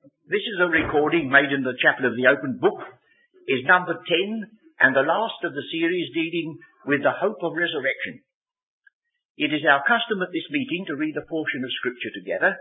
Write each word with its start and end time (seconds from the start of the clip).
This 0.00 0.40
is 0.48 0.56
a 0.56 0.72
recording 0.72 1.28
made 1.28 1.52
in 1.52 1.60
the 1.60 1.76
chapel 1.76 2.08
of 2.08 2.16
the 2.16 2.24
open 2.32 2.56
book, 2.56 2.80
is 3.44 3.68
number 3.68 3.92
10 3.92 4.48
and 4.80 4.96
the 4.96 5.04
last 5.04 5.44
of 5.44 5.52
the 5.52 5.68
series 5.68 6.08
dealing 6.16 6.56
with 6.86 7.02
the 7.04 7.12
hope 7.12 7.36
of 7.44 7.52
resurrection. 7.52 8.24
It 9.36 9.52
is 9.52 9.60
our 9.68 9.84
custom 9.84 10.24
at 10.24 10.32
this 10.32 10.48
meeting 10.48 10.88
to 10.88 10.96
read 10.96 11.16
a 11.20 11.28
portion 11.28 11.60
of 11.64 11.76
scripture 11.76 12.16
together, 12.16 12.56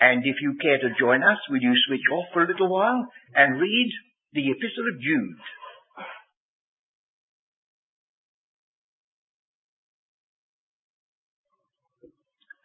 and 0.00 0.26
if 0.26 0.42
you 0.42 0.58
care 0.58 0.82
to 0.82 0.98
join 0.98 1.22
us, 1.22 1.38
will 1.50 1.62
you 1.62 1.74
switch 1.86 2.02
off 2.10 2.26
for 2.34 2.42
a 2.42 2.50
little 2.50 2.68
while 2.68 3.06
and 3.34 3.60
read 3.62 3.90
the 4.32 4.50
epistle 4.50 4.90
of 4.90 4.98
Jude. 4.98 5.38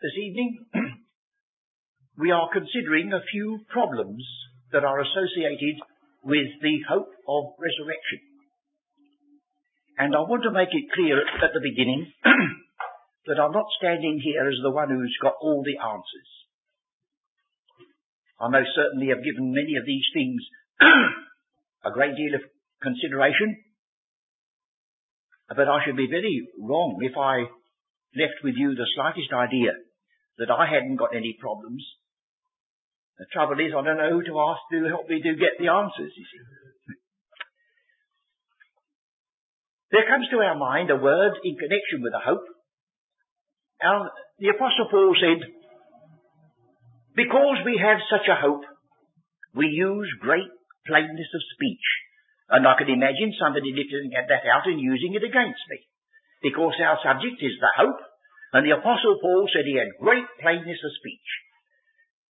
This 0.02 0.18
evening, 0.18 0.57
we 2.21 2.29
are 2.29 2.53
considering 2.53 3.09
a 3.11 3.25
few 3.33 3.65
problems 3.73 4.21
that 4.71 4.85
are 4.85 5.02
associated 5.02 5.81
with 6.23 6.53
the 6.61 6.77
hope 6.88 7.09
of 7.27 7.57
resurrection. 7.57 8.21
And 9.97 10.13
I 10.13 10.21
want 10.30 10.45
to 10.45 10.53
make 10.53 10.70
it 10.70 10.94
clear 10.94 11.17
at 11.17 11.52
the 11.53 11.66
beginning 11.66 12.13
that 13.25 13.41
I'm 13.41 13.52
not 13.52 13.66
standing 13.81 14.21
here 14.21 14.45
as 14.45 14.61
the 14.61 14.70
one 14.70 14.89
who's 14.89 15.17
got 15.21 15.34
all 15.41 15.66
the 15.66 15.81
answers. 15.81 16.30
I 18.39 18.49
most 18.49 18.69
certainly 18.77 19.09
have 19.09 19.25
given 19.25 19.53
many 19.53 19.81
of 19.81 19.85
these 19.85 20.05
things 20.13 20.41
a 21.85 21.91
great 21.91 22.16
deal 22.16 22.38
of 22.38 22.45
consideration, 22.81 23.58
but 25.49 25.67
I 25.67 25.81
should 25.85 25.97
be 25.97 26.09
very 26.09 26.45
wrong 26.61 27.02
if 27.02 27.17
I 27.17 27.49
left 28.13 28.41
with 28.44 28.55
you 28.58 28.73
the 28.73 28.89
slightest 28.94 29.33
idea 29.33 29.73
that 30.38 30.49
I 30.53 30.69
hadn't 30.69 30.97
got 31.02 31.16
any 31.16 31.35
problems. 31.41 31.81
The 33.17 33.25
trouble 33.31 33.59
is, 33.59 33.73
I 33.73 33.83
don't 33.83 33.97
know 33.97 34.13
who 34.13 34.23
to 34.23 34.39
ask 34.39 34.61
to 34.71 34.89
help 34.89 35.07
me 35.09 35.21
to 35.21 35.39
get 35.39 35.59
the 35.59 35.69
answers, 35.69 36.11
you 36.16 36.25
see. 36.25 36.44
There 39.91 40.08
comes 40.08 40.27
to 40.31 40.39
our 40.39 40.55
mind 40.55 40.89
a 40.89 40.95
word 40.95 41.36
in 41.44 41.59
connection 41.59 41.99
with 41.99 42.16
a 42.16 42.23
hope. 42.23 42.47
Our, 43.83 44.09
the 44.39 44.55
Apostle 44.55 44.88
Paul 44.89 45.16
said, 45.19 45.44
because 47.16 47.59
we 47.67 47.75
have 47.75 47.99
such 48.08 48.25
a 48.31 48.39
hope, 48.39 48.63
we 49.53 49.67
use 49.67 50.08
great 50.23 50.47
plainness 50.88 51.31
of 51.36 51.43
speech. 51.55 51.88
And 52.47 52.64
I 52.64 52.80
can 52.80 52.88
imagine 52.88 53.36
somebody 53.36 53.75
lifting 53.75 54.16
that 54.16 54.47
out 54.47 54.66
and 54.66 54.80
using 54.80 55.14
it 55.14 55.23
against 55.27 55.64
me. 55.67 55.80
Because 56.41 56.73
our 56.80 56.97
subject 57.03 57.43
is 57.43 57.59
the 57.59 57.73
hope 57.75 57.99
and 58.53 58.67
the 58.67 58.75
Apostle 58.75 59.19
Paul 59.23 59.47
said 59.47 59.64
he 59.64 59.80
had 59.80 59.95
great 59.99 60.27
plainness 60.43 60.80
of 60.83 60.91
speech. 60.99 61.30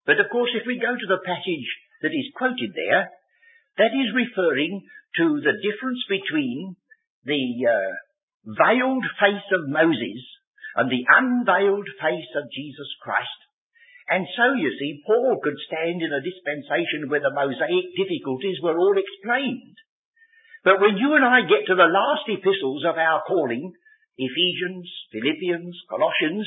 But 0.06 0.20
of 0.20 0.30
course, 0.32 0.52
if 0.56 0.66
we 0.66 0.82
go 0.82 0.94
to 0.94 1.10
the 1.10 1.22
passage 1.26 1.70
that 2.02 2.14
is 2.14 2.34
quoted 2.36 2.74
there, 2.74 3.10
that 3.78 3.94
is 3.94 4.18
referring 4.18 4.82
to 5.18 5.26
the 5.42 5.56
difference 5.62 6.02
between 6.10 6.76
the 7.26 7.44
uh, 7.70 7.92
veiled 8.46 9.06
face 9.22 9.48
of 9.54 9.70
Moses 9.70 10.22
and 10.76 10.90
the 10.90 11.06
unveiled 11.06 11.88
face 12.02 12.32
of 12.36 12.52
Jesus 12.52 12.90
Christ. 13.04 13.40
And 14.10 14.26
so, 14.36 14.58
you 14.58 14.74
see, 14.76 15.04
Paul 15.06 15.40
could 15.40 15.56
stand 15.68 16.02
in 16.02 16.12
a 16.12 16.26
dispensation 16.26 17.08
where 17.08 17.24
the 17.24 17.32
Mosaic 17.32 17.96
difficulties 17.96 18.60
were 18.60 18.76
all 18.76 18.98
explained. 18.98 19.78
But 20.66 20.82
when 20.82 20.98
you 20.98 21.16
and 21.16 21.24
I 21.24 21.48
get 21.48 21.70
to 21.70 21.78
the 21.78 21.90
last 21.90 22.28
epistles 22.28 22.84
of 22.84 22.98
our 22.98 23.24
calling, 23.26 23.72
Ephesians, 24.18 24.86
Philippians, 25.12 25.76
Colossians. 25.90 26.46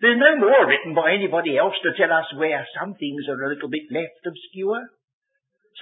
There's 0.00 0.18
no 0.18 0.36
more 0.42 0.66
written 0.66 0.94
by 0.94 1.14
anybody 1.14 1.56
else 1.56 1.74
to 1.82 1.94
tell 1.94 2.10
us 2.10 2.26
where 2.34 2.66
some 2.78 2.94
things 2.94 3.24
are 3.30 3.38
a 3.38 3.52
little 3.54 3.70
bit 3.70 3.86
left 3.90 4.26
obscure. 4.26 4.82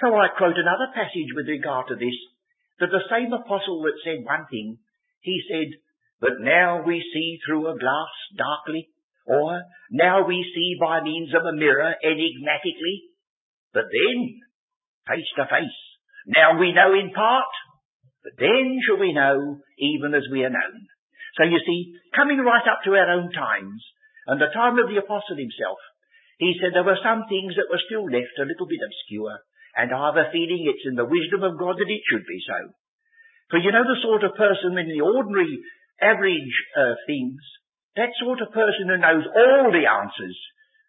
So 0.01 0.13
I 0.13 0.33
quote 0.37 0.57
another 0.57 0.93
passage 0.93 1.33
with 1.35 1.47
regard 1.49 1.87
to 1.89 1.95
this, 1.95 2.17
that 2.79 2.89
the 2.89 3.09
same 3.09 3.33
apostle 3.33 3.81
that 3.83 4.01
said 4.03 4.25
one 4.25 4.45
thing, 4.49 4.77
he 5.21 5.41
said, 5.49 5.69
but 6.21 6.39
now 6.39 6.83
we 6.85 7.03
see 7.13 7.39
through 7.45 7.67
a 7.67 7.77
glass 7.77 8.13
darkly, 8.37 8.89
or 9.25 9.61
now 9.91 10.25
we 10.27 10.45
see 10.55 10.77
by 10.79 11.01
means 11.01 11.33
of 11.33 11.45
a 11.45 11.57
mirror 11.57 11.93
enigmatically, 12.03 13.11
but 13.73 13.85
then 13.91 14.39
face 15.07 15.29
to 15.35 15.45
face. 15.45 15.79
Now 16.27 16.59
we 16.59 16.71
know 16.71 16.93
in 16.93 17.11
part, 17.11 17.51
but 18.23 18.33
then 18.39 18.79
shall 18.85 18.99
we 18.99 19.11
know 19.11 19.59
even 19.77 20.15
as 20.15 20.23
we 20.31 20.43
are 20.43 20.49
known. 20.49 20.87
So 21.35 21.43
you 21.43 21.59
see, 21.65 21.93
coming 22.15 22.39
right 22.39 22.67
up 22.71 22.83
to 22.85 22.95
our 22.95 23.09
own 23.11 23.31
times, 23.31 23.83
and 24.27 24.39
the 24.39 24.53
time 24.53 24.79
of 24.79 24.87
the 24.87 24.99
apostle 24.99 25.35
himself, 25.35 25.79
he 26.39 26.55
said 26.57 26.73
there 26.73 26.87
were 26.87 26.99
some 27.03 27.27
things 27.29 27.55
that 27.55 27.69
were 27.69 27.81
still 27.85 28.05
left 28.07 28.35
a 28.39 28.47
little 28.47 28.67
bit 28.67 28.81
obscure, 28.83 29.39
and 29.75 29.93
I 29.93 29.99
have 30.09 30.17
a 30.17 30.31
feeling 30.31 30.65
it's 30.65 30.87
in 30.87 30.95
the 30.95 31.07
wisdom 31.07 31.43
of 31.43 31.59
God 31.59 31.77
that 31.77 31.91
it 31.91 32.03
should 32.09 32.25
be 32.25 32.41
so. 32.43 32.73
For 33.49 33.59
you 33.59 33.71
know 33.71 33.85
the 33.85 34.01
sort 34.01 34.23
of 34.23 34.35
person 34.39 34.77
in 34.77 34.89
the 34.89 35.01
ordinary, 35.01 35.61
average 36.01 36.55
uh, 36.73 36.97
things, 37.05 37.39
that 37.95 38.17
sort 38.17 38.41
of 38.41 38.49
person 38.49 38.89
who 38.89 38.97
knows 38.97 39.25
all 39.29 39.69
the 39.69 39.85
answers, 39.85 40.37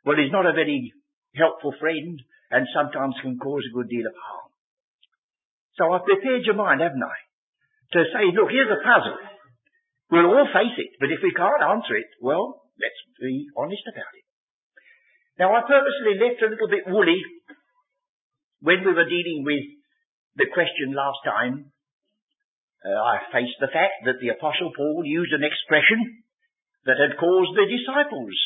well, 0.05 0.17
is 0.17 0.33
not 0.33 0.49
a 0.49 0.56
very 0.56 0.93
helpful 1.37 1.75
friend, 1.78 2.21
and 2.50 2.67
sometimes 2.73 3.21
can 3.21 3.37
cause 3.37 3.65
a 3.69 3.75
good 3.75 3.89
deal 3.89 4.06
of 4.06 4.17
harm. 4.17 4.50
So 5.77 5.93
I've 5.93 6.06
prepared 6.06 6.47
your 6.47 6.55
mind, 6.55 6.81
haven't 6.81 7.03
I? 7.03 7.19
To 7.99 8.00
say, 8.11 8.25
look, 8.33 8.50
here's 8.50 8.71
a 8.71 8.81
puzzle. 8.81 9.19
We'll 10.11 10.31
all 10.31 10.49
face 10.55 10.77
it, 10.78 10.97
but 11.00 11.11
if 11.11 11.21
we 11.23 11.34
can't 11.34 11.62
answer 11.62 11.97
it, 11.97 12.09
well, 12.21 12.64
let's 12.81 13.03
be 13.21 13.47
honest 13.57 13.85
about 13.87 14.15
it. 14.15 14.27
Now, 15.39 15.51
I 15.55 15.67
purposely 15.67 16.15
left 16.19 16.43
a 16.43 16.51
little 16.51 16.71
bit 16.71 16.87
woolly 16.87 17.21
when 18.62 18.87
we 18.87 18.93
were 18.95 19.11
dealing 19.11 19.43
with 19.43 19.67
the 20.39 20.51
question 20.55 20.95
last 20.95 21.21
time. 21.27 21.75
Uh, 22.85 22.95
I 22.95 23.33
faced 23.33 23.59
the 23.59 23.73
fact 23.73 24.05
that 24.07 24.21
the 24.21 24.37
Apostle 24.37 24.71
Paul 24.77 25.03
used 25.03 25.33
an 25.33 25.43
expression 25.43 26.25
that 26.85 27.01
had 27.01 27.17
caused 27.17 27.57
the 27.57 27.67
disciples 27.67 28.37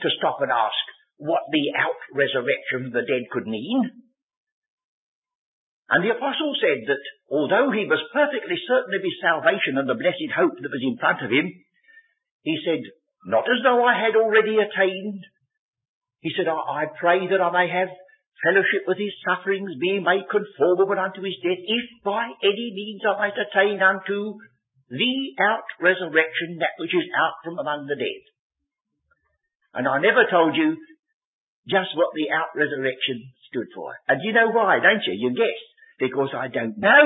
to 0.00 0.08
stop 0.16 0.38
and 0.40 0.54
ask 0.54 0.84
what 1.18 1.42
the 1.50 1.74
out 1.74 1.98
resurrection 2.14 2.86
of 2.88 2.94
the 2.94 3.02
dead 3.02 3.26
could 3.34 3.50
mean. 3.50 4.06
And 5.90 6.04
the 6.04 6.14
apostle 6.14 6.52
said 6.60 6.84
that 6.86 7.04
although 7.32 7.72
he 7.72 7.88
was 7.88 8.12
perfectly 8.12 8.60
certain 8.68 8.92
of 8.92 9.02
his 9.02 9.18
salvation 9.18 9.80
and 9.80 9.88
the 9.88 9.98
blessed 9.98 10.30
hope 10.36 10.54
that 10.60 10.70
was 10.70 10.84
in 10.84 11.00
front 11.00 11.24
of 11.24 11.32
him, 11.32 11.48
he 12.44 12.60
said, 12.62 12.84
not 13.28 13.44
as 13.44 13.60
though 13.60 13.84
I 13.84 13.92
had 13.92 14.16
already 14.16 14.56
attained. 14.56 15.20
He 16.24 16.32
said, 16.32 16.48
I, 16.48 16.56
I 16.56 16.84
pray 16.96 17.28
that 17.28 17.44
I 17.44 17.52
may 17.52 17.68
have 17.68 17.92
fellowship 18.40 18.88
with 18.88 18.96
his 18.96 19.12
sufferings, 19.20 19.76
being 19.76 20.00
made 20.00 20.24
conformable 20.32 20.96
unto 20.96 21.20
his 21.20 21.36
death, 21.44 21.60
if 21.60 21.86
by 22.00 22.32
any 22.40 22.72
means 22.72 23.04
I 23.04 23.20
might 23.20 23.36
attain 23.36 23.84
unto 23.84 24.40
the 24.88 25.14
out 25.44 25.68
resurrection, 25.76 26.64
that 26.64 26.80
which 26.80 26.96
is 26.96 27.04
out 27.12 27.36
from 27.44 27.60
among 27.60 27.84
the 27.84 28.00
dead. 28.00 28.22
And 29.76 29.84
I 29.84 30.00
never 30.00 30.24
told 30.32 30.56
you 30.56 30.80
just 31.68 31.92
what 32.00 32.16
the 32.16 32.32
out 32.32 32.56
resurrection 32.56 33.28
stood 33.52 33.68
for. 33.76 33.92
And 34.08 34.24
you 34.24 34.32
know 34.32 34.48
why, 34.48 34.80
don't 34.80 35.04
you? 35.04 35.12
You 35.12 35.36
guessed 35.36 35.68
because 36.00 36.32
I 36.32 36.48
don't 36.48 36.80
know. 36.80 37.04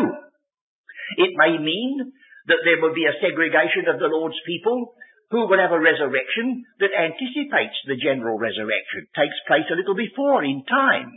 It 1.18 1.34
may 1.34 1.58
mean 1.58 2.14
that 2.46 2.62
there 2.62 2.78
will 2.78 2.94
be 2.94 3.10
a 3.10 3.18
segregation 3.18 3.90
of 3.90 3.98
the 3.98 4.06
Lord's 4.06 4.38
people 4.46 4.94
who 5.32 5.48
will 5.48 5.58
have 5.58 5.72
a 5.72 5.80
resurrection 5.80 6.68
that 6.76 6.92
anticipates 6.92 7.80
the 7.88 7.96
general 7.96 8.36
resurrection, 8.36 9.08
takes 9.16 9.48
place 9.48 9.64
a 9.72 9.78
little 9.80 9.96
before 9.96 10.44
in 10.44 10.60
time. 10.68 11.08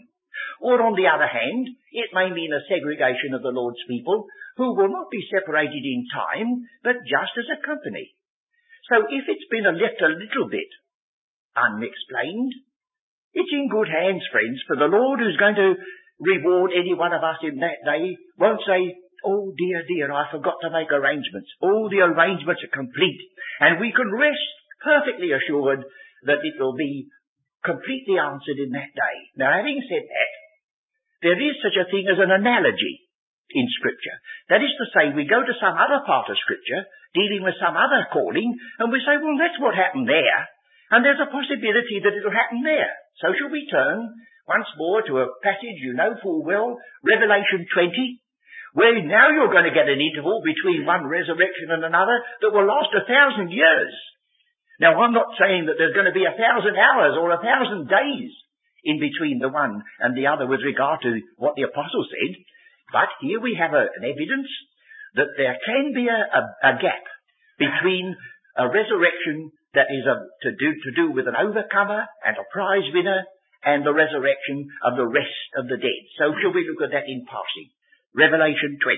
Or 0.63 0.79
on 0.79 0.95
the 0.95 1.11
other 1.11 1.27
hand, 1.27 1.67
it 1.91 2.15
may 2.15 2.31
mean 2.31 2.55
a 2.55 2.63
segregation 2.71 3.35
of 3.35 3.43
the 3.43 3.51
Lord's 3.51 3.83
people 3.91 4.23
who 4.55 4.71
will 4.71 4.87
not 4.87 5.11
be 5.11 5.27
separated 5.27 5.83
in 5.83 6.07
time, 6.07 6.63
but 6.79 7.03
just 7.03 7.35
as 7.35 7.51
a 7.51 7.59
company. 7.59 8.15
So 8.87 9.03
if 9.03 9.27
it's 9.27 9.51
been 9.51 9.67
left 9.67 9.99
a 9.99 10.15
little 10.15 10.47
bit 10.47 10.71
unexplained, 11.59 12.55
it's 13.35 13.51
in 13.51 13.67
good 13.67 13.91
hands, 13.91 14.23
friends, 14.31 14.63
for 14.63 14.79
the 14.79 14.87
Lord 14.87 15.19
who's 15.19 15.35
going 15.35 15.59
to 15.59 15.75
reward 16.23 16.71
any 16.71 16.95
one 16.95 17.11
of 17.11 17.19
us 17.19 17.43
in 17.43 17.59
that 17.59 17.83
day 17.83 18.15
won't 18.39 18.63
say, 18.63 18.95
Oh 19.25 19.49
dear, 19.57 19.81
dear, 19.89 20.13
I 20.13 20.29
forgot 20.29 20.61
to 20.61 20.69
make 20.69 20.93
arrangements. 20.93 21.49
All 21.59 21.89
the 21.89 22.05
arrangements 22.05 22.61
are 22.61 22.77
complete. 22.77 23.25
And 23.59 23.81
we 23.81 23.89
can 23.89 24.13
rest 24.13 24.53
perfectly 24.85 25.33
assured 25.33 25.81
that 26.29 26.45
it 26.45 26.55
will 26.61 26.77
be 26.77 27.09
completely 27.65 28.21
answered 28.21 28.61
in 28.61 28.69
that 28.77 28.93
day. 28.93 29.17
Now 29.33 29.49
having 29.49 29.81
said 29.89 30.05
that, 30.05 30.31
there 31.25 31.39
is 31.41 31.57
such 31.65 31.73
a 31.73 31.89
thing 31.89 32.05
as 32.05 32.21
an 32.21 32.29
analogy 32.29 33.01
in 33.49 33.65
scripture. 33.81 34.17
That 34.53 34.61
is 34.61 34.73
to 34.77 34.85
say, 34.93 35.09
we 35.17 35.25
go 35.25 35.41
to 35.41 35.57
some 35.57 35.73
other 35.73 36.05
part 36.05 36.29
of 36.29 36.37
scripture, 36.37 36.85
dealing 37.17 37.41
with 37.41 37.57
some 37.57 37.73
other 37.73 38.05
calling, 38.13 38.53
and 38.77 38.93
we 38.93 39.01
say, 39.01 39.17
well, 39.17 39.41
that's 39.41 39.57
what 39.57 39.73
happened 39.73 40.05
there. 40.05 40.41
And 40.93 41.01
there's 41.01 41.21
a 41.21 41.33
possibility 41.33 41.97
that 42.05 42.13
it'll 42.13 42.35
happen 42.35 42.61
there. 42.61 42.93
So 43.25 43.33
shall 43.33 43.49
we 43.49 43.65
turn 43.73 44.05
once 44.45 44.69
more 44.77 45.01
to 45.01 45.25
a 45.25 45.31
passage 45.41 45.81
you 45.81 45.97
know 45.97 46.13
full 46.21 46.45
well, 46.45 46.77
Revelation 47.01 47.65
20, 47.73 48.21
where 48.75 48.91
now 49.07 49.31
you're 49.31 49.55
going 49.55 49.65
to 49.65 49.73
get 49.73 49.87
an 49.87 50.03
interval 50.03 50.43
between 50.43 50.83
one 50.83 51.07
resurrection 51.07 51.71
and 51.71 51.87
another 51.87 52.19
that 52.43 52.51
will 52.51 52.67
last 52.67 52.91
a 52.91 53.07
thousand 53.07 53.55
years. 53.55 53.95
Now 54.83 54.99
I'm 54.99 55.15
not 55.15 55.31
saying 55.39 55.71
that 55.71 55.79
there's 55.79 55.95
going 55.95 56.11
to 56.11 56.17
be 56.17 56.27
a 56.27 56.35
thousand 56.35 56.75
hours 56.75 57.15
or 57.15 57.31
a 57.31 57.39
thousand 57.39 57.87
days 57.87 58.35
in 58.83 58.99
between 58.99 59.39
the 59.39 59.47
one 59.47 59.79
and 60.03 60.11
the 60.11 60.27
other 60.27 60.43
with 60.43 60.59
regard 60.59 60.99
to 61.07 61.23
what 61.39 61.55
the 61.55 61.63
apostle 61.63 62.03
said. 62.03 62.35
But 62.91 63.07
here 63.23 63.39
we 63.39 63.55
have 63.55 63.71
a, 63.71 63.87
an 63.95 64.03
evidence 64.03 64.51
that 65.15 65.39
there 65.39 65.55
can 65.63 65.95
be 65.95 66.11
a, 66.11 66.19
a, 66.19 66.41
a 66.67 66.71
gap 66.75 67.07
between 67.55 68.11
a 68.59 68.67
resurrection 68.67 69.55
that 69.71 69.87
is 69.87 70.03
a, 70.03 70.19
to, 70.43 70.49
do, 70.51 70.69
to 70.83 70.91
do 70.91 71.05
with 71.15 71.31
an 71.31 71.39
overcomer 71.39 72.03
and 72.27 72.35
a 72.35 72.47
prize 72.51 72.91
winner 72.91 73.23
and 73.63 73.87
the 73.87 73.95
resurrection 73.95 74.67
of 74.83 74.99
the 74.99 75.07
rest 75.07 75.47
of 75.55 75.71
the 75.71 75.79
dead. 75.79 76.01
So 76.19 76.35
shall 76.43 76.51
we 76.51 76.67
look 76.67 76.83
at 76.83 76.91
that 76.91 77.07
in 77.07 77.23
passing? 77.23 77.71
Revelation 78.15 78.79
20, 78.79 78.95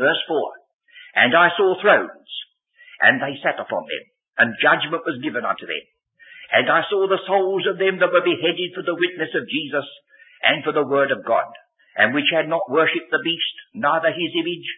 verse 0.00 0.22
4. 0.26 1.20
And 1.20 1.36
I 1.36 1.52
saw 1.52 1.76
thrones, 1.78 2.30
and 3.04 3.20
they 3.20 3.36
sat 3.44 3.60
upon 3.60 3.84
them, 3.84 4.04
and 4.40 4.58
judgment 4.58 5.04
was 5.04 5.20
given 5.20 5.44
unto 5.44 5.68
them. 5.68 5.84
And 6.48 6.66
I 6.72 6.82
saw 6.88 7.04
the 7.04 7.20
souls 7.28 7.68
of 7.68 7.76
them 7.76 8.00
that 8.00 8.08
were 8.08 8.24
beheaded 8.24 8.72
for 8.72 8.82
the 8.82 8.96
witness 8.96 9.36
of 9.36 9.52
Jesus 9.52 9.84
and 10.42 10.64
for 10.64 10.72
the 10.72 10.86
word 10.86 11.12
of 11.12 11.28
God, 11.28 11.48
and 11.96 12.16
which 12.16 12.32
had 12.32 12.48
not 12.48 12.72
worshipped 12.72 13.12
the 13.12 13.22
beast, 13.22 13.56
neither 13.76 14.10
his 14.10 14.32
image, 14.32 14.68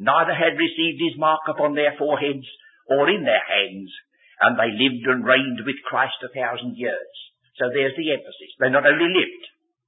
neither 0.00 0.34
had 0.34 0.56
received 0.56 1.00
his 1.04 1.20
mark 1.20 1.44
upon 1.46 1.76
their 1.76 1.94
foreheads 2.00 2.48
or 2.88 3.08
in 3.08 3.24
their 3.24 3.44
hands, 3.44 3.92
and 4.40 4.58
they 4.58 4.72
lived 4.72 5.04
and 5.04 5.24
reigned 5.24 5.60
with 5.64 5.84
Christ 5.86 6.18
a 6.24 6.32
thousand 6.32 6.76
years. 6.76 7.12
So 7.56 7.70
there's 7.70 7.96
the 7.96 8.10
emphasis. 8.10 8.52
They 8.58 8.68
not 8.68 8.86
only 8.86 9.08
lived, 9.14 9.44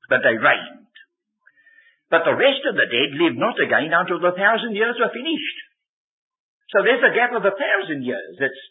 but 0.08 0.22
they 0.22 0.38
reigned. 0.38 0.85
But 2.10 2.22
the 2.22 2.38
rest 2.38 2.62
of 2.66 2.78
the 2.78 2.86
dead 2.86 3.10
live 3.18 3.34
not 3.34 3.58
again 3.58 3.90
until 3.90 4.22
the 4.22 4.36
thousand 4.36 4.78
years 4.78 4.94
are 5.02 5.10
finished. 5.10 5.58
So 6.70 6.82
there's 6.82 7.02
a 7.02 7.14
gap 7.14 7.34
of 7.34 7.42
a 7.42 7.54
thousand 7.54 8.06
years 8.06 8.38
that's 8.38 8.62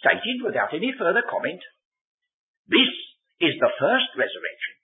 stated 0.00 0.44
without 0.44 0.72
any 0.72 0.92
further 0.96 1.24
comment. 1.24 1.60
This 2.68 2.92
is 3.40 3.56
the 3.60 3.72
first 3.80 4.08
resurrection. 4.16 4.74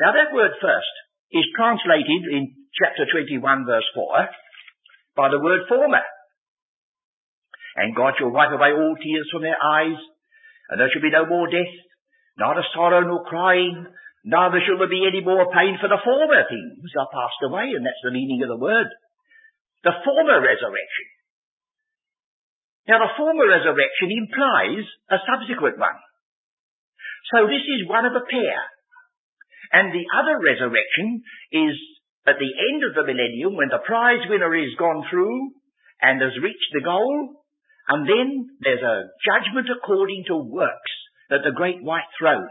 Now 0.00 0.12
that 0.12 0.32
word 0.36 0.52
first 0.60 0.94
is 1.32 1.48
translated 1.56 2.28
in 2.32 2.68
chapter 2.76 3.08
21 3.08 3.40
verse 3.64 3.88
4 3.96 4.28
by 5.16 5.32
the 5.32 5.40
word 5.40 5.64
former. 5.68 6.04
And 7.76 7.96
God 7.96 8.16
shall 8.16 8.32
wipe 8.32 8.52
away 8.52 8.72
all 8.72 8.96
tears 9.00 9.28
from 9.32 9.44
their 9.44 9.56
eyes, 9.56 10.00
and 10.68 10.80
there 10.80 10.88
shall 10.92 11.04
be 11.04 11.12
no 11.12 11.28
more 11.28 11.48
death, 11.48 11.72
Neither 12.36 12.64
sorrow 12.74 13.00
nor 13.00 13.24
crying, 13.24 13.86
neither 14.26 14.58
shall 14.66 14.82
there 14.82 14.90
be 14.90 15.06
any 15.06 15.22
more 15.22 15.46
pain, 15.54 15.78
for 15.78 15.88
the 15.88 16.02
former 16.02 16.42
things 16.50 16.90
are 16.98 17.14
passed 17.14 17.40
away, 17.46 17.70
and 17.72 17.86
that's 17.86 18.02
the 18.02 18.10
meaning 18.10 18.42
of 18.42 18.50
the 18.50 18.58
word. 18.58 18.90
The 19.86 19.94
former 20.02 20.42
resurrection. 20.42 21.06
Now 22.90 23.02
the 23.02 23.14
former 23.16 23.46
resurrection 23.46 24.10
implies 24.10 24.82
a 25.10 25.18
subsequent 25.22 25.78
one. 25.78 25.98
So 27.34 27.46
this 27.46 27.62
is 27.66 27.90
one 27.90 28.06
of 28.06 28.14
a 28.14 28.26
pair. 28.26 28.58
And 29.72 29.90
the 29.90 30.06
other 30.14 30.38
resurrection 30.38 31.22
is 31.50 31.74
at 32.26 32.38
the 32.38 32.54
end 32.54 32.86
of 32.86 32.94
the 32.94 33.06
millennium 33.06 33.58
when 33.58 33.70
the 33.70 33.82
prize 33.82 34.22
winner 34.30 34.54
is 34.54 34.78
gone 34.78 35.06
through 35.10 35.50
and 36.02 36.22
has 36.22 36.38
reached 36.42 36.70
the 36.74 36.86
goal. 36.86 37.42
And 37.88 38.06
then 38.06 38.50
there's 38.62 38.82
a 38.82 39.10
judgment 39.22 39.66
according 39.70 40.24
to 40.28 40.36
works 40.36 40.94
at 41.30 41.42
the 41.42 41.54
great 41.54 41.82
white 41.82 42.10
throne. 42.18 42.50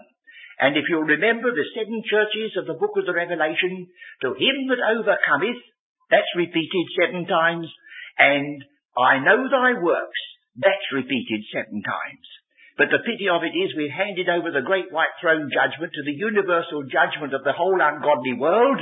And 0.59 0.77
if 0.79 0.87
you'll 0.87 1.07
remember 1.07 1.51
the 1.51 1.67
seven 1.75 1.99
churches 2.07 2.55
of 2.55 2.65
the 2.65 2.79
book 2.79 2.95
of 2.95 3.05
the 3.05 3.15
Revelation, 3.15 3.91
to 4.23 4.29
him 4.39 4.57
that 4.71 4.83
overcometh, 4.95 5.59
that's 6.09 6.39
repeated 6.39 6.85
seven 6.95 7.27
times, 7.27 7.67
and 8.17 8.63
I 8.95 9.19
know 9.19 9.51
thy 9.51 9.75
works, 9.81 10.21
that's 10.55 10.95
repeated 10.95 11.43
seven 11.51 11.83
times. 11.83 12.27
But 12.77 12.91
the 12.91 13.03
pity 13.03 13.27
of 13.27 13.43
it 13.43 13.55
is 13.55 13.75
we've 13.75 13.91
handed 13.91 14.27
over 14.27 14.51
the 14.51 14.63
great 14.63 14.91
white 14.91 15.15
throne 15.19 15.47
judgment 15.51 15.91
to 15.95 16.03
the 16.03 16.15
universal 16.15 16.83
judgment 16.87 17.35
of 17.35 17.43
the 17.43 17.55
whole 17.55 17.79
ungodly 17.79 18.35
world, 18.35 18.79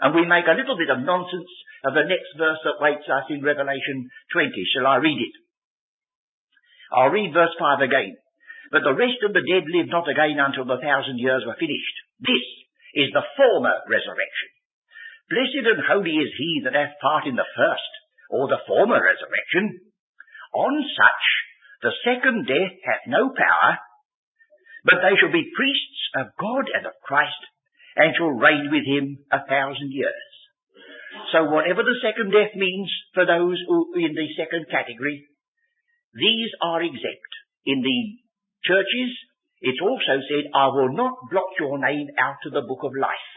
and 0.00 0.14
we 0.14 0.24
make 0.24 0.48
a 0.48 0.56
little 0.56 0.76
bit 0.76 0.92
of 0.92 1.04
nonsense 1.04 1.52
of 1.84 1.92
the 1.92 2.08
next 2.08 2.32
verse 2.36 2.60
that 2.64 2.80
waits 2.80 3.04
us 3.08 3.28
in 3.28 3.44
Revelation 3.44 4.08
20. 4.32 4.52
Shall 4.72 4.86
I 4.88 4.96
read 4.96 5.20
it? 5.20 5.34
I'll 6.92 7.12
read 7.12 7.32
verse 7.36 7.52
5 7.58 7.84
again. 7.84 8.16
But 8.70 8.84
the 8.84 8.96
rest 8.96 9.24
of 9.24 9.32
the 9.32 9.44
dead 9.44 9.64
lived 9.68 9.88
not 9.88 10.08
again 10.08 10.36
until 10.36 10.68
the 10.68 10.80
thousand 10.80 11.18
years 11.18 11.44
were 11.48 11.56
finished. 11.56 11.96
This 12.20 12.46
is 12.94 13.10
the 13.12 13.24
former 13.36 13.72
resurrection. 13.88 14.48
Blessed 15.28 15.64
and 15.64 15.82
holy 15.84 16.16
is 16.20 16.32
he 16.36 16.64
that 16.64 16.76
hath 16.76 17.00
part 17.00 17.28
in 17.28 17.36
the 17.36 17.48
first, 17.56 17.92
or 18.32 18.48
the 18.48 18.64
former 18.66 19.00
resurrection. 19.00 19.92
On 20.52 20.74
such 20.96 21.24
the 21.80 21.94
second 22.04 22.48
death 22.48 22.76
hath 22.84 23.04
no 23.06 23.30
power, 23.32 23.78
but 24.84 25.00
they 25.04 25.16
shall 25.20 25.32
be 25.32 25.52
priests 25.52 26.02
of 26.16 26.32
God 26.40 26.64
and 26.72 26.86
of 26.88 26.96
Christ, 27.04 27.40
and 27.96 28.16
shall 28.16 28.32
reign 28.32 28.72
with 28.72 28.84
him 28.84 29.24
a 29.30 29.44
thousand 29.44 29.92
years. 29.92 30.28
So 31.32 31.44
whatever 31.44 31.82
the 31.82 32.00
second 32.00 32.32
death 32.32 32.56
means 32.56 32.88
for 33.12 33.26
those 33.26 33.60
who 33.68 33.92
in 33.96 34.14
the 34.16 34.28
second 34.36 34.66
category, 34.70 35.28
these 36.14 36.50
are 36.62 36.82
exempt. 36.82 37.32
In 37.66 37.82
the 37.82 38.00
churches, 38.64 39.10
it's 39.60 39.82
also 39.82 40.22
said, 40.30 40.54
I 40.54 40.70
will 40.70 40.94
not 40.94 41.18
blot 41.30 41.50
your 41.58 41.82
name 41.82 42.06
out 42.18 42.38
of 42.46 42.54
the 42.54 42.62
book 42.62 42.86
of 42.86 42.94
life. 42.94 43.28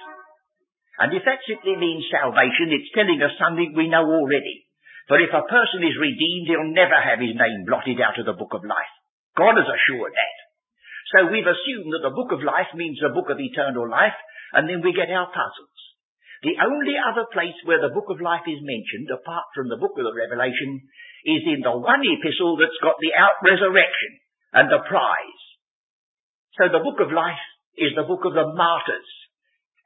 And 1.02 1.18
if 1.18 1.26
that 1.26 1.42
simply 1.50 1.74
means 1.82 2.06
salvation, 2.14 2.70
it's 2.70 2.94
telling 2.94 3.18
us 3.26 3.34
something 3.42 3.74
we 3.74 3.90
know 3.90 4.06
already. 4.06 4.70
For 5.10 5.18
if 5.18 5.34
a 5.34 5.50
person 5.50 5.82
is 5.82 5.98
redeemed, 5.98 6.46
he'll 6.46 6.78
never 6.78 6.94
have 6.94 7.18
his 7.18 7.34
name 7.34 7.66
blotted 7.66 7.98
out 7.98 8.22
of 8.22 8.30
the 8.30 8.38
book 8.38 8.54
of 8.54 8.62
life. 8.62 8.94
God 9.34 9.58
has 9.58 9.66
assured 9.66 10.14
that. 10.14 10.38
So 11.10 11.18
we've 11.34 11.50
assumed 11.50 11.90
that 11.92 12.06
the 12.06 12.14
book 12.14 12.30
of 12.32 12.46
life 12.46 12.70
means 12.78 13.02
the 13.02 13.12
book 13.12 13.34
of 13.34 13.42
eternal 13.42 13.90
life, 13.90 14.16
and 14.54 14.70
then 14.70 14.86
we 14.86 14.94
get 14.94 15.10
our 15.10 15.28
puzzles. 15.34 15.80
The 16.46 16.56
only 16.62 17.02
other 17.02 17.26
place 17.34 17.58
where 17.66 17.82
the 17.82 17.94
book 17.94 18.14
of 18.14 18.22
life 18.22 18.46
is 18.46 18.62
mentioned, 18.62 19.10
apart 19.10 19.50
from 19.58 19.74
the 19.74 19.82
book 19.82 19.98
of 19.98 20.06
the 20.06 20.14
Revelation, 20.14 20.86
is 21.26 21.44
in 21.50 21.66
the 21.66 21.76
one 21.82 22.06
epistle 22.06 22.62
that's 22.62 22.78
got 22.82 23.02
the 23.02 23.14
out 23.18 23.42
resurrection 23.42 24.21
and 24.54 24.68
the 24.70 24.84
prize. 24.88 25.44
So 26.60 26.68
the 26.68 26.84
book 26.84 27.00
of 27.00 27.16
life 27.16 27.42
is 27.80 27.96
the 27.96 28.08
book 28.08 28.28
of 28.28 28.36
the 28.36 28.52
martyrs. 28.54 29.12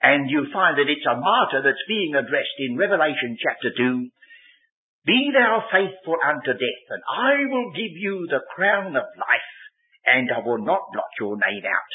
And 0.02 0.30
you 0.30 0.50
find 0.52 0.78
that 0.78 0.92
it's 0.92 1.08
a 1.08 1.18
martyr 1.18 1.62
that's 1.64 1.88
being 1.88 2.14
addressed 2.14 2.58
in 2.60 2.78
Revelation 2.78 3.38
chapter 3.42 3.72
2. 3.74 4.10
Be 5.06 5.32
thou 5.34 5.66
faithful 5.70 6.18
unto 6.18 6.54
death, 6.54 6.86
and 6.90 7.04
I 7.06 7.46
will 7.46 7.70
give 7.78 7.94
you 7.94 8.26
the 8.26 8.42
crown 8.58 8.98
of 8.98 9.06
life, 9.18 9.54
and 10.06 10.30
I 10.34 10.42
will 10.42 10.66
not 10.66 10.90
blot 10.94 11.14
your 11.22 11.38
name 11.38 11.66
out. 11.66 11.94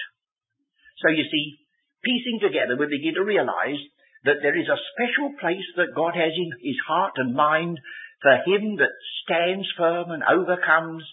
So 1.02 1.11
you 1.11 1.26
see, 1.26 1.58
piecing 2.05 2.38
together, 2.38 2.78
we 2.78 2.87
begin 2.87 3.14
to 3.14 3.27
realize 3.27 3.82
that 4.24 4.43
there 4.43 4.56
is 4.56 4.69
a 4.69 4.84
special 4.94 5.34
place 5.41 5.67
that 5.77 5.96
God 5.96 6.15
has 6.15 6.32
in 6.34 6.50
his 6.62 6.79
heart 6.86 7.15
and 7.17 7.34
mind 7.34 7.79
for 8.22 8.36
him 8.46 8.77
that 8.77 8.94
stands 9.24 9.67
firm 9.77 10.12
and 10.12 10.22
overcomes 10.22 11.05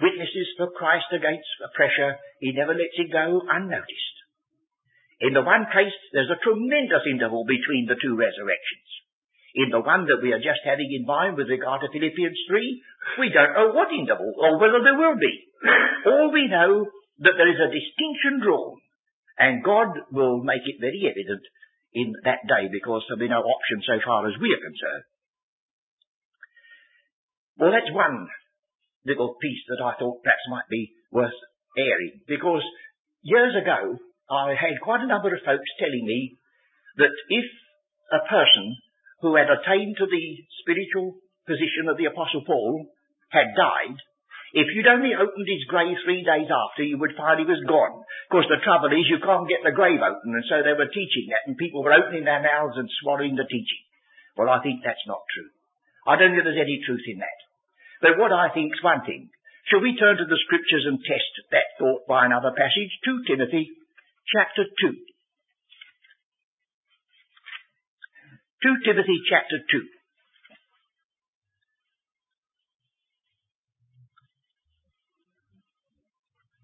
witnesses 0.00 0.48
for 0.56 0.72
Christ 0.72 1.08
against 1.12 1.46
pressure. 1.76 2.16
He 2.40 2.56
never 2.56 2.72
lets 2.72 2.96
it 2.96 3.12
go 3.12 3.44
unnoticed. 3.44 4.16
In 5.20 5.36
the 5.36 5.44
one 5.44 5.68
case, 5.68 5.92
there's 6.16 6.32
a 6.32 6.40
tremendous 6.40 7.04
interval 7.04 7.44
between 7.44 7.84
the 7.84 8.00
two 8.00 8.16
resurrections. 8.16 8.88
In 9.52 9.68
the 9.68 9.84
one 9.84 10.08
that 10.08 10.24
we 10.24 10.32
are 10.32 10.40
just 10.40 10.64
having 10.64 10.88
in 10.88 11.04
mind 11.04 11.36
with 11.36 11.52
regard 11.52 11.84
to 11.84 11.92
Philippians 11.92 12.38
3, 12.48 13.20
we 13.20 13.28
don't 13.28 13.52
know 13.52 13.76
what 13.76 13.92
interval 13.92 14.32
or 14.40 14.56
whether 14.56 14.80
there 14.80 14.96
will 14.96 15.18
be. 15.20 15.34
All 16.08 16.32
we 16.32 16.48
know 16.48 16.88
that 17.20 17.36
there 17.36 17.52
is 17.52 17.60
a 17.60 17.68
distinction 17.68 18.40
drawn 18.40 18.80
and 19.36 19.64
God 19.64 19.92
will 20.12 20.40
make 20.40 20.64
it 20.64 20.80
very 20.80 21.04
evident 21.04 21.44
in 21.92 22.14
that 22.24 22.46
day 22.46 22.70
because 22.70 23.04
there'll 23.08 23.20
be 23.20 23.28
no 23.28 23.42
option 23.42 23.82
so 23.84 23.98
far 24.06 24.24
as 24.28 24.38
we 24.40 24.54
are 24.54 24.62
concerned. 24.62 25.04
Well, 27.58 27.72
that's 27.74 27.92
one 27.92 28.30
little 29.06 29.36
piece 29.40 29.62
that 29.68 29.82
I 29.82 29.96
thought 29.98 30.22
perhaps 30.22 30.44
might 30.50 30.68
be 30.68 30.92
worth 31.10 31.36
airing. 31.76 32.20
Because 32.26 32.62
years 33.22 33.54
ago, 33.56 33.98
I 34.30 34.54
had 34.54 34.82
quite 34.82 35.02
a 35.02 35.10
number 35.10 35.34
of 35.34 35.42
folks 35.44 35.70
telling 35.78 36.04
me 36.06 36.38
that 36.98 37.14
if 37.28 37.46
a 38.12 38.26
person 38.28 38.76
who 39.22 39.36
had 39.36 39.50
attained 39.50 39.96
to 39.98 40.06
the 40.06 40.26
spiritual 40.62 41.18
position 41.46 41.88
of 41.88 41.96
the 41.96 42.06
Apostle 42.06 42.44
Paul 42.46 42.86
had 43.30 43.54
died, 43.56 43.96
if 44.52 44.66
you'd 44.74 44.90
only 44.90 45.14
opened 45.14 45.46
his 45.46 45.62
grave 45.70 45.94
three 46.02 46.26
days 46.26 46.50
after, 46.50 46.82
you 46.82 46.98
would 46.98 47.14
find 47.14 47.38
he 47.38 47.46
was 47.46 47.62
gone. 47.70 48.02
Of 48.02 48.30
course, 48.34 48.50
the 48.50 48.58
trouble 48.66 48.90
is 48.90 49.06
you 49.06 49.22
can't 49.22 49.46
get 49.46 49.62
the 49.62 49.74
grave 49.74 50.02
open, 50.02 50.34
and 50.34 50.46
so 50.50 50.62
they 50.66 50.74
were 50.74 50.90
teaching 50.90 51.30
that, 51.30 51.46
and 51.46 51.54
people 51.54 51.86
were 51.86 51.94
opening 51.94 52.26
their 52.26 52.42
mouths 52.42 52.74
and 52.74 52.90
swallowing 52.98 53.38
the 53.38 53.46
teaching. 53.46 53.82
Well, 54.34 54.50
I 54.50 54.58
think 54.62 54.82
that's 54.82 55.06
not 55.06 55.22
true. 55.30 55.50
I 56.06 56.18
don't 56.18 56.34
think 56.34 56.42
there's 56.42 56.58
any 56.58 56.82
truth 56.82 57.06
in 57.06 57.22
that. 57.22 57.38
But 58.00 58.16
what 58.16 58.32
I 58.32 58.48
think 58.52 58.72
is 58.72 58.82
one 58.82 59.04
thing. 59.04 59.28
Shall 59.68 59.84
we 59.84 59.96
turn 59.96 60.16
to 60.16 60.24
the 60.24 60.40
scriptures 60.44 60.88
and 60.88 60.98
test 61.04 61.30
that 61.52 61.76
thought 61.78 62.08
by 62.08 62.24
another 62.24 62.50
passage? 62.56 62.90
2 63.04 63.24
Timothy 63.28 63.70
chapter 64.32 64.64
2. 64.64 64.96
2 68.62 68.84
Timothy 68.84 69.18
chapter 69.28 69.60
2. 69.60 69.84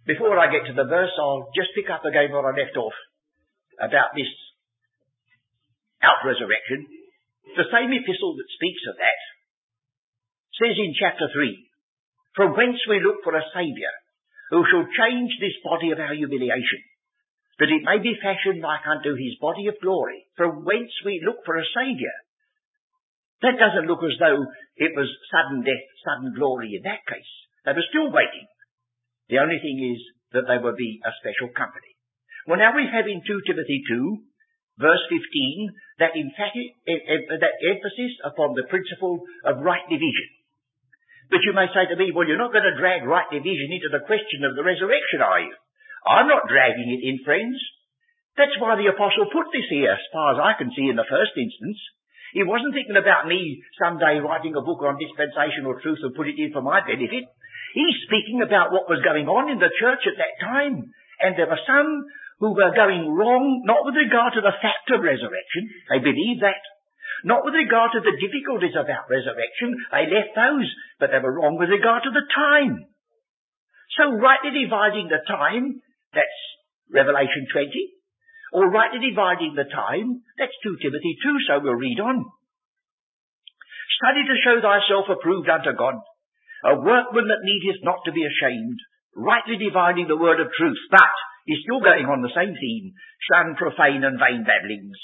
Before 0.07 0.38
I 0.38 0.50
get 0.50 0.66
to 0.71 0.75
the 0.75 0.88
verse, 0.88 1.11
I'll 1.19 1.50
just 1.55 1.75
pick 1.75 1.90
up 1.90 2.05
again 2.07 2.31
where 2.31 2.47
I 2.47 2.55
left 2.55 2.78
off 2.78 2.95
about 3.83 4.14
this 4.14 4.31
out 6.00 6.23
resurrection, 6.25 6.87
the 7.59 7.66
same 7.75 7.90
epistle 7.90 8.38
that 8.38 8.49
speaks 8.55 8.87
of 8.88 8.97
that 9.02 9.19
says 10.56 10.76
in 10.76 10.96
chapter 10.96 11.28
3, 11.32 11.68
From 12.34 12.56
whence 12.56 12.80
we 12.88 13.04
look 13.04 13.20
for 13.25 13.36
a 13.36 13.44
Saviour, 13.52 13.92
who 14.50 14.64
shall 14.68 14.86
change 14.88 15.32
this 15.40 15.56
body 15.64 15.90
of 15.92 16.00
our 16.00 16.14
humiliation, 16.14 16.80
that 17.58 17.72
it 17.72 17.84
may 17.84 17.98
be 18.00 18.20
fashioned 18.20 18.60
like 18.60 18.84
unto 18.84 19.16
his 19.16 19.36
body 19.40 19.66
of 19.66 19.80
glory, 19.80 20.25
from 20.36 20.64
whence 20.64 20.92
we 21.04 21.25
look 21.25 21.44
for 21.44 21.56
a 21.56 21.70
Saviour. 21.75 22.14
That 23.42 23.60
doesn't 23.60 23.88
look 23.88 24.00
as 24.00 24.16
though 24.16 24.48
it 24.80 24.92
was 24.96 25.08
sudden 25.28 25.60
death, 25.60 25.86
sudden 26.04 26.32
glory 26.32 26.72
in 26.76 26.82
that 26.88 27.04
case. 27.04 27.32
They 27.64 27.76
were 27.76 27.90
still 27.92 28.08
waiting. 28.08 28.48
The 29.28 29.42
only 29.42 29.58
thing 29.60 29.76
is 29.92 30.00
that 30.32 30.48
they 30.48 30.56
would 30.56 30.76
be 30.76 31.00
a 31.04 31.12
special 31.20 31.52
company. 31.52 31.92
Well, 32.46 32.62
now 32.62 32.72
we 32.72 32.86
have 32.86 33.10
in 33.10 33.26
2 33.26 33.42
Timothy 33.44 33.82
2, 33.90 34.78
verse 34.78 35.04
15, 35.10 35.75
that 35.98 36.14
emphatic, 36.14 36.78
that 36.86 37.56
emphasis 37.60 38.12
upon 38.22 38.54
the 38.54 38.68
principle 38.70 39.26
of 39.44 39.64
right 39.64 39.82
division. 39.90 40.36
But 41.30 41.42
you 41.42 41.52
may 41.52 41.66
say 41.75 41.90
to 41.90 41.99
me, 41.99 42.14
well, 42.14 42.26
you're 42.26 42.40
not 42.40 42.54
going 42.54 42.66
to 42.66 42.78
drag 42.78 43.02
right 43.02 43.26
division 43.30 43.75
into 43.75 43.90
the 43.90 44.06
question 44.06 44.47
of 44.47 44.54
the 44.54 44.62
resurrection, 44.62 45.23
are 45.23 45.42
you? 45.42 45.54
I'm 46.06 46.30
not 46.30 46.47
dragging 46.47 46.87
it 46.87 47.02
in, 47.02 47.26
friends. 47.26 47.59
That's 48.38 48.54
why 48.62 48.78
the 48.78 48.92
apostle 48.92 49.33
put 49.33 49.50
this 49.50 49.66
here, 49.73 49.90
as 49.90 50.12
far 50.14 50.37
as 50.37 50.38
I 50.38 50.54
can 50.54 50.71
see 50.71 50.87
in 50.87 50.95
the 50.95 51.09
first 51.09 51.35
instance. 51.35 51.80
He 52.37 52.45
wasn't 52.45 52.76
thinking 52.76 53.00
about 53.00 53.26
me 53.26 53.64
someday 53.80 54.21
writing 54.21 54.54
a 54.54 54.62
book 54.62 54.85
on 54.85 55.00
dispensational 55.00 55.80
truth 55.80 55.99
and 56.04 56.14
put 56.14 56.28
it 56.28 56.38
in 56.38 56.52
for 56.52 56.61
my 56.61 56.85
benefit. 56.85 57.25
He's 57.73 58.04
speaking 58.06 58.45
about 58.45 58.71
what 58.71 58.92
was 58.92 59.02
going 59.02 59.26
on 59.26 59.50
in 59.50 59.59
the 59.59 59.73
church 59.80 60.04
at 60.06 60.21
that 60.21 60.37
time. 60.38 60.85
And 61.21 61.33
there 61.35 61.49
were 61.49 61.64
some 61.66 62.04
who 62.38 62.52
were 62.52 62.76
going 62.76 63.09
wrong, 63.09 63.64
not 63.64 63.88
with 63.88 63.97
regard 63.97 64.37
to 64.37 64.45
the 64.45 64.59
fact 64.61 64.92
of 64.92 65.00
resurrection. 65.00 65.73
They 65.88 66.04
believed 66.04 66.45
that. 66.45 66.61
Not 67.25 67.44
with 67.44 67.54
regard 67.54 67.92
to 67.94 68.00
the 68.04 68.18
difficulties 68.20 68.76
about 68.76 69.08
resurrection, 69.08 69.73
they 69.92 70.11
left 70.11 70.37
those, 70.37 70.68
but 71.00 71.08
they 71.12 71.23
were 71.23 71.38
wrong 71.38 71.56
with 71.56 71.70
regard 71.70 72.02
to 72.04 72.12
the 72.12 72.26
time. 72.28 72.85
So 73.96 74.12
rightly 74.12 74.52
dividing 74.52 75.08
the 75.08 75.25
time, 75.25 75.80
that's 76.12 76.38
Revelation 76.92 77.49
20, 77.49 77.70
or 78.52 78.68
rightly 78.70 79.00
dividing 79.00 79.56
the 79.56 79.64
time, 79.64 80.23
that's 80.37 80.54
2 80.62 80.76
Timothy 80.82 81.16
2, 81.23 81.49
so 81.49 81.61
we'll 81.62 81.80
read 81.80 82.00
on. 82.00 82.25
Study 83.96 84.28
to 84.28 84.37
show 84.44 84.61
thyself 84.61 85.08
approved 85.08 85.49
unto 85.49 85.73
God, 85.73 85.96
a 86.64 86.76
workman 86.76 87.28
that 87.32 87.46
needeth 87.46 87.80
not 87.82 88.04
to 88.04 88.12
be 88.12 88.28
ashamed, 88.28 88.78
rightly 89.16 89.56
dividing 89.56 90.08
the 90.08 90.20
word 90.20 90.40
of 90.40 90.52
truth, 90.52 90.78
but 90.90 91.16
he's 91.49 91.64
still 91.64 91.80
going 91.80 92.04
on 92.04 92.20
the 92.20 92.37
same 92.37 92.52
theme, 92.52 92.92
shun 93.32 93.56
profane 93.56 94.04
and 94.04 94.20
vain 94.20 94.44
babblings, 94.44 95.00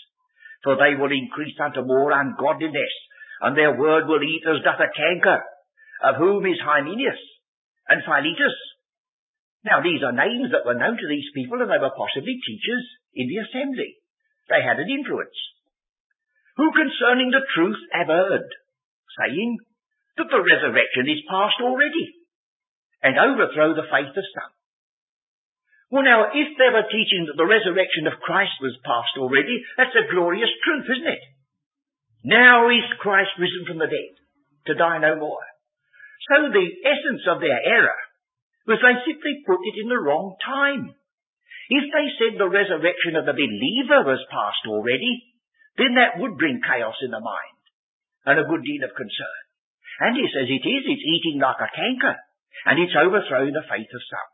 for 0.63 0.79
they 0.79 0.95
will 0.95 1.11
increase 1.11 1.59
unto 1.59 1.83
more 1.83 2.15
ungodliness, 2.15 2.95
and 3.43 3.59
their 3.59 3.75
word 3.75 4.07
will 4.07 4.23
eat 4.23 4.47
as 4.47 4.63
doth 4.63 4.79
a 4.79 4.91
canker, 4.95 5.43
of 6.07 6.17
whom 6.17 6.47
is 6.47 6.59
Hymenaeus 6.63 7.19
and 7.89 8.03
Philetus. 8.07 8.57
Now 9.67 9.83
these 9.83 10.03
are 10.03 10.15
names 10.15 10.51
that 10.51 10.67
were 10.67 10.79
known 10.79 10.99
to 10.99 11.09
these 11.11 11.31
people, 11.35 11.63
and 11.63 11.71
they 11.71 11.83
were 11.83 11.95
possibly 11.95 12.39
teachers 12.43 12.85
in 13.15 13.27
the 13.31 13.43
assembly. 13.47 13.99
They 14.51 14.63
had 14.63 14.79
an 14.79 14.91
influence. 14.91 15.39
Who 16.59 16.71
concerning 16.71 17.31
the 17.31 17.47
truth 17.55 17.79
heard, 17.95 18.49
saying 19.19 19.59
that 20.19 20.29
the 20.31 20.43
resurrection 20.43 21.07
is 21.09 21.31
past 21.31 21.59
already, 21.63 22.15
and 23.03 23.19
overthrow 23.19 23.75
the 23.75 23.89
faith 23.91 24.15
of 24.15 24.27
some. 24.35 24.53
Well 25.93 26.09
now, 26.09 26.33
if 26.33 26.57
they 26.57 26.73
were 26.73 26.89
teaching 26.89 27.29
that 27.29 27.37
the 27.37 27.45
resurrection 27.45 28.09
of 28.09 28.25
Christ 28.25 28.57
was 28.65 28.73
past 28.81 29.13
already, 29.21 29.61
that's 29.77 29.93
a 29.93 30.09
glorious 30.09 30.49
truth, 30.65 30.89
isn't 30.89 31.13
it? 31.21 31.25
Now 32.25 32.73
is 32.73 32.97
Christ 32.97 33.37
risen 33.37 33.69
from 33.69 33.77
the 33.77 33.93
dead, 33.93 34.13
to 34.73 34.81
die 34.81 35.05
no 35.05 35.21
more. 35.21 35.45
So 36.33 36.49
the 36.49 36.69
essence 36.89 37.29
of 37.29 37.45
their 37.45 37.61
error 37.61 38.01
was 38.65 38.81
they 38.81 39.05
simply 39.05 39.45
put 39.45 39.61
it 39.61 39.85
in 39.85 39.93
the 39.93 40.01
wrong 40.01 40.41
time. 40.41 40.97
If 41.69 41.85
they 41.93 42.09
said 42.17 42.41
the 42.41 42.49
resurrection 42.49 43.21
of 43.21 43.29
the 43.29 43.37
believer 43.37 44.09
was 44.09 44.33
past 44.33 44.65
already, 44.65 45.29
then 45.77 46.01
that 46.01 46.17
would 46.17 46.41
bring 46.41 46.65
chaos 46.65 46.97
in 47.05 47.13
the 47.13 47.21
mind 47.21 47.61
and 48.25 48.41
a 48.41 48.49
good 48.49 48.65
deal 48.65 48.89
of 48.89 48.97
concern. 48.97 49.41
And 50.01 50.17
he 50.17 50.25
says 50.33 50.49
it 50.49 50.65
is, 50.65 50.83
it's 50.89 51.05
eating 51.05 51.37
like 51.37 51.61
a 51.61 51.69
canker, 51.69 52.17
and 52.65 52.81
it's 52.81 52.97
overthrowing 52.97 53.53
the 53.53 53.69
faith 53.69 53.93
of 53.93 54.03
some. 54.09 54.31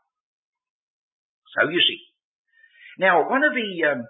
So 1.55 1.69
you 1.69 1.81
see. 1.81 2.01
Now, 2.99 3.29
one 3.29 3.43
of 3.43 3.55
the 3.55 3.69
um, 3.89 4.01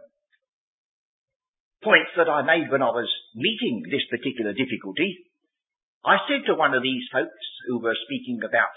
points 1.84 2.12
that 2.17 2.27
I 2.27 2.41
made 2.43 2.72
when 2.72 2.81
I 2.81 2.91
was 2.91 3.08
meeting 3.36 3.86
this 3.88 4.03
particular 4.10 4.51
difficulty, 4.51 5.24
I 6.03 6.17
said 6.27 6.48
to 6.48 6.60
one 6.60 6.74
of 6.74 6.84
these 6.84 7.05
folks 7.12 7.46
who 7.67 7.79
were 7.79 7.96
speaking 8.08 8.39
about, 8.43 8.74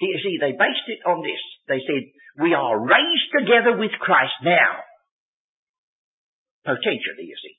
you 0.00 0.20
see, 0.22 0.38
they 0.38 0.52
based 0.52 0.86
it 0.86 1.02
on 1.04 1.26
this. 1.26 1.42
They 1.66 1.82
said, 1.82 2.06
we 2.38 2.54
are 2.54 2.78
raised 2.78 3.30
together 3.34 3.76
with 3.76 3.90
Christ 3.98 4.38
now. 4.44 4.86
Potentially, 6.62 7.26
you 7.26 7.38
see. 7.42 7.56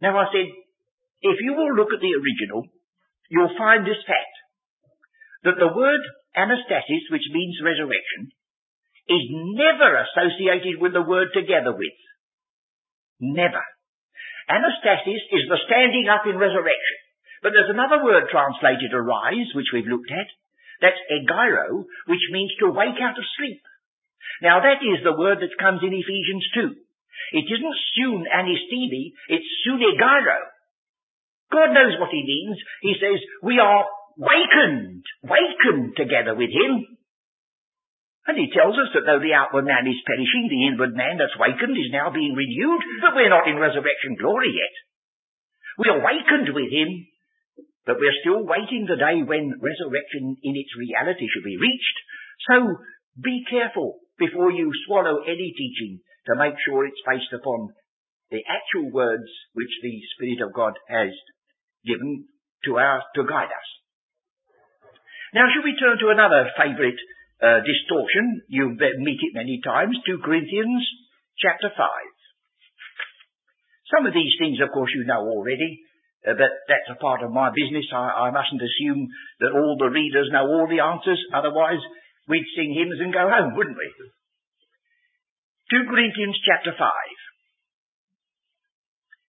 Now 0.00 0.16
I 0.16 0.24
said, 0.32 0.48
if 1.20 1.36
you 1.44 1.52
will 1.52 1.76
look 1.76 1.92
at 1.92 2.00
the 2.00 2.16
original, 2.16 2.64
you'll 3.28 3.58
find 3.58 3.84
this 3.84 4.00
fact, 4.08 4.34
that 5.44 5.60
the 5.60 5.68
word 5.68 6.00
anastasis, 6.36 7.10
which 7.10 7.26
means 7.32 7.58
resurrection, 7.62 8.30
is 9.08 9.24
never 9.30 10.06
associated 10.06 10.80
with 10.80 10.92
the 10.92 11.02
word 11.02 11.34
together 11.34 11.74
with. 11.74 11.98
Never. 13.18 13.62
Anastasis 14.48 15.22
is 15.30 15.44
the 15.46 15.60
standing 15.66 16.08
up 16.10 16.26
in 16.26 16.38
resurrection. 16.38 16.98
But 17.42 17.52
there's 17.56 17.72
another 17.72 18.04
word 18.04 18.28
translated 18.30 18.92
arise, 18.92 19.48
which 19.54 19.72
we've 19.72 19.88
looked 19.88 20.12
at. 20.12 20.28
That's 20.80 21.00
egeiro, 21.08 21.84
which 22.06 22.24
means 22.32 22.52
to 22.60 22.72
wake 22.72 23.00
out 23.00 23.18
of 23.18 23.32
sleep. 23.36 23.60
Now 24.42 24.60
that 24.60 24.80
is 24.80 25.04
the 25.04 25.16
word 25.16 25.40
that 25.40 25.60
comes 25.60 25.80
in 25.82 25.92
Ephesians 25.92 26.44
2. 26.54 26.76
It 27.32 27.46
isn't 27.46 27.76
sun 27.96 28.24
anistemi, 28.26 29.12
it's 29.28 29.46
sunegeiro. 29.66 30.40
God 31.52 31.74
knows 31.74 31.98
what 31.98 32.10
he 32.10 32.22
means. 32.22 32.58
He 32.80 32.94
says, 32.96 33.20
we 33.42 33.58
are 33.58 33.84
wakened, 34.20 35.00
wakened 35.24 35.96
together 35.96 36.36
with 36.36 36.52
him. 36.52 36.84
And 38.28 38.36
he 38.36 38.52
tells 38.52 38.76
us 38.76 38.92
that 38.92 39.08
though 39.08 39.18
the 39.18 39.32
outward 39.32 39.64
man 39.64 39.88
is 39.88 40.04
perishing, 40.04 40.46
the 40.46 40.68
inward 40.68 40.92
man 40.92 41.16
that's 41.16 41.40
wakened 41.40 41.72
is 41.72 41.88
now 41.90 42.12
being 42.12 42.36
renewed, 42.36 42.84
but 43.00 43.16
we're 43.16 43.32
not 43.32 43.48
in 43.48 43.56
resurrection 43.56 44.20
glory 44.20 44.52
yet. 44.52 44.74
We 45.80 45.88
are 45.88 46.04
wakened 46.04 46.52
with 46.52 46.68
him, 46.68 47.08
but 47.88 47.96
we're 47.96 48.20
still 48.20 48.44
waiting 48.44 48.84
the 48.84 49.00
day 49.00 49.24
when 49.24 49.56
resurrection 49.56 50.36
in 50.44 50.54
its 50.54 50.72
reality 50.76 51.24
should 51.32 51.48
be 51.48 51.56
reached. 51.56 51.98
So 52.44 52.76
be 53.16 53.42
careful 53.48 54.04
before 54.20 54.52
you 54.52 54.68
swallow 54.84 55.24
any 55.24 55.56
teaching 55.56 56.04
to 56.28 56.36
make 56.36 56.60
sure 56.68 56.84
it's 56.84 57.08
based 57.08 57.32
upon 57.32 57.72
the 58.28 58.44
actual 58.44 58.92
words 58.92 59.26
which 59.56 59.72
the 59.82 59.96
Spirit 60.14 60.44
of 60.44 60.52
God 60.52 60.76
has 60.86 61.10
given 61.88 62.28
to 62.68 62.76
our, 62.76 63.02
to 63.16 63.24
guide 63.24 63.48
us. 63.48 63.68
Now, 65.34 65.46
should 65.50 65.62
we 65.62 65.78
turn 65.78 65.98
to 66.02 66.10
another 66.10 66.50
favourite 66.58 66.98
uh, 67.38 67.62
distortion? 67.62 68.42
You 68.50 68.74
meet 68.74 69.22
it 69.22 69.34
many 69.34 69.60
times. 69.62 69.94
2 70.06 70.18
Corinthians 70.26 70.82
chapter 71.38 71.70
5. 71.70 71.78
Some 73.94 74.06
of 74.06 74.14
these 74.14 74.34
things, 74.38 74.58
of 74.58 74.74
course, 74.74 74.90
you 74.94 75.06
know 75.06 75.22
already, 75.22 75.82
uh, 76.26 76.34
but 76.34 76.50
that's 76.66 76.90
a 76.90 76.98
part 76.98 77.22
of 77.22 77.30
my 77.30 77.50
business. 77.54 77.86
I, 77.94 78.26
I 78.26 78.34
mustn't 78.34 78.62
assume 78.62 79.06
that 79.38 79.54
all 79.54 79.78
the 79.78 79.90
readers 79.90 80.30
know 80.34 80.46
all 80.46 80.66
the 80.66 80.82
answers. 80.82 81.18
Otherwise, 81.30 81.82
we'd 82.26 82.46
sing 82.58 82.74
hymns 82.74 82.98
and 82.98 83.14
go 83.14 83.30
home, 83.30 83.54
wouldn't 83.54 83.78
we? 83.78 83.90
2 85.70 85.86
Corinthians 85.86 86.38
chapter 86.42 86.74
5. 86.74 86.90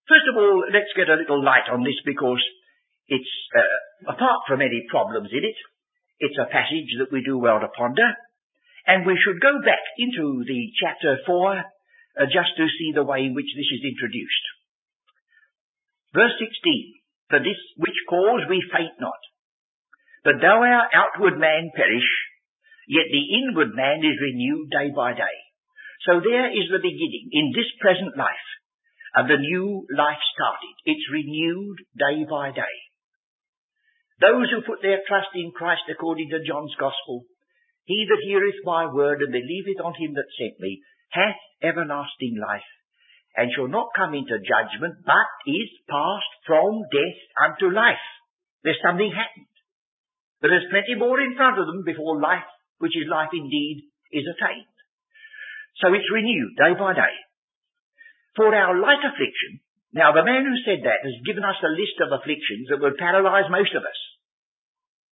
First 0.10 0.27
of 0.34 0.36
all, 0.41 0.65
let's 0.74 0.91
get 0.98 1.13
a 1.13 1.15
little 1.22 1.46
light 1.46 1.70
on 1.70 1.86
this 1.86 2.01
because 2.05 2.41
it's, 3.08 3.34
uh, 3.53 4.12
apart 4.12 4.50
from 4.50 4.62
any 4.62 4.84
problems 4.89 5.29
in 5.31 5.46
it, 5.46 5.58
it's 6.22 6.38
a 6.38 6.54
passage 6.54 6.94
that 7.01 7.12
we 7.12 7.25
do 7.25 7.42
well 7.42 7.60
to 7.60 7.74
ponder, 7.74 8.06
and 8.86 9.06
we 9.06 9.18
should 9.18 9.42
go 9.42 9.58
back 9.66 9.82
into 9.98 10.46
the 10.46 10.62
chapter 10.78 11.18
4 11.25 11.58
uh, 11.58 12.30
just 12.30 12.54
to 12.58 12.70
see 12.78 12.94
the 12.94 13.04
way 13.04 13.25
in 13.25 13.34
which 13.34 13.50
this 13.58 13.70
is 13.74 13.82
introduced. 13.82 14.46
Verse 16.13 16.38
16, 16.38 16.54
For 17.34 17.40
this 17.42 17.58
which 17.82 17.98
cause 18.06 18.46
we 18.46 18.62
faint 18.70 19.01
not. 19.01 19.18
But 20.24 20.38
though 20.42 20.62
our 20.62 20.86
outward 20.94 21.42
man 21.42 21.74
perish, 21.74 22.10
yet 22.86 23.10
the 23.10 23.25
inward 23.42 23.74
man 23.74 24.06
is 24.06 24.22
renewed 24.22 24.70
day 24.70 24.94
by 24.94 25.18
day. 25.18 25.38
So 26.06 26.22
there 26.22 26.54
is 26.54 26.70
the 26.70 26.82
beginning, 26.82 27.30
in 27.34 27.54
this 27.56 27.70
present 27.82 28.13
life, 28.18 28.50
of 29.18 29.28
the 29.28 29.42
new 29.42 29.86
life 29.90 30.22
started. 30.34 30.75
It's 30.86 31.10
renewed 31.10 31.78
day 31.98 32.25
by 32.30 32.51
day. 32.54 32.90
Those 34.22 34.54
who 34.54 34.62
put 34.62 34.86
their 34.86 35.01
trust 35.10 35.34
in 35.34 35.50
Christ 35.50 35.90
according 35.90 36.30
to 36.30 36.46
John's 36.46 36.78
Gospel, 36.78 37.25
he 37.90 38.06
that 38.06 38.22
heareth 38.22 38.62
my 38.63 38.86
word 38.86 39.25
and 39.25 39.34
believeth 39.34 39.82
on 39.82 39.98
him 39.98 40.13
that 40.13 40.30
sent 40.38 40.62
me 40.62 40.86
hath 41.10 41.42
everlasting 41.66 42.38
life, 42.38 42.70
and 43.36 43.50
shall 43.51 43.68
not 43.68 43.98
come 43.98 44.13
into 44.13 44.38
judgment, 44.38 45.01
but 45.04 45.30
is 45.50 45.70
passed 45.90 46.34
from 46.46 46.86
death 46.94 47.20
unto 47.42 47.74
life. 47.74 48.06
There's 48.63 48.80
something 48.86 49.10
happened. 49.10 49.50
But 50.40 50.54
there's 50.54 50.70
plenty 50.70 50.96
more 50.96 51.20
in 51.20 51.36
front 51.36 51.58
of 51.58 51.66
them 51.66 51.82
before 51.82 52.22
life, 52.22 52.46
which 52.78 52.96
is 52.96 53.10
life 53.10 53.34
indeed, 53.34 53.90
is 54.13 54.30
attained. 54.30 54.70
So 55.82 55.94
it's 55.94 56.13
renewed 56.13 56.58
day 56.62 56.78
by 56.78 56.94
day. 56.94 57.16
For 58.38 58.54
our 58.54 58.78
light 58.78 59.01
affliction, 59.01 59.66
now 59.94 60.13
the 60.13 60.24
man 60.24 60.46
who 60.46 60.56
said 60.63 60.86
that 60.86 61.04
has 61.04 61.25
given 61.28 61.44
us 61.44 61.60
a 61.60 61.74
list 61.74 61.98
of 62.00 62.13
afflictions 62.13 62.70
that 62.70 62.80
would 62.80 63.01
paralyze 63.01 63.50
most 63.51 63.74
of 63.75 63.84
us. 63.84 64.00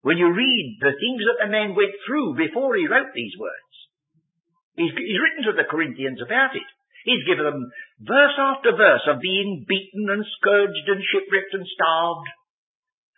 When 0.02 0.18
you 0.18 0.32
read 0.32 0.80
the 0.80 0.96
things 0.96 1.22
that 1.28 1.44
the 1.44 1.52
man 1.52 1.76
went 1.76 1.92
through 2.08 2.40
before 2.40 2.76
he 2.76 2.88
wrote 2.88 3.12
these 3.12 3.36
words, 3.36 3.76
he's, 4.80 4.96
he's 4.96 5.20
written 5.20 5.44
to 5.52 5.56
the 5.60 5.68
Corinthians 5.68 6.24
about 6.24 6.56
it. 6.56 6.68
He's 7.04 7.28
given 7.28 7.44
them 7.44 7.72
verse 8.00 8.38
after 8.40 8.76
verse 8.76 9.04
of 9.12 9.24
being 9.24 9.68
beaten 9.68 10.08
and 10.08 10.24
scourged 10.40 10.88
and 10.88 11.04
shipwrecked 11.04 11.56
and 11.56 11.68
starved. 11.68 12.28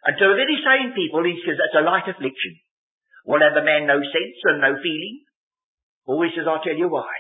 And 0.06 0.18
to 0.18 0.26
the 0.26 0.42
very 0.42 0.58
same 0.58 0.98
people 0.98 1.22
he 1.22 1.38
says 1.46 1.62
that's 1.62 1.78
a 1.78 1.86
light 1.86 2.10
affliction. 2.10 2.58
Well, 3.26 3.46
have 3.46 3.54
the 3.54 3.66
man 3.66 3.86
no 3.86 4.02
sense 4.02 4.40
and 4.50 4.62
no 4.62 4.82
feeling? 4.82 5.22
Oh, 6.10 6.22
he 6.26 6.34
says, 6.34 6.50
I'll 6.50 6.66
tell 6.66 6.78
you 6.78 6.90
why. 6.90 7.14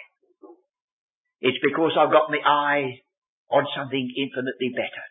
It's 1.41 1.62
because 1.62 1.94
I've 1.94 2.13
got 2.13 2.34
my 2.34 2.41
eye 2.41 3.01
on 3.53 3.70
something 3.77 4.06
infinitely 4.18 4.74
better. 4.74 5.06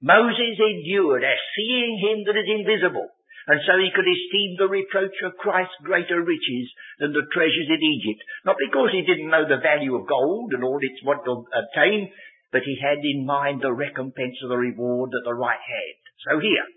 Moses 0.00 0.56
endured 0.56 1.24
as 1.24 1.40
seeing 1.52 2.00
him 2.00 2.24
that 2.24 2.40
is 2.40 2.48
invisible 2.48 3.12
and 3.48 3.64
so 3.64 3.80
he 3.80 3.88
could 3.96 4.04
esteem 4.04 4.60
the 4.60 4.68
reproach 4.68 5.16
of 5.24 5.40
Christ 5.40 5.72
greater 5.80 6.20
riches 6.20 6.68
than 7.00 7.16
the 7.16 7.24
treasures 7.32 7.72
in 7.72 7.80
Egypt. 7.80 8.20
Not 8.44 8.60
because 8.60 8.92
he 8.92 9.08
didn't 9.08 9.32
know 9.32 9.48
the 9.48 9.64
value 9.64 9.96
of 9.96 10.04
gold 10.04 10.52
and 10.52 10.60
all 10.60 10.76
its 10.84 11.00
what 11.00 11.24
to 11.24 11.48
obtain, 11.48 12.12
but 12.52 12.68
he 12.68 12.76
had 12.76 13.00
in 13.00 13.24
mind 13.24 13.64
the 13.64 13.72
recompense 13.72 14.36
of 14.44 14.52
the 14.52 14.60
reward 14.60 15.16
that 15.16 15.24
the 15.24 15.32
right 15.32 15.64
had. 15.64 15.96
So 16.28 16.44
here, 16.44 16.68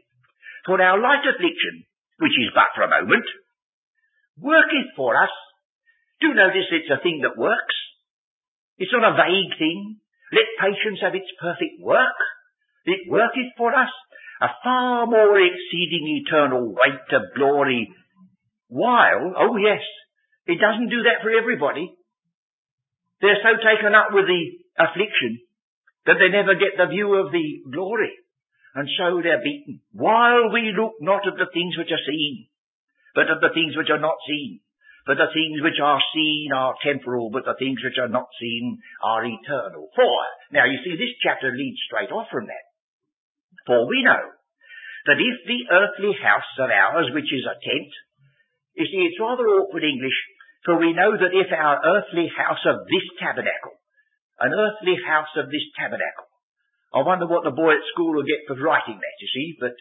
for 0.63 0.79
our 0.79 0.95
light 0.95 1.27
affliction, 1.27 1.83
which 2.23 2.39
is 2.39 2.55
but 2.55 2.71
for 2.71 2.87
a 2.87 2.95
moment, 3.03 3.27
worketh 4.39 4.95
for 4.95 5.19
us. 5.19 5.33
Do 6.23 6.31
notice 6.31 6.71
it's 6.71 6.87
a 6.87 7.03
thing 7.03 7.19
that 7.27 7.35
works. 7.35 7.75
It's 8.79 8.95
not 8.95 9.11
a 9.11 9.19
vague 9.19 9.59
thing. 9.59 9.99
Let 10.31 10.55
patience 10.55 11.03
have 11.03 11.19
its 11.19 11.27
perfect 11.35 11.83
work. 11.83 12.15
It 12.87 13.11
worketh 13.11 13.51
for 13.59 13.75
us 13.75 13.91
a 14.41 14.49
far 14.63 15.05
more 15.05 15.39
exceeding 15.39 16.23
eternal 16.25 16.73
weight 16.73 17.09
of 17.13 17.35
glory, 17.35 17.93
while, 18.67 19.33
oh 19.37 19.57
yes, 19.57 19.85
it 20.47 20.57
doesn't 20.59 20.89
do 20.89 21.03
that 21.03 21.21
for 21.21 21.29
everybody. 21.29 21.93
They're 23.21 23.37
so 23.45 23.53
taken 23.61 23.93
up 23.93 24.09
with 24.09 24.25
the 24.25 24.43
affliction 24.81 25.45
that 26.09 26.17
they 26.17 26.33
never 26.33 26.55
get 26.57 26.73
the 26.73 26.89
view 26.89 27.13
of 27.13 27.31
the 27.31 27.61
glory, 27.69 28.17
and 28.73 28.89
so 28.97 29.21
they're 29.21 29.43
beaten. 29.43 29.81
While 29.93 30.49
we 30.49 30.73
look 30.73 30.97
not 30.99 31.27
at 31.27 31.37
the 31.37 31.51
things 31.53 31.77
which 31.77 31.93
are 31.93 32.07
seen, 32.09 32.47
but 33.13 33.29
at 33.29 33.45
the 33.45 33.53
things 33.53 33.77
which 33.77 33.93
are 33.93 34.01
not 34.01 34.17
seen. 34.25 34.61
For 35.05 35.15
the 35.15 35.33
things 35.33 35.61
which 35.61 35.81
are 35.81 36.01
seen 36.13 36.53
are 36.53 36.77
temporal, 36.81 37.29
but 37.29 37.43
the 37.45 37.57
things 37.57 37.81
which 37.83 37.97
are 37.97 38.07
not 38.07 38.29
seen 38.39 38.79
are 39.03 39.25
eternal. 39.25 39.89
For, 39.95 40.17
now 40.53 40.65
you 40.65 40.77
see 40.85 40.93
this 40.93 41.17
chapter 41.21 41.51
leads 41.51 41.81
straight 41.85 42.13
off 42.13 42.27
from 42.31 42.45
that. 42.45 42.70
For 43.65 43.87
we 43.87 44.03
know 44.03 44.23
that 45.05 45.19
if 45.21 45.37
the 45.45 45.61
earthly 45.69 46.13
house 46.17 46.51
of 46.59 46.69
ours, 46.69 47.09
which 47.13 47.29
is 47.29 47.45
a 47.45 47.57
tent, 47.57 47.91
you 48.77 48.85
see, 48.85 49.03
it's 49.05 49.19
rather 49.19 49.45
awkward 49.45 49.83
English, 49.83 50.15
for 50.63 50.77
we 50.77 50.93
know 50.93 51.17
that 51.17 51.33
if 51.33 51.49
our 51.51 51.81
earthly 51.81 52.29
house 52.29 52.61
of 52.65 52.85
this 52.85 53.07
tabernacle, 53.17 53.75
an 54.39 54.53
earthly 54.53 54.97
house 55.01 55.33
of 55.37 55.49
this 55.49 55.65
tabernacle, 55.77 56.29
I 56.93 57.01
wonder 57.01 57.25
what 57.25 57.43
the 57.43 57.55
boy 57.55 57.77
at 57.77 57.89
school 57.93 58.13
will 58.13 58.27
get 58.27 58.45
for 58.47 58.59
writing 58.59 58.99
that, 58.99 59.17
you 59.19 59.29
see, 59.31 59.57
but 59.59 59.73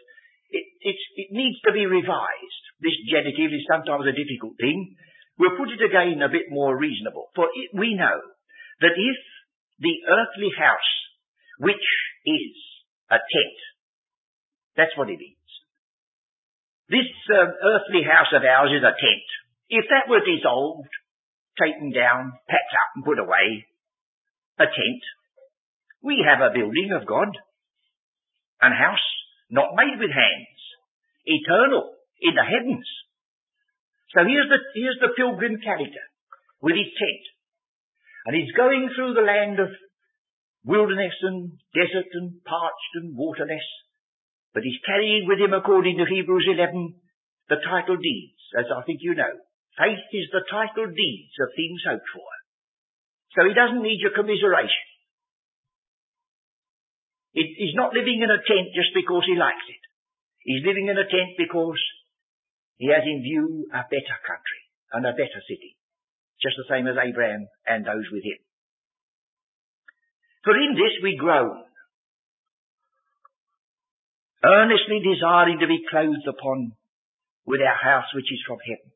it, 0.50 0.96
it 1.16 1.28
needs 1.30 1.58
to 1.66 1.72
be 1.72 1.86
revised. 1.86 2.64
This 2.80 2.96
genitive 3.06 3.52
is 3.52 3.66
sometimes 3.70 4.06
a 4.06 4.16
difficult 4.16 4.56
thing. 4.58 4.96
We'll 5.38 5.56
put 5.56 5.70
it 5.70 5.82
again 5.82 6.22
a 6.22 6.32
bit 6.32 6.48
more 6.50 6.76
reasonable. 6.76 7.30
For 7.34 7.46
it, 7.52 7.70
we 7.74 7.94
know 7.94 8.18
that 8.80 8.96
if 8.96 9.18
the 9.78 9.96
earthly 10.08 10.50
house, 10.56 10.92
which 11.58 11.86
is 12.26 12.54
a 13.10 13.18
tent, 13.18 13.58
that's 14.76 14.96
what 14.96 15.10
it 15.10 15.20
is. 15.20 15.48
This 16.90 17.06
um, 17.30 17.54
earthly 17.54 18.02
house 18.02 18.34
of 18.34 18.42
ours 18.42 18.74
is 18.74 18.82
a 18.82 18.94
tent. 18.98 19.28
If 19.70 19.86
that 19.90 20.10
were 20.10 20.26
dissolved, 20.26 20.90
taken 21.54 21.94
down, 21.94 22.34
packed 22.50 22.74
up 22.74 22.90
and 22.96 23.04
put 23.04 23.18
away, 23.18 23.66
a 24.58 24.66
tent, 24.66 25.02
we 26.02 26.26
have 26.26 26.42
a 26.42 26.52
building 26.52 26.90
of 26.90 27.06
God, 27.06 27.30
an 28.60 28.72
house 28.72 29.06
not 29.50 29.76
made 29.78 29.98
with 29.98 30.10
hands, 30.10 30.60
eternal 31.24 31.94
in 32.20 32.34
the 32.34 32.42
heavens. 32.42 32.86
So 34.10 34.26
here's 34.26 34.50
the, 34.50 34.58
here's 34.74 34.98
the 35.00 35.14
pilgrim 35.14 35.62
character 35.62 36.04
with 36.62 36.74
his 36.74 36.90
tent. 36.98 37.24
And 38.26 38.34
he's 38.36 38.52
going 38.52 38.90
through 38.94 39.14
the 39.14 39.26
land 39.26 39.60
of 39.60 39.70
wilderness 40.64 41.14
and 41.22 41.56
desert 41.72 42.10
and 42.12 42.42
parched 42.44 42.92
and 42.94 43.16
waterless. 43.16 43.64
But 44.52 44.66
he's 44.66 44.82
carrying 44.82 45.26
with 45.30 45.38
him, 45.38 45.54
according 45.54 45.98
to 45.98 46.10
Hebrews 46.10 46.46
11, 46.50 46.94
the 47.48 47.62
title 47.62 47.96
deeds, 47.96 48.40
as 48.58 48.66
I 48.66 48.82
think 48.82 48.98
you 49.02 49.14
know. 49.14 49.34
Faith 49.78 50.02
is 50.12 50.28
the 50.34 50.42
title 50.50 50.90
deeds 50.90 51.34
of 51.38 51.54
things 51.54 51.86
hoped 51.86 52.10
for. 52.10 52.30
So 53.38 53.46
he 53.46 53.54
doesn't 53.54 53.82
need 53.82 54.02
your 54.02 54.14
commiseration. 54.14 54.86
He's 57.30 57.78
not 57.78 57.94
living 57.94 58.18
in 58.18 58.30
a 58.30 58.42
tent 58.42 58.74
just 58.74 58.90
because 58.90 59.22
he 59.22 59.38
likes 59.38 59.62
it. 59.70 59.82
He's 60.42 60.66
living 60.66 60.90
in 60.90 60.98
a 60.98 61.06
tent 61.06 61.38
because 61.38 61.78
he 62.74 62.90
has 62.90 63.06
in 63.06 63.22
view 63.22 63.70
a 63.70 63.86
better 63.86 64.18
country 64.26 64.62
and 64.90 65.06
a 65.06 65.14
better 65.14 65.40
city. 65.46 65.78
Just 66.42 66.58
the 66.58 66.66
same 66.66 66.90
as 66.90 66.98
Abraham 66.98 67.46
and 67.70 67.86
those 67.86 68.08
with 68.10 68.26
him. 68.26 68.40
For 70.42 70.56
in 70.58 70.74
this 70.74 70.98
we 71.04 71.14
groan 71.14 71.69
earnestly 74.44 75.04
desiring 75.04 75.60
to 75.60 75.68
be 75.68 75.84
clothed 75.88 76.26
upon 76.26 76.72
with 77.44 77.60
our 77.60 77.76
house 77.76 78.08
which 78.14 78.32
is 78.32 78.40
from 78.46 78.58
heaven. 78.64 78.90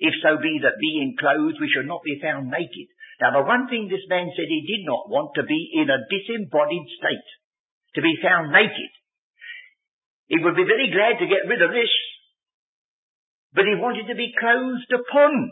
If 0.00 0.14
so 0.24 0.40
be 0.40 0.58
that 0.64 0.80
being 0.80 1.14
clothed 1.18 1.60
we 1.60 1.70
shall 1.70 1.86
not 1.86 2.02
be 2.02 2.18
found 2.18 2.50
naked. 2.50 2.88
Now 3.20 3.36
the 3.36 3.46
one 3.46 3.68
thing 3.68 3.86
this 3.86 4.08
man 4.08 4.32
said 4.32 4.48
he 4.48 4.64
did 4.64 4.88
not 4.88 5.12
want 5.12 5.36
to 5.36 5.44
be 5.44 5.70
in 5.76 5.92
a 5.92 6.02
disembodied 6.08 6.88
state, 6.96 7.28
to 7.94 8.00
be 8.00 8.16
found 8.22 8.50
naked. 8.50 8.92
He 10.26 10.38
would 10.40 10.56
be 10.56 10.64
very 10.64 10.88
glad 10.90 11.20
to 11.20 11.28
get 11.30 11.46
rid 11.46 11.60
of 11.60 11.74
this, 11.74 11.92
but 13.52 13.66
he 13.66 13.76
wanted 13.76 14.08
to 14.08 14.16
be 14.16 14.32
clothed 14.38 14.90
upon. 14.94 15.50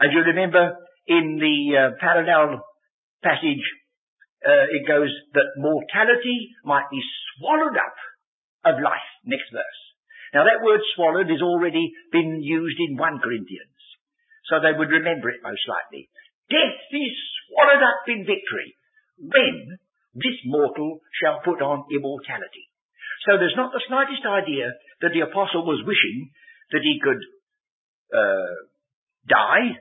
As 0.00 0.10
you 0.10 0.22
remember 0.24 0.78
in 1.06 1.38
the 1.38 1.58
uh, 1.76 1.90
parallel 2.00 2.62
passage, 3.22 3.66
uh, 4.42 4.66
it 4.70 4.88
goes 4.88 5.10
that 5.34 5.58
mortality 5.58 6.50
might 6.64 6.88
be 6.90 7.02
swallowed 7.36 7.76
up 7.76 7.94
of 8.64 8.80
life. 8.80 9.08
Next 9.24 9.50
verse. 9.52 9.80
Now 10.32 10.48
that 10.48 10.64
word 10.64 10.80
swallowed 10.96 11.28
has 11.28 11.44
already 11.44 11.92
been 12.10 12.40
used 12.40 12.78
in 12.80 12.96
1 12.96 13.20
Corinthians. 13.20 13.76
So 14.48 14.58
they 14.58 14.72
would 14.72 14.90
remember 14.90 15.30
it 15.30 15.44
most 15.44 15.62
likely. 15.68 16.08
Death 16.48 16.80
is 16.90 17.14
swallowed 17.48 17.84
up 17.84 18.02
in 18.08 18.26
victory 18.26 18.76
when 19.20 19.78
this 20.16 20.38
mortal 20.44 21.00
shall 21.20 21.40
put 21.44 21.62
on 21.62 21.88
immortality. 21.92 22.68
So 23.28 23.38
there's 23.38 23.56
not 23.56 23.70
the 23.70 23.84
slightest 23.86 24.26
idea 24.26 24.72
that 25.00 25.14
the 25.14 25.24
apostle 25.24 25.64
was 25.64 25.84
wishing 25.86 26.32
that 26.74 26.82
he 26.82 26.98
could 26.98 27.22
uh, 28.12 28.56
die 29.28 29.78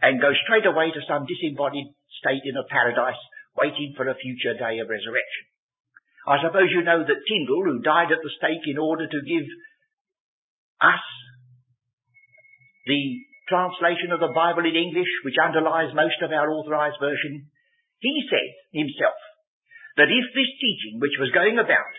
and 0.00 0.20
go 0.22 0.30
straight 0.46 0.68
away 0.68 0.92
to 0.92 1.02
some 1.08 1.26
disembodied 1.26 1.90
state 2.22 2.44
in 2.44 2.56
a 2.56 2.68
paradise 2.70 3.18
waiting 3.58 3.94
for 3.96 4.06
a 4.06 4.14
future 4.14 4.54
day 4.54 4.78
of 4.78 4.88
resurrection. 4.88 5.44
I 6.24 6.40
suppose 6.40 6.72
you 6.72 6.80
know 6.80 7.04
that 7.04 7.26
Tyndale, 7.28 7.68
who 7.68 7.84
died 7.84 8.08
at 8.08 8.24
the 8.24 8.32
stake 8.40 8.64
in 8.64 8.80
order 8.80 9.04
to 9.04 9.28
give 9.28 9.46
us 10.80 11.04
the 12.88 13.02
translation 13.48 14.08
of 14.12 14.24
the 14.24 14.32
Bible 14.32 14.64
in 14.64 14.72
English, 14.72 15.08
which 15.24 15.36
underlies 15.36 15.92
most 15.92 16.16
of 16.24 16.32
our 16.32 16.48
authorized 16.48 16.96
version, 16.96 17.52
he 18.00 18.14
said 18.32 18.50
himself 18.72 19.16
that 20.00 20.08
if 20.08 20.26
this 20.32 20.52
teaching 20.60 20.96
which 21.00 21.16
was 21.20 21.36
going 21.36 21.60
about 21.60 21.92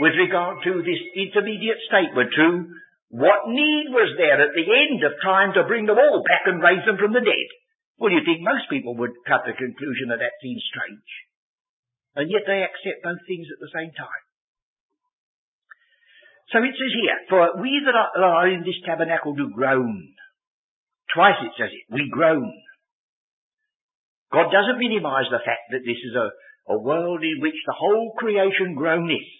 with 0.00 0.16
regard 0.16 0.64
to 0.64 0.80
this 0.80 1.00
intermediate 1.16 1.80
state 1.88 2.16
were 2.16 2.32
true, 2.32 2.72
what 3.12 3.48
need 3.48 3.92
was 3.92 4.16
there 4.16 4.40
at 4.40 4.56
the 4.56 4.66
end 4.66 5.04
of 5.04 5.20
time 5.20 5.52
to 5.52 5.68
bring 5.68 5.84
them 5.84 6.00
all 6.00 6.24
back 6.24 6.48
and 6.48 6.64
raise 6.64 6.84
them 6.84 6.96
from 6.96 7.12
the 7.12 7.24
dead? 7.24 7.48
Well, 8.00 8.12
you 8.12 8.24
think 8.24 8.40
most 8.40 8.68
people 8.68 8.96
would 9.00 9.16
cut 9.24 9.44
to 9.44 9.52
the 9.52 9.56
conclusion 9.56 10.12
that 10.12 10.20
that 10.20 10.36
seems 10.40 10.64
strange 10.68 11.08
and 12.16 12.32
yet 12.32 12.48
they 12.48 12.64
accept 12.64 13.04
both 13.04 13.20
things 13.28 13.46
at 13.52 13.60
the 13.60 13.72
same 13.76 13.92
time. 13.92 14.24
So 16.50 16.64
it 16.64 16.72
says 16.72 16.94
here, 16.94 17.18
for 17.28 17.60
we 17.60 17.82
that 17.84 17.94
are 17.94 18.48
in 18.48 18.64
this 18.64 18.80
tabernacle 18.86 19.34
do 19.34 19.52
groan. 19.52 20.14
Twice 21.12 21.38
it 21.44 21.52
says 21.58 21.70
it, 21.70 21.86
we 21.92 22.08
groan. 22.10 22.50
God 24.32 24.50
doesn't 24.50 24.80
minimize 24.80 25.28
the 25.30 25.44
fact 25.44 25.70
that 25.70 25.84
this 25.84 26.00
is 26.00 26.14
a, 26.16 26.28
a 26.72 26.78
world 26.78 27.22
in 27.22 27.42
which 27.42 27.58
the 27.66 27.76
whole 27.76 28.14
creation 28.16 28.74
groaneth. 28.74 29.30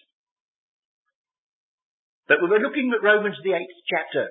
But 2.28 2.42
we 2.42 2.50
were 2.50 2.62
looking 2.62 2.90
at 2.90 3.06
Romans 3.06 3.38
the 3.42 3.54
eighth 3.54 3.78
chapter 3.86 4.30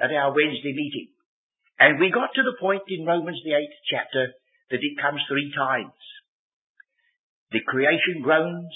at 0.00 0.10
our 0.10 0.32
Wednesday 0.32 0.72
meeting. 0.72 1.12
And 1.78 2.00
we 2.00 2.10
got 2.10 2.32
to 2.34 2.42
the 2.44 2.60
point 2.60 2.84
in 2.88 3.06
Romans 3.06 3.40
the 3.44 3.56
eighth 3.56 3.78
chapter 3.88 4.32
that 4.70 4.80
it 4.80 5.00
comes 5.00 5.20
three 5.28 5.52
times. 5.52 5.96
The 7.50 7.60
creation 7.66 8.22
groans, 8.22 8.70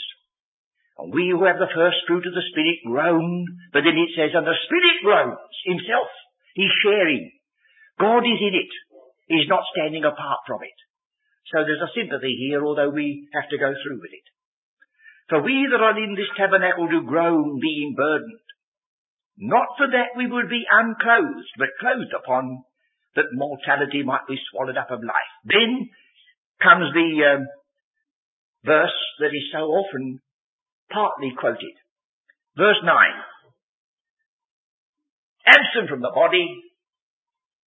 and 0.99 1.15
we 1.15 1.31
who 1.31 1.45
have 1.47 1.59
the 1.59 1.71
first 1.75 2.03
fruit 2.07 2.27
of 2.27 2.35
the 2.35 2.49
Spirit 2.51 2.83
groan, 2.87 3.47
but 3.73 3.83
then 3.87 3.99
it 3.99 4.11
says, 4.15 4.35
and 4.35 4.47
the 4.47 4.59
Spirit 4.67 4.99
groans 5.03 5.55
himself. 5.67 6.11
He's 6.55 6.75
sharing. 6.83 7.31
God 7.99 8.27
is 8.27 8.41
in 8.43 8.55
it. 8.55 8.73
He's 9.27 9.49
not 9.49 9.67
standing 9.75 10.05
apart 10.05 10.43
from 10.47 10.63
it. 10.63 10.79
So 11.53 11.63
there's 11.63 11.83
a 11.83 11.95
sympathy 11.95 12.35
here, 12.35 12.65
although 12.65 12.91
we 12.91 13.29
have 13.35 13.49
to 13.51 13.59
go 13.59 13.75
through 13.75 14.01
with 14.03 14.13
it. 14.13 14.27
For 15.29 15.43
we 15.43 15.69
that 15.71 15.81
are 15.81 15.97
in 15.97 16.15
this 16.15 16.31
tabernacle 16.37 16.89
do 16.89 17.07
groan, 17.07 17.61
being 17.61 17.95
burdened. 17.97 18.45
Not 19.39 19.75
for 19.79 19.89
that 19.91 20.15
we 20.17 20.27
would 20.27 20.49
be 20.49 20.67
unclothed, 20.69 21.51
but 21.59 21.79
clothed 21.81 22.15
upon, 22.15 22.63
that 23.17 23.33
mortality 23.33 24.03
might 24.03 24.27
be 24.29 24.39
swallowed 24.51 24.77
up 24.77 24.91
of 24.91 25.03
life. 25.03 25.33
Then 25.45 25.91
comes 26.63 26.93
the 26.95 27.11
um, 27.35 27.47
verse 28.65 28.99
that 29.21 29.33
is 29.33 29.53
so 29.53 29.69
often 29.71 30.21
partly 30.91 31.33
quoted. 31.39 31.77
Verse 32.57 32.81
9. 32.83 32.93
Absent 35.47 35.91
from 35.91 36.01
the 36.01 36.13
body, 36.15 36.49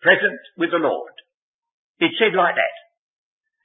present 0.01 0.39
with 0.57 0.71
the 0.71 0.81
Lord. 0.81 1.13
It's 1.99 2.17
said 2.17 2.35
like 2.35 2.55
that. 2.55 2.75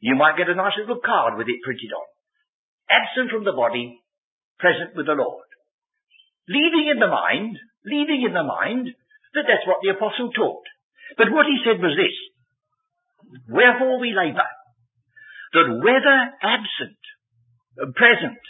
You 0.00 0.16
might 0.16 0.36
get 0.36 0.50
a 0.50 0.54
nice 0.54 0.76
little 0.76 1.00
card 1.00 1.38
with 1.38 1.48
it 1.48 1.62
printed 1.64 1.92
on. 1.94 2.08
Absent 2.90 3.30
from 3.30 3.44
the 3.44 3.56
body, 3.56 4.02
present 4.58 4.96
with 4.96 5.06
the 5.06 5.16
Lord. 5.16 5.46
Leaving 6.48 6.90
in 6.90 6.98
the 6.98 7.08
mind, 7.08 7.56
leaving 7.86 8.26
in 8.26 8.34
the 8.34 8.42
mind 8.42 8.90
that 9.34 9.46
that's 9.46 9.66
what 9.66 9.78
the 9.80 9.94
apostle 9.94 10.34
taught. 10.34 10.66
But 11.16 11.30
what 11.30 11.46
he 11.46 11.62
said 11.64 11.80
was 11.80 11.96
this. 11.96 12.16
Wherefore 13.48 14.00
we 14.00 14.12
labour, 14.12 14.50
that 15.54 15.68
whether 15.80 16.18
absent, 16.42 17.00
Uh, 17.72 17.88
present, 17.96 18.42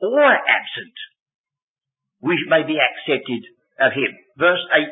or 0.00 0.28
absent, 0.28 0.96
we 2.20 2.36
may 2.48 2.62
be 2.66 2.76
accepted 2.76 3.42
of 3.80 3.92
him. 3.92 4.12
Verse 4.36 4.60
8, 4.72 4.84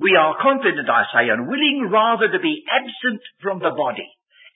we 0.00 0.16
are 0.18 0.38
confident, 0.42 0.88
I 0.90 1.04
say, 1.14 1.30
and 1.30 1.46
willing 1.46 1.88
rather 1.90 2.26
to 2.26 2.40
be 2.42 2.64
absent 2.66 3.22
from 3.42 3.58
the 3.58 3.70
body 3.70 4.08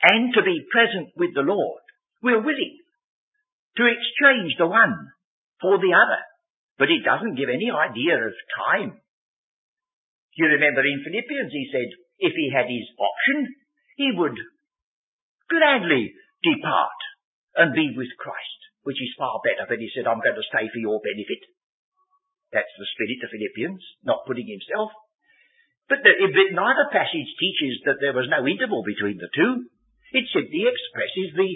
and 0.02 0.34
to 0.34 0.42
be 0.42 0.66
present 0.70 1.14
with 1.16 1.34
the 1.34 1.46
Lord. 1.46 1.82
We're 2.22 2.42
willing 2.42 2.78
to 3.76 3.84
exchange 3.86 4.58
the 4.58 4.66
one 4.66 5.14
for 5.60 5.78
the 5.78 5.94
other. 5.94 6.22
But 6.78 6.90
it 6.90 7.06
doesn't 7.06 7.38
give 7.38 7.48
any 7.48 7.70
idea 7.70 8.18
of 8.18 8.34
time. 8.58 8.98
You 10.34 10.46
remember 10.46 10.82
in 10.82 11.04
Philippians 11.04 11.52
he 11.52 11.70
said 11.70 11.90
if 12.18 12.32
he 12.34 12.50
had 12.50 12.66
his 12.66 12.88
option, 12.98 13.54
he 13.96 14.10
would 14.16 14.38
gladly 15.50 16.14
depart 16.42 16.98
and 17.56 17.76
be 17.76 17.92
with 17.96 18.12
Christ, 18.18 18.60
which 18.82 19.00
is 19.00 19.18
far 19.18 19.40
better. 19.44 19.68
But 19.68 19.80
he 19.82 19.90
said, 19.92 20.08
I'm 20.08 20.24
going 20.24 20.38
to 20.38 20.50
stay 20.50 20.68
for 20.72 20.80
your 20.80 21.00
benefit. 21.00 21.42
That's 22.52 22.72
the 22.76 22.88
spirit 22.92 23.24
of 23.24 23.32
Philippians, 23.32 23.82
not 24.04 24.28
putting 24.28 24.48
himself. 24.48 24.92
But, 25.88 26.04
the, 26.04 26.12
but 26.20 26.56
neither 26.56 26.86
passage 26.92 27.30
teaches 27.36 27.84
that 27.84 28.00
there 28.00 28.16
was 28.16 28.28
no 28.28 28.44
interval 28.44 28.84
between 28.84 29.20
the 29.20 29.32
two. 29.32 29.68
It 30.12 30.28
simply 30.32 30.68
expresses 30.68 31.32
the 31.36 31.50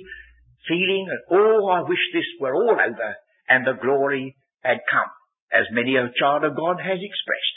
feeling 0.68 1.09
that, 1.09 1.28
oh, 1.30 1.68
I 1.68 1.85
wish 1.85 2.00
this 2.12 2.26
were 2.40 2.56
all 2.56 2.76
over 2.76 3.11
and 3.48 3.62
the 3.64 3.78
glory 3.78 4.37
had 4.64 4.82
come, 4.90 5.12
as 5.52 5.70
many 5.70 5.94
a 5.94 6.11
child 6.18 6.42
of 6.42 6.59
God 6.59 6.82
has 6.82 6.98
expressed. 6.98 7.56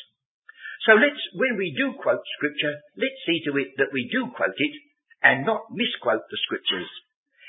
So 0.85 0.95
let's, 0.95 1.19
when 1.35 1.57
we 1.57 1.75
do 1.75 1.97
quote 1.99 2.23
scripture, 2.37 2.79
let's 2.95 3.19
see 3.25 3.41
to 3.49 3.57
it 3.57 3.75
that 3.77 3.91
we 3.91 4.07
do 4.11 4.31
quote 4.31 4.55
it 4.55 4.75
and 5.23 5.45
not 5.45 5.71
misquote 5.73 6.23
the 6.29 6.39
scriptures. 6.47 6.87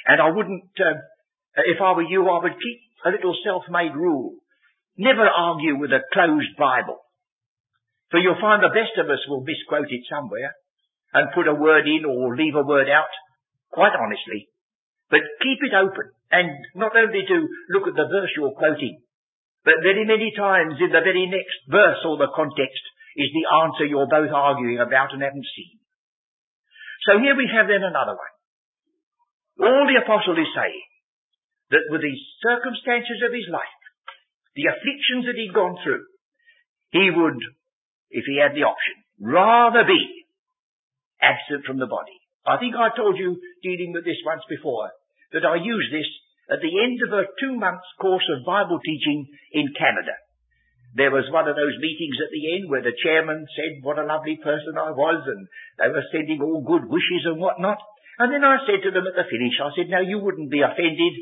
And 0.06 0.20
I 0.20 0.30
wouldn't, 0.30 0.72
uh, 0.80 1.00
if 1.66 1.80
I 1.80 1.92
were 1.92 2.08
you, 2.08 2.28
I 2.28 2.42
would 2.42 2.56
keep 2.56 2.80
a 3.04 3.10
little 3.10 3.36
self-made 3.44 3.94
rule. 3.94 4.36
Never 4.96 5.26
argue 5.26 5.78
with 5.78 5.90
a 5.92 6.04
closed 6.12 6.56
Bible. 6.58 6.98
For 8.10 8.18
you'll 8.18 8.40
find 8.40 8.62
the 8.62 8.74
best 8.74 8.98
of 8.98 9.08
us 9.08 9.22
will 9.28 9.46
misquote 9.46 9.88
it 9.88 10.04
somewhere 10.10 10.54
and 11.14 11.34
put 11.34 11.48
a 11.48 11.54
word 11.54 11.86
in 11.86 12.04
or 12.04 12.36
leave 12.36 12.54
a 12.54 12.66
word 12.66 12.88
out, 12.88 13.10
quite 13.70 13.94
honestly. 13.94 14.50
But 15.10 15.26
keep 15.42 15.58
it 15.62 15.74
open 15.74 16.14
and 16.30 16.50
not 16.74 16.94
only 16.94 17.26
to 17.26 17.38
look 17.70 17.86
at 17.86 17.98
the 17.98 18.06
verse 18.06 18.30
you're 18.36 18.54
quoting, 18.54 19.02
but 19.64 19.82
very 19.82 20.06
many 20.06 20.32
times 20.36 20.78
in 20.80 20.90
the 20.90 21.04
very 21.04 21.26
next 21.26 21.58
verse 21.68 22.00
or 22.06 22.16
the 22.16 22.32
context 22.34 22.82
is 23.16 23.30
the 23.34 23.46
answer 23.50 23.84
you're 23.84 24.10
both 24.10 24.30
arguing 24.30 24.78
about 24.78 25.12
and 25.12 25.22
haven't 25.22 25.46
seen. 25.54 25.82
So 27.06 27.18
here 27.18 27.36
we 27.36 27.50
have 27.50 27.66
then 27.66 27.82
another 27.82 28.14
one. 28.14 28.34
All 29.61 29.85
the 29.85 30.01
apostle 30.01 30.40
is 30.40 30.49
saying 30.57 30.87
that 31.70 31.88
with 31.92 32.01
the 32.01 32.16
circumstances 32.40 33.20
of 33.20 33.33
his 33.33 33.46
life, 33.53 33.81
the 34.57 34.73
afflictions 34.73 35.29
that 35.29 35.37
he'd 35.37 35.55
gone 35.55 35.77
through, 35.85 36.05
he 36.90 37.12
would, 37.12 37.38
if 38.11 38.25
he 38.27 38.40
had 38.40 38.57
the 38.57 38.66
option, 38.66 38.96
rather 39.20 39.85
be 39.85 40.01
absent 41.20 41.68
from 41.68 41.79
the 41.79 41.87
body. 41.87 42.16
I 42.49 42.57
think 42.57 42.75
I 42.75 42.90
told 42.96 43.20
you, 43.20 43.37
dealing 43.62 43.92
with 43.92 44.05
this 44.05 44.18
once 44.25 44.42
before, 44.49 44.90
that 45.33 45.44
I 45.44 45.61
used 45.61 45.92
this 45.92 46.09
at 46.51 46.59
the 46.64 46.75
end 46.83 46.99
of 47.07 47.12
a 47.14 47.29
two 47.38 47.55
months 47.55 47.87
course 48.01 48.27
of 48.35 48.49
Bible 48.49 48.81
teaching 48.83 49.29
in 49.53 49.70
Canada. 49.79 50.16
There 50.96 51.14
was 51.14 51.31
one 51.31 51.46
of 51.46 51.55
those 51.55 51.79
meetings 51.79 52.18
at 52.18 52.35
the 52.35 52.59
end 52.59 52.66
where 52.66 52.83
the 52.83 52.96
chairman 52.99 53.46
said 53.55 53.85
what 53.87 54.03
a 54.03 54.09
lovely 54.09 54.40
person 54.42 54.75
I 54.75 54.90
was 54.90 55.23
and 55.23 55.46
they 55.79 55.87
were 55.87 56.11
sending 56.11 56.42
all 56.42 56.66
good 56.66 56.90
wishes 56.90 57.31
and 57.31 57.38
whatnot. 57.38 57.79
And 58.20 58.28
then 58.28 58.44
I 58.44 58.61
said 58.68 58.85
to 58.85 58.92
them 58.92 59.09
at 59.09 59.16
the 59.16 59.24
finish, 59.33 59.56
I 59.56 59.72
said, 59.72 59.88
now 59.88 60.04
you 60.04 60.20
wouldn't 60.20 60.52
be 60.52 60.61
offended 60.61 61.14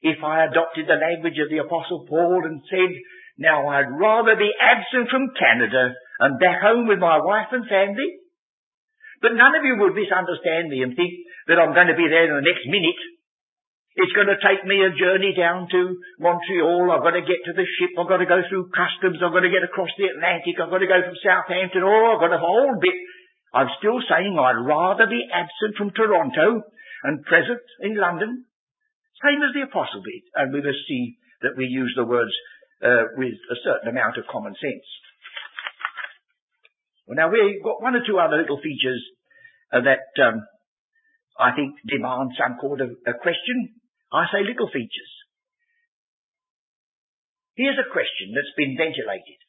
if 0.00 0.24
I 0.24 0.48
adopted 0.48 0.88
the 0.88 0.96
language 0.96 1.36
of 1.36 1.52
the 1.52 1.60
Apostle 1.60 2.08
Paul 2.08 2.48
and 2.48 2.64
said, 2.72 2.92
now 3.36 3.68
I'd 3.68 3.92
rather 3.92 4.40
be 4.40 4.48
absent 4.56 5.12
from 5.12 5.36
Canada 5.36 5.92
and 6.24 6.40
back 6.40 6.64
home 6.64 6.88
with 6.88 6.96
my 6.96 7.20
wife 7.20 7.52
and 7.52 7.68
family. 7.68 8.08
But 9.20 9.36
none 9.36 9.52
of 9.52 9.68
you 9.68 9.76
would 9.84 9.92
misunderstand 9.92 10.72
me 10.72 10.80
and 10.80 10.96
think 10.96 11.12
that 11.48 11.60
I'm 11.60 11.76
going 11.76 11.92
to 11.92 11.98
be 11.98 12.08
there 12.08 12.24
in 12.24 12.36
the 12.40 12.48
next 12.48 12.64
minute 12.72 13.00
it's 13.96 14.12
going 14.12 14.28
to 14.28 14.36
take 14.44 14.60
me 14.68 14.84
a 14.84 14.92
journey 14.92 15.32
down 15.32 15.72
to 15.72 15.80
Montreal. 16.20 16.92
I've 16.92 17.00
got 17.00 17.16
to 17.16 17.24
get 17.24 17.40
to 17.48 17.56
the 17.56 17.64
ship. 17.64 17.96
I've 17.96 18.12
got 18.12 18.20
to 18.20 18.28
go 18.28 18.44
through 18.44 18.68
customs. 18.68 19.24
I've 19.24 19.32
got 19.32 19.40
to 19.40 19.48
get 19.48 19.64
across 19.64 19.88
the 19.96 20.12
Atlantic. 20.12 20.60
I've 20.60 20.68
got 20.68 20.84
to 20.84 20.88
go 20.88 21.00
from 21.00 21.16
Southampton. 21.24 21.80
Oh, 21.80 22.12
I've 22.12 22.20
got 22.20 22.36
a 22.36 22.40
whole 22.40 22.76
bit. 22.76 22.92
I'm 23.56 23.72
still 23.80 24.04
saying 24.04 24.36
I'd 24.36 24.68
rather 24.68 25.08
be 25.08 25.24
absent 25.32 25.80
from 25.80 25.96
Toronto 25.96 26.60
and 27.04 27.24
present 27.24 27.64
in 27.80 27.96
London. 27.96 28.44
Same 29.24 29.40
as 29.40 29.56
the 29.56 29.64
apostle 29.64 30.04
did. 30.04 30.28
And 30.36 30.52
we 30.52 30.60
must 30.60 30.84
see 30.84 31.16
that 31.40 31.56
we 31.56 31.64
use 31.64 31.94
the 31.96 32.04
words 32.04 32.36
uh, 32.84 33.16
with 33.16 33.32
a 33.48 33.56
certain 33.64 33.88
amount 33.88 34.20
of 34.20 34.28
common 34.28 34.52
sense. 34.60 34.84
Well, 37.08 37.16
now 37.16 37.32
we've 37.32 37.64
got 37.64 37.80
one 37.80 37.96
or 37.96 38.04
two 38.04 38.18
other 38.20 38.36
little 38.36 38.60
features 38.60 39.00
uh, 39.72 39.80
that 39.88 40.12
um, 40.20 40.44
I 41.40 41.56
think 41.56 41.80
demand 41.88 42.36
some 42.36 42.60
sort 42.60 42.84
of 42.84 42.90
a 43.06 43.14
question. 43.16 43.80
I 44.12 44.28
say 44.28 44.44
little 44.44 44.68
features. 44.68 45.12
Here's 47.56 47.80
a 47.80 47.88
question 47.88 48.36
that's 48.36 48.52
been 48.52 48.76
ventilated, 48.76 49.40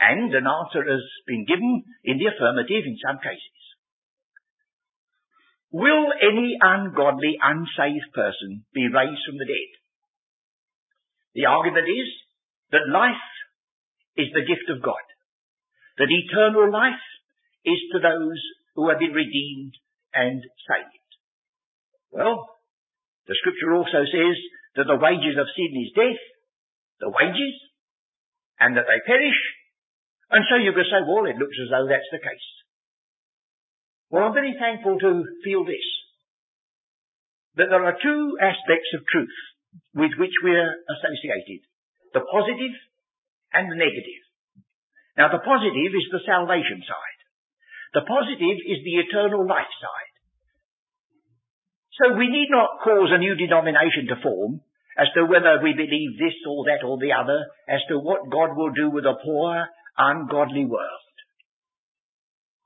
and 0.00 0.32
an 0.32 0.48
answer 0.48 0.80
has 0.80 1.04
been 1.28 1.44
given 1.44 1.84
in 2.04 2.16
the 2.16 2.32
affirmative 2.32 2.88
in 2.88 2.96
some 3.04 3.20
cases. 3.20 3.60
Will 5.70 6.10
any 6.18 6.56
ungodly, 6.58 7.36
unsaved 7.38 8.10
person 8.12 8.64
be 8.74 8.88
raised 8.88 9.22
from 9.28 9.38
the 9.38 9.46
dead? 9.46 9.70
The 11.34 11.46
argument 11.46 11.86
is 11.86 12.08
that 12.72 12.90
life 12.90 13.28
is 14.16 14.32
the 14.34 14.48
gift 14.48 14.66
of 14.72 14.82
God, 14.82 15.04
that 15.98 16.10
eternal 16.10 16.72
life 16.72 17.04
is 17.64 17.78
to 17.92 18.00
those 18.00 18.40
who 18.74 18.88
have 18.88 18.98
been 18.98 19.12
redeemed 19.12 19.74
and 20.14 20.42
saved. 20.42 21.10
Well, 22.10 22.48
the 23.28 23.36
scripture 23.38 23.76
also 23.76 24.02
says 24.10 24.36
that 24.74 24.90
the 24.90 24.98
wages 24.98 25.38
of 25.38 25.46
sin 25.54 25.70
is 25.78 25.94
death, 25.94 26.22
the 26.98 27.14
wages, 27.14 27.56
and 28.58 28.76
that 28.76 28.90
they 28.90 28.98
perish. 29.06 29.38
And 30.30 30.46
so 30.46 30.56
you 30.56 30.70
could 30.72 30.86
say, 30.86 31.02
well, 31.02 31.26
it 31.26 31.38
looks 31.38 31.58
as 31.58 31.70
though 31.74 31.90
that's 31.90 32.10
the 32.14 32.22
case. 32.22 32.48
Well, 34.10 34.26
I'm 34.26 34.34
very 34.34 34.54
thankful 34.58 34.98
to 34.98 35.26
feel 35.42 35.64
this, 35.66 35.86
that 37.58 37.70
there 37.70 37.84
are 37.84 37.98
two 37.98 38.38
aspects 38.42 38.90
of 38.94 39.06
truth 39.06 39.38
with 39.94 40.14
which 40.18 40.34
we're 40.42 40.74
associated, 40.86 41.62
the 42.14 42.26
positive 42.26 42.74
and 43.54 43.70
the 43.70 43.78
negative. 43.78 44.22
Now 45.18 45.30
the 45.30 45.42
positive 45.42 45.92
is 45.94 46.06
the 46.10 46.26
salvation 46.26 46.82
side. 46.86 47.20
The 47.94 48.06
positive 48.06 48.58
is 48.66 48.80
the 48.86 49.02
eternal 49.02 49.46
life 49.46 49.70
side. 49.82 50.14
So 51.98 52.14
we 52.14 52.30
need 52.30 52.48
not 52.50 52.80
cause 52.82 53.10
a 53.10 53.18
new 53.18 53.34
denomination 53.34 54.06
to 54.08 54.22
form 54.22 54.62
as 54.96 55.10
to 55.14 55.26
whether 55.26 55.58
we 55.62 55.74
believe 55.74 56.18
this 56.18 56.38
or 56.46 56.64
that 56.66 56.86
or 56.86 56.98
the 56.98 57.12
other, 57.12 57.46
as 57.68 57.82
to 57.88 57.98
what 57.98 58.30
God 58.30 58.56
will 58.56 58.70
do 58.70 58.90
with 58.90 59.04
the 59.04 59.14
poor, 59.22 59.66
ungodly 59.96 60.64
world. 60.64 61.10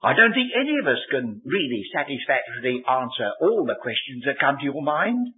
I 0.04 0.12
don't 0.12 0.36
think 0.36 0.52
any 0.52 0.76
of 0.84 0.86
us 0.86 1.00
can 1.08 1.40
really 1.48 1.80
satisfactorily 1.88 2.84
answer 2.84 3.32
all 3.40 3.64
the 3.64 3.80
questions 3.80 4.28
that 4.28 4.36
come 4.36 4.60
to 4.60 4.68
your 4.68 4.84
mind. 4.84 5.32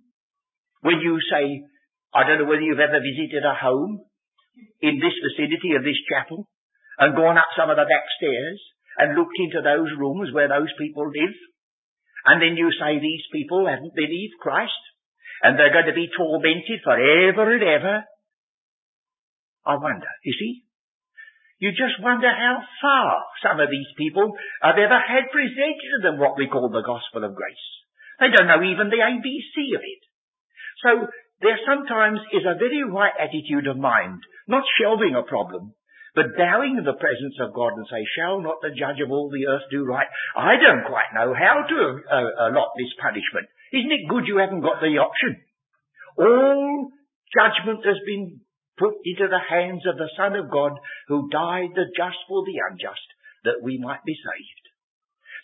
When 0.82 0.98
you 0.98 1.22
say, 1.30 1.62
I 2.10 2.26
don't 2.26 2.42
know 2.42 2.50
whether 2.50 2.66
you've 2.66 2.82
ever 2.82 2.98
visited 2.98 3.46
a 3.46 3.54
home 3.54 4.02
in 4.82 4.98
this 4.98 5.14
vicinity 5.22 5.78
of 5.78 5.86
this 5.86 6.02
chapel 6.10 6.50
and 6.98 7.14
gone 7.14 7.38
up 7.38 7.46
some 7.54 7.70
of 7.70 7.78
the 7.78 7.86
back 7.86 8.06
stairs 8.18 8.58
and 8.98 9.14
looked 9.14 9.38
into 9.38 9.62
those 9.62 9.94
rooms 9.94 10.34
where 10.34 10.50
those 10.50 10.72
people 10.78 11.06
live. 11.06 11.36
And 12.26 12.42
then 12.42 12.58
you 12.58 12.74
say 12.74 12.98
these 12.98 13.22
people 13.30 13.70
haven't 13.70 13.94
believed 13.94 14.42
Christ 14.42 14.82
and 15.46 15.54
they're 15.54 15.72
going 15.72 15.86
to 15.86 15.94
be 15.94 16.10
tormented 16.10 16.82
forever 16.82 17.54
and 17.54 17.62
ever. 17.62 17.96
I 19.62 19.78
wonder, 19.78 20.10
you 20.26 20.34
see, 20.34 20.65
you 21.58 21.72
just 21.72 21.96
wonder 22.04 22.28
how 22.28 22.60
far 22.80 23.24
some 23.40 23.60
of 23.60 23.70
these 23.70 23.88
people 23.96 24.36
have 24.60 24.76
ever 24.76 25.00
had 25.00 25.32
presented 25.32 25.88
to 25.96 25.98
them 26.02 26.20
what 26.20 26.36
we 26.36 26.48
call 26.48 26.68
the 26.68 26.84
gospel 26.84 27.24
of 27.24 27.34
grace. 27.34 27.66
They 28.20 28.28
don't 28.28 28.48
know 28.48 28.60
even 28.60 28.92
the 28.92 29.00
ABC 29.00 29.56
of 29.76 29.80
it. 29.80 30.02
So 30.84 30.90
there 31.40 31.56
sometimes 31.64 32.20
is 32.32 32.44
a 32.44 32.60
very 32.60 32.84
right 32.84 33.12
attitude 33.16 33.66
of 33.68 33.80
mind, 33.80 34.20
not 34.48 34.64
shelving 34.80 35.16
a 35.16 35.24
problem, 35.24 35.72
but 36.16 36.36
bowing 36.36 36.76
in 36.80 36.84
the 36.84 36.96
presence 36.96 37.36
of 37.40 37.52
God 37.52 37.76
and 37.76 37.84
say, 37.88 38.04
shall 38.16 38.40
not 38.40 38.60
the 38.60 38.72
judge 38.72 39.00
of 39.04 39.12
all 39.12 39.28
the 39.28 39.48
earth 39.48 39.68
do 39.70 39.84
right? 39.84 40.08
I 40.36 40.56
don't 40.56 40.88
quite 40.88 41.12
know 41.12 41.36
how 41.36 41.64
to 41.64 41.78
uh, 42.08 42.48
allot 42.48 42.72
this 42.76 42.92
punishment. 43.00 43.48
Isn't 43.72 43.92
it 43.92 44.08
good 44.08 44.24
you 44.28 44.40
haven't 44.40 44.64
got 44.64 44.80
the 44.80 44.96
option? 44.96 45.36
All 46.16 46.88
judgment 47.36 47.84
has 47.84 48.00
been 48.08 48.40
put 48.78 48.94
into 49.04 49.28
the 49.28 49.40
hands 49.40 49.82
of 49.88 49.96
the 49.96 50.10
Son 50.16 50.36
of 50.36 50.50
God 50.50 50.72
who 51.08 51.28
died 51.32 51.72
the 51.74 51.88
just 51.96 52.20
for 52.28 52.44
the 52.44 52.60
unjust 52.70 53.08
that 53.44 53.62
we 53.62 53.78
might 53.78 54.04
be 54.04 54.14
saved. 54.14 54.64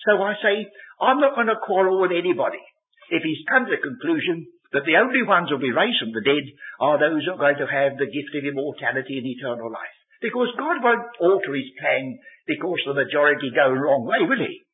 So 0.07 0.21
I 0.23 0.35
say, 0.43 0.67
I'm 1.01 1.21
not 1.21 1.35
going 1.35 1.49
to 1.49 1.63
quarrel 1.63 2.01
with 2.01 2.13
anybody 2.13 2.63
if 3.11 3.23
he's 3.23 3.45
come 3.49 3.67
to 3.67 3.75
the 3.75 3.83
conclusion 3.83 4.47
that 4.73 4.89
the 4.89 4.97
only 4.97 5.23
ones 5.23 5.49
who 5.49 5.61
will 5.61 5.69
be 5.69 5.75
raised 5.75 6.01
from 6.01 6.17
the 6.17 6.25
dead 6.25 6.47
are 6.81 6.97
those 6.97 7.25
who 7.29 7.37
are 7.37 7.45
going 7.45 7.61
to 7.61 7.69
have 7.69 8.01
the 8.01 8.09
gift 8.09 8.33
of 8.33 8.49
immortality 8.49 9.21
and 9.21 9.29
eternal 9.29 9.69
life. 9.69 9.97
Because 10.25 10.49
God 10.57 10.81
won't 10.81 11.13
alter 11.21 11.53
his 11.53 11.69
plan 11.77 12.17
because 12.47 12.81
the 12.87 12.97
majority 12.97 13.53
go 13.53 13.69
the 13.69 13.79
wrong 13.79 14.09
way, 14.09 14.25
will 14.25 14.41
he? 14.41 14.65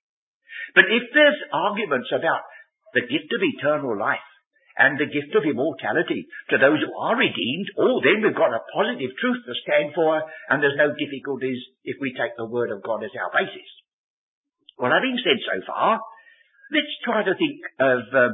But 0.76 0.86
if 0.86 1.10
there's 1.10 1.40
arguments 1.50 2.12
about 2.12 2.46
the 2.94 3.08
gift 3.10 3.32
of 3.32 3.42
eternal 3.42 3.98
life, 3.98 4.27
and 4.78 4.94
the 4.94 5.10
gift 5.10 5.34
of 5.34 5.42
immortality 5.42 6.30
to 6.50 6.56
those 6.56 6.78
who 6.78 6.94
are 6.94 7.18
redeemed, 7.18 7.66
oh, 7.76 7.98
then 7.98 8.22
we've 8.22 8.38
got 8.38 8.54
a 8.54 8.62
positive 8.70 9.10
truth 9.18 9.42
to 9.42 9.62
stand 9.66 9.90
for, 9.92 10.22
and 10.48 10.62
there's 10.62 10.78
no 10.78 10.94
difficulties 10.94 11.58
if 11.82 11.98
we 11.98 12.14
take 12.14 12.38
the 12.38 12.46
Word 12.46 12.70
of 12.70 12.86
God 12.86 13.02
as 13.02 13.10
our 13.18 13.34
basis. 13.34 13.66
Well, 14.78 14.94
having 14.94 15.18
said 15.18 15.42
so 15.42 15.58
far, 15.66 15.98
let's 16.70 16.94
try 17.02 17.26
to 17.26 17.34
think 17.34 17.58
of 17.82 18.06
um, 18.14 18.32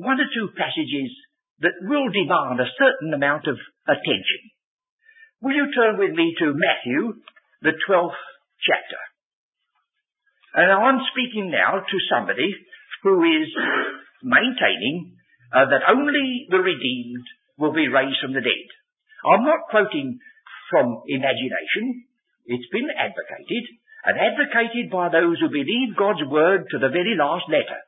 one 0.00 0.16
or 0.16 0.28
two 0.32 0.48
passages 0.56 1.12
that 1.60 1.76
will 1.84 2.08
demand 2.08 2.56
a 2.60 2.72
certain 2.80 3.12
amount 3.12 3.44
of 3.44 3.60
attention. 3.84 4.40
Will 5.44 5.52
you 5.52 5.68
turn 5.76 6.00
with 6.00 6.16
me 6.16 6.32
to 6.40 6.56
Matthew, 6.56 7.20
the 7.60 7.76
12th 7.84 8.22
chapter? 8.64 9.00
And 10.56 10.72
I'm 10.72 11.04
speaking 11.12 11.52
now 11.52 11.84
to 11.84 11.96
somebody 12.08 12.48
who 13.04 13.20
is 13.24 13.52
maintaining 14.24 15.16
uh, 15.52 15.66
that 15.70 15.86
only 15.86 16.46
the 16.50 16.58
redeemed 16.58 17.26
will 17.58 17.72
be 17.72 17.88
raised 17.88 18.18
from 18.20 18.34
the 18.34 18.44
dead. 18.44 18.66
I'm 19.24 19.44
not 19.44 19.70
quoting 19.70 20.18
from 20.70 21.02
imagination. 21.06 22.06
It's 22.46 22.70
been 22.70 22.90
advocated 22.90 23.64
and 24.06 24.14
advocated 24.18 24.90
by 24.90 25.10
those 25.10 25.40
who 25.42 25.50
believe 25.50 25.98
God's 25.98 26.22
word 26.26 26.70
to 26.70 26.78
the 26.78 26.94
very 26.94 27.18
last 27.18 27.50
letter. 27.50 27.80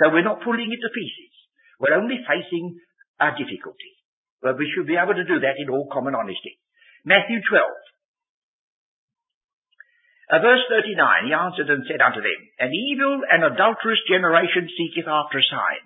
So 0.00 0.08
we're 0.08 0.24
not 0.24 0.40
pulling 0.40 0.72
it 0.72 0.80
to 0.80 0.90
pieces. 0.92 1.32
We're 1.80 1.98
only 1.98 2.20
facing 2.24 2.80
a 3.20 3.36
difficulty. 3.36 3.92
But 4.40 4.56
we 4.56 4.70
should 4.72 4.88
be 4.88 4.96
able 4.96 5.16
to 5.16 5.28
do 5.28 5.40
that 5.44 5.60
in 5.60 5.68
all 5.68 5.88
common 5.92 6.16
honesty. 6.16 6.56
Matthew 7.04 7.44
12. 7.44 7.60
Uh, 10.30 10.38
verse 10.38 10.64
39, 10.70 11.26
he 11.26 11.34
answered 11.34 11.68
and 11.68 11.84
said 11.84 12.00
unto 12.00 12.22
them, 12.22 12.40
An 12.62 12.70
evil 12.70 13.20
and 13.26 13.42
adulterous 13.44 14.00
generation 14.06 14.70
seeketh 14.70 15.10
after 15.10 15.42
a 15.42 15.50
sign 15.50 15.82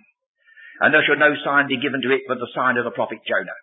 and 0.80 0.90
there 0.90 1.04
shall 1.06 1.20
no 1.20 1.34
sign 1.44 1.70
be 1.70 1.78
given 1.78 2.02
to 2.02 2.10
it 2.10 2.26
but 2.26 2.38
the 2.42 2.50
sign 2.54 2.78
of 2.78 2.84
the 2.84 2.94
prophet 2.94 3.22
Jonah. 3.26 3.58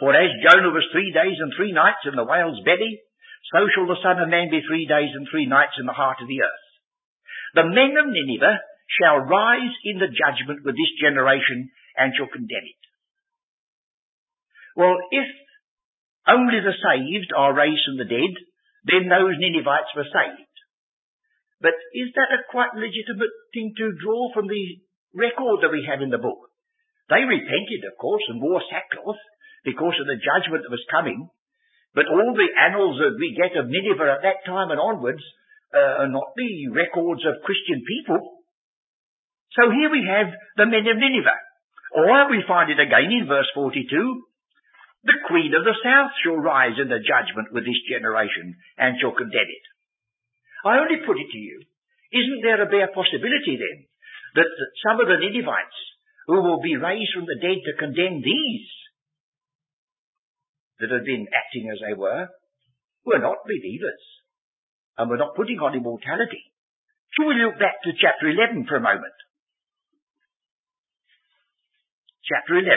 For 0.00 0.14
as 0.14 0.30
Jonah 0.42 0.72
was 0.74 0.86
three 0.90 1.12
days 1.12 1.38
and 1.38 1.52
three 1.54 1.72
nights 1.72 2.02
in 2.08 2.16
the 2.16 2.26
whale's 2.26 2.60
belly, 2.64 3.00
so 3.52 3.68
shall 3.70 3.86
the 3.86 4.00
Son 4.02 4.18
of 4.18 4.32
Man 4.32 4.50
be 4.50 4.64
three 4.64 4.88
days 4.88 5.12
and 5.14 5.28
three 5.28 5.46
nights 5.46 5.76
in 5.78 5.86
the 5.86 5.94
heart 5.96 6.18
of 6.20 6.28
the 6.28 6.42
earth. 6.42 6.66
The 7.54 7.68
men 7.68 7.94
of 8.00 8.08
Nineveh 8.10 8.58
shall 8.88 9.28
rise 9.28 9.74
in 9.84 10.02
the 10.02 10.10
judgment 10.10 10.64
with 10.64 10.74
this 10.74 10.92
generation 10.98 11.70
and 11.96 12.12
shall 12.16 12.32
condemn 12.32 12.66
it. 12.66 12.82
Well, 14.74 14.98
if 15.12 15.28
only 16.26 16.58
the 16.58 16.74
saved 16.74 17.30
are 17.36 17.54
raised 17.54 17.84
from 17.86 17.98
the 18.00 18.10
dead, 18.10 18.34
then 18.84 19.08
those 19.08 19.38
Ninevites 19.38 19.94
were 19.94 20.08
saved. 20.08 20.54
But 21.60 21.78
is 21.94 22.10
that 22.16 22.34
a 22.34 22.44
quite 22.50 22.74
legitimate 22.74 23.32
thing 23.54 23.72
to 23.78 23.96
draw 24.02 24.32
from 24.34 24.48
the 24.48 24.83
record 25.14 25.62
that 25.62 25.72
we 25.72 25.86
have 25.86 26.02
in 26.02 26.10
the 26.10 26.20
book. 26.20 26.50
They 27.08 27.22
repented, 27.22 27.86
of 27.86 27.96
course, 28.00 28.22
and 28.28 28.42
wore 28.42 28.62
sackcloth 28.66 29.20
because 29.64 29.96
of 30.00 30.06
the 30.10 30.20
judgment 30.20 30.66
that 30.66 30.74
was 30.74 30.92
coming. 30.92 31.30
But 31.94 32.10
all 32.10 32.34
the 32.34 32.50
annals 32.58 32.98
that 32.98 33.16
we 33.16 33.38
get 33.38 33.54
of 33.54 33.70
Nineveh 33.70 34.18
at 34.18 34.26
that 34.26 34.42
time 34.42 34.74
and 34.74 34.82
onwards 34.82 35.22
uh, 35.70 36.04
are 36.04 36.10
not 36.10 36.34
the 36.34 36.74
records 36.74 37.22
of 37.22 37.44
Christian 37.46 37.86
people. 37.86 38.42
So 39.54 39.70
here 39.70 39.90
we 39.90 40.02
have 40.02 40.34
the 40.58 40.66
men 40.66 40.86
of 40.90 40.98
Nineveh. 40.98 41.40
Or 41.94 42.30
we 42.30 42.42
find 42.50 42.74
it 42.74 42.82
again 42.82 43.14
in 43.14 43.30
verse 43.30 43.46
42. 43.54 43.86
The 45.04 45.22
queen 45.30 45.54
of 45.54 45.62
the 45.62 45.78
south 45.84 46.10
shall 46.24 46.40
rise 46.40 46.74
in 46.80 46.90
the 46.90 46.98
judgment 46.98 47.54
with 47.54 47.62
this 47.62 47.78
generation 47.86 48.58
and 48.74 48.98
shall 48.98 49.14
condemn 49.14 49.46
it. 49.46 49.66
I 50.64 50.80
only 50.80 51.04
put 51.06 51.20
it 51.20 51.30
to 51.30 51.38
you. 51.38 51.62
Isn't 52.10 52.42
there 52.42 52.62
a 52.64 52.72
bare 52.72 52.90
possibility 52.90 53.60
then 53.60 53.86
that 54.34 54.50
some 54.82 54.98
of 55.00 55.06
the 55.06 55.18
Ninevites 55.18 55.80
who 56.26 56.42
will 56.42 56.60
be 56.60 56.76
raised 56.76 57.12
from 57.14 57.26
the 57.26 57.38
dead 57.38 57.62
to 57.64 57.78
condemn 57.78 58.22
these 58.22 58.68
that 60.80 60.90
had 60.90 61.04
been 61.04 61.26
acting 61.30 61.70
as 61.70 61.78
they 61.80 61.94
were, 61.94 62.28
were 63.06 63.22
not 63.22 63.46
believers 63.46 64.02
and 64.98 65.10
were 65.10 65.20
not 65.20 65.36
putting 65.36 65.58
on 65.60 65.76
immortality. 65.76 66.50
Shall 67.14 67.30
we 67.30 67.38
look 67.38 67.58
back 67.62 67.78
to 67.84 67.94
chapter 67.94 68.26
11 68.26 68.66
for 68.66 68.76
a 68.76 68.82
moment? 68.82 69.14
Chapter 72.26 72.58
11. 72.58 72.74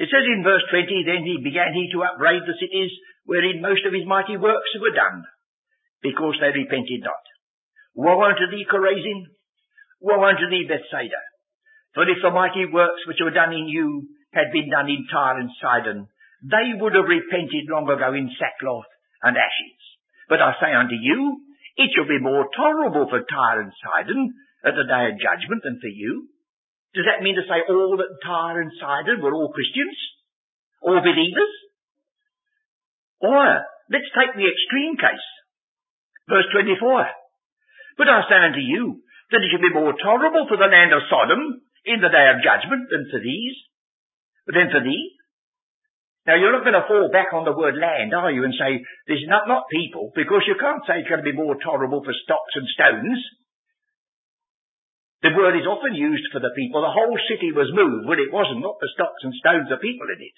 It 0.00 0.08
says 0.08 0.24
in 0.24 0.42
verse 0.42 0.64
20, 0.72 1.04
Then 1.04 1.22
he 1.24 1.44
began 1.44 1.72
he 1.76 1.92
to 1.92 2.04
upbraid 2.04 2.42
the 2.44 2.56
cities 2.56 2.90
wherein 3.24 3.60
most 3.60 3.84
of 3.84 3.92
his 3.92 4.08
mighty 4.08 4.36
works 4.36 4.72
were 4.80 4.96
done, 4.96 5.24
because 6.02 6.36
they 6.40 6.52
repented 6.52 7.04
not. 7.04 7.24
Woe 7.94 8.22
unto 8.22 8.48
thee, 8.50 8.66
Chorazin! 8.68 9.28
Woe 10.00 10.24
unto 10.24 10.48
thee, 10.48 10.68
Bethsaida! 10.68 11.20
For 11.94 12.08
if 12.08 12.22
the 12.22 12.30
mighty 12.30 12.66
works 12.70 13.02
which 13.06 13.20
were 13.20 13.34
done 13.34 13.52
in 13.52 13.66
you 13.66 14.08
had 14.32 14.54
been 14.54 14.70
done 14.70 14.88
in 14.88 15.10
Tyre 15.10 15.42
and 15.42 15.50
Sidon, 15.58 16.06
they 16.46 16.72
would 16.78 16.94
have 16.94 17.10
repented 17.10 17.68
long 17.68 17.90
ago 17.90 18.14
in 18.14 18.30
sackcloth 18.38 18.88
and 19.22 19.36
ashes. 19.36 19.80
But 20.30 20.40
I 20.40 20.54
say 20.62 20.72
unto 20.72 20.94
you, 20.94 21.42
it 21.76 21.90
shall 21.92 22.06
be 22.06 22.22
more 22.22 22.46
tolerable 22.54 23.10
for 23.10 23.26
Tyre 23.26 23.66
and 23.66 23.74
Sidon 23.82 24.32
at 24.64 24.78
the 24.78 24.86
day 24.86 25.10
of 25.10 25.20
judgment 25.20 25.66
than 25.66 25.82
for 25.82 25.90
you. 25.90 26.30
Does 26.94 27.06
that 27.06 27.22
mean 27.22 27.34
to 27.34 27.46
say 27.46 27.66
all 27.66 27.98
that 27.98 28.22
Tyre 28.22 28.62
and 28.62 28.72
Sidon 28.78 29.22
were 29.22 29.34
all 29.34 29.52
Christians? 29.52 29.98
All 30.82 31.02
believers? 31.02 31.54
Or, 33.20 33.44
let's 33.90 34.10
take 34.16 34.32
the 34.32 34.48
extreme 34.48 34.96
case. 34.96 35.26
Verse 36.30 36.46
24. 36.54 36.78
But 37.98 38.08
I 38.08 38.22
say 38.30 38.38
unto 38.38 38.62
you, 38.62 39.02
that 39.34 39.42
it 39.42 39.50
shall 39.50 39.62
be 39.62 39.74
more 39.74 39.94
tolerable 39.98 40.46
for 40.46 40.58
the 40.58 40.70
land 40.70 40.94
of 40.94 41.06
Sodom 41.10 41.62
in 41.86 41.98
the 41.98 42.10
day 42.10 42.26
of 42.30 42.42
judgment 42.42 42.86
than 42.90 43.10
for 43.10 43.18
these, 43.18 43.56
than 44.46 44.70
for 44.70 44.82
thee. 44.82 45.18
Now 46.26 46.36
you're 46.36 46.52
not 46.52 46.66
going 46.66 46.78
to 46.78 46.86
fall 46.86 47.08
back 47.10 47.32
on 47.32 47.48
the 47.48 47.56
word 47.56 47.80
land, 47.80 48.14
are 48.14 48.30
you, 48.30 48.44
and 48.44 48.54
say, 48.54 48.84
there's 49.08 49.24
not, 49.26 49.48
not 49.48 49.72
people, 49.72 50.12
because 50.14 50.46
you 50.46 50.54
can't 50.58 50.84
say 50.86 51.00
it's 51.00 51.10
going 51.10 51.24
to 51.24 51.30
be 51.30 51.34
more 51.34 51.56
tolerable 51.58 52.04
for 52.04 52.14
stocks 52.26 52.54
and 52.54 52.68
stones. 52.70 53.18
The 55.24 55.36
word 55.36 55.56
is 55.56 55.68
often 55.68 55.96
used 55.96 56.28
for 56.32 56.40
the 56.40 56.54
people. 56.56 56.80
The 56.80 56.92
whole 56.92 57.16
city 57.28 57.52
was 57.52 57.72
moved. 57.76 58.08
Well, 58.08 58.20
it 58.20 58.32
wasn't, 58.32 58.64
not 58.64 58.80
the 58.80 58.92
stocks 58.96 59.20
and 59.24 59.36
stones, 59.36 59.68
the 59.68 59.80
people 59.80 60.08
in 60.12 60.20
it. 60.20 60.36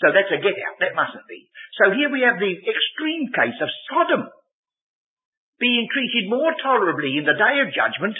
So 0.00 0.12
that's 0.12 0.32
a 0.32 0.40
get 0.42 0.58
out. 0.66 0.76
That 0.82 0.98
mustn't 0.98 1.24
be. 1.28 1.48
So 1.80 1.92
here 1.94 2.10
we 2.12 2.26
have 2.26 2.36
the 2.36 2.52
extreme 2.52 3.32
case 3.32 3.58
of 3.62 3.70
Sodom. 3.88 4.28
Being 5.62 5.86
treated 5.86 6.26
more 6.26 6.50
tolerably 6.58 7.14
in 7.14 7.24
the 7.24 7.38
day 7.38 7.62
of 7.62 7.70
judgment 7.70 8.18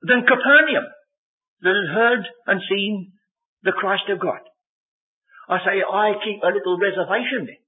than 0.00 0.24
Capernaum 0.24 0.88
that 1.60 1.76
had 1.76 1.92
heard 1.92 2.24
and 2.48 2.64
seen 2.64 3.12
the 3.60 3.76
Christ 3.76 4.08
of 4.08 4.16
God. 4.16 4.40
I 5.52 5.60
say 5.60 5.84
I 5.84 6.16
keep 6.24 6.40
a 6.40 6.54
little 6.56 6.80
reservation 6.80 7.52
then. 7.52 7.60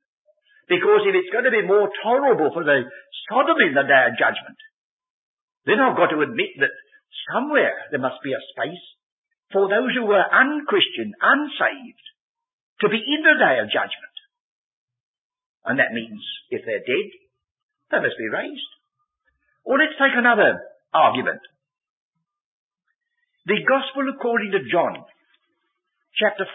Because 0.70 1.02
if 1.04 1.18
it's 1.18 1.34
going 1.34 1.44
to 1.44 1.52
be 1.52 1.66
more 1.66 1.90
tolerable 2.00 2.54
for 2.54 2.62
the 2.62 2.86
Sodom 3.26 3.58
in 3.66 3.74
the 3.74 3.84
day 3.84 4.04
of 4.06 4.16
judgment, 4.16 4.60
then 5.66 5.82
I've 5.82 5.98
got 5.98 6.14
to 6.14 6.22
admit 6.22 6.56
that 6.62 6.72
somewhere 7.34 7.90
there 7.90 8.00
must 8.00 8.22
be 8.22 8.32
a 8.32 8.46
space 8.54 8.84
for 9.50 9.66
those 9.66 9.92
who 9.98 10.06
were 10.06 10.22
unchristian, 10.22 11.10
unsaved, 11.18 12.06
to 12.80 12.88
be 12.88 13.02
in 13.02 13.20
the 13.26 13.36
day 13.36 13.58
of 13.58 13.68
judgment. 13.74 14.16
And 15.66 15.76
that 15.82 15.92
means 15.92 16.22
if 16.54 16.62
they're 16.64 16.86
dead, 16.86 17.08
they 17.90 18.00
must 18.00 18.18
be 18.18 18.30
raised. 18.30 18.72
Or 19.64 19.78
let's 19.78 19.98
take 19.98 20.14
another 20.14 20.62
argument. 20.94 21.40
The 23.46 23.58
Gospel 23.66 24.06
according 24.14 24.52
to 24.52 24.62
John, 24.70 25.04
chapter 26.14 26.46
5. 26.46 26.54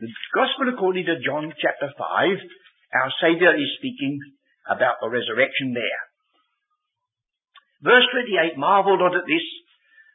The 0.00 0.10
Gospel 0.34 0.68
according 0.74 1.06
to 1.06 1.20
John 1.24 1.52
chapter 1.60 1.88
5, 1.88 1.98
our 1.98 3.10
Saviour 3.20 3.54
is 3.56 3.76
speaking 3.78 4.20
about 4.68 5.00
the 5.00 5.08
resurrection 5.08 5.72
there. 5.74 6.02
Verse 7.84 8.04
28, 8.12 8.56
marvel 8.56 8.96
not 8.96 9.14
at 9.14 9.28
this, 9.28 9.44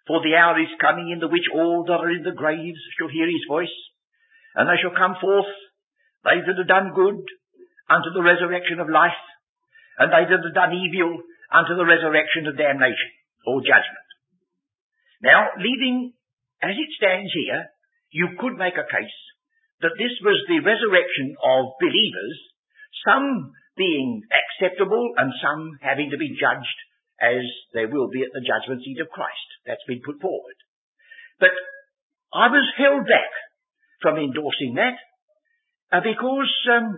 for 0.07 0.21
the 0.25 0.33
hour 0.33 0.57
is 0.57 0.73
coming 0.81 1.11
in 1.13 1.19
the 1.19 1.29
which 1.29 1.45
all 1.53 1.85
that 1.85 2.01
are 2.01 2.09
in 2.09 2.23
the 2.23 2.33
graves 2.33 2.81
shall 2.97 3.09
hear 3.09 3.29
his 3.29 3.45
voice, 3.47 3.73
and 4.55 4.65
they 4.67 4.79
shall 4.81 4.95
come 4.95 5.15
forth, 5.21 5.49
they 6.25 6.41
that 6.41 6.57
have 6.57 6.67
done 6.67 6.93
good, 6.95 7.21
unto 7.89 8.09
the 8.13 8.25
resurrection 8.25 8.79
of 8.79 8.89
life, 8.89 9.23
and 9.97 10.13
they 10.13 10.25
that 10.29 10.43
have 10.45 10.57
done 10.57 10.73
evil, 10.73 11.21
unto 11.49 11.73
the 11.75 11.85
resurrection 11.85 12.45
of 12.45 12.57
damnation, 12.57 13.11
or 13.45 13.61
judgment. 13.61 14.09
Now, 15.21 15.51
leaving 15.57 16.13
as 16.61 16.75
it 16.75 16.91
stands 16.95 17.31
here, 17.33 17.71
you 18.11 18.35
could 18.39 18.57
make 18.57 18.75
a 18.75 18.87
case 18.87 19.19
that 19.81 19.95
this 19.95 20.11
was 20.23 20.39
the 20.47 20.59
resurrection 20.59 21.35
of 21.39 21.79
believers, 21.79 22.37
some 23.07 23.55
being 23.79 24.23
acceptable 24.27 25.15
and 25.15 25.31
some 25.39 25.79
having 25.79 26.11
to 26.11 26.19
be 26.19 26.35
judged 26.35 26.79
as 27.19 27.43
they 27.71 27.87
will 27.87 28.11
be 28.11 28.23
at 28.23 28.35
the 28.35 28.43
judgment 28.43 28.83
seat 28.83 28.99
of 28.99 29.11
Christ. 29.11 29.49
That's 29.63 29.83
been 29.87 30.03
put 30.03 30.19
forward. 30.19 30.59
But 31.39 31.55
I 32.35 32.51
was 32.51 32.67
held 32.75 33.07
back 33.07 33.31
from 34.01 34.17
endorsing 34.17 34.75
that 34.75 34.95
uh, 35.91 36.01
because 36.01 36.51
um, 36.71 36.97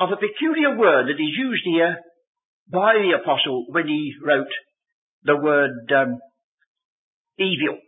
of 0.00 0.10
a 0.10 0.16
peculiar 0.16 0.76
word 0.76 1.06
that 1.06 1.20
is 1.20 1.34
used 1.36 1.64
here 1.64 1.98
by 2.70 2.94
the 2.94 3.18
apostle 3.20 3.66
when 3.68 3.86
he 3.86 4.12
wrote 4.24 4.52
the 5.24 5.36
word 5.36 5.90
um, 5.94 6.18
evil. 7.38 7.78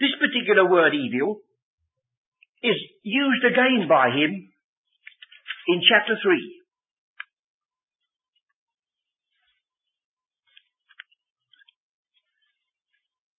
This 0.00 0.10
particular 0.18 0.68
word 0.68 0.94
evil 0.94 1.40
is 2.62 2.76
used 3.02 3.44
again 3.44 3.86
by 3.88 4.08
him 4.08 4.52
in 5.68 5.80
chapter 5.88 6.14
3. 6.22 6.58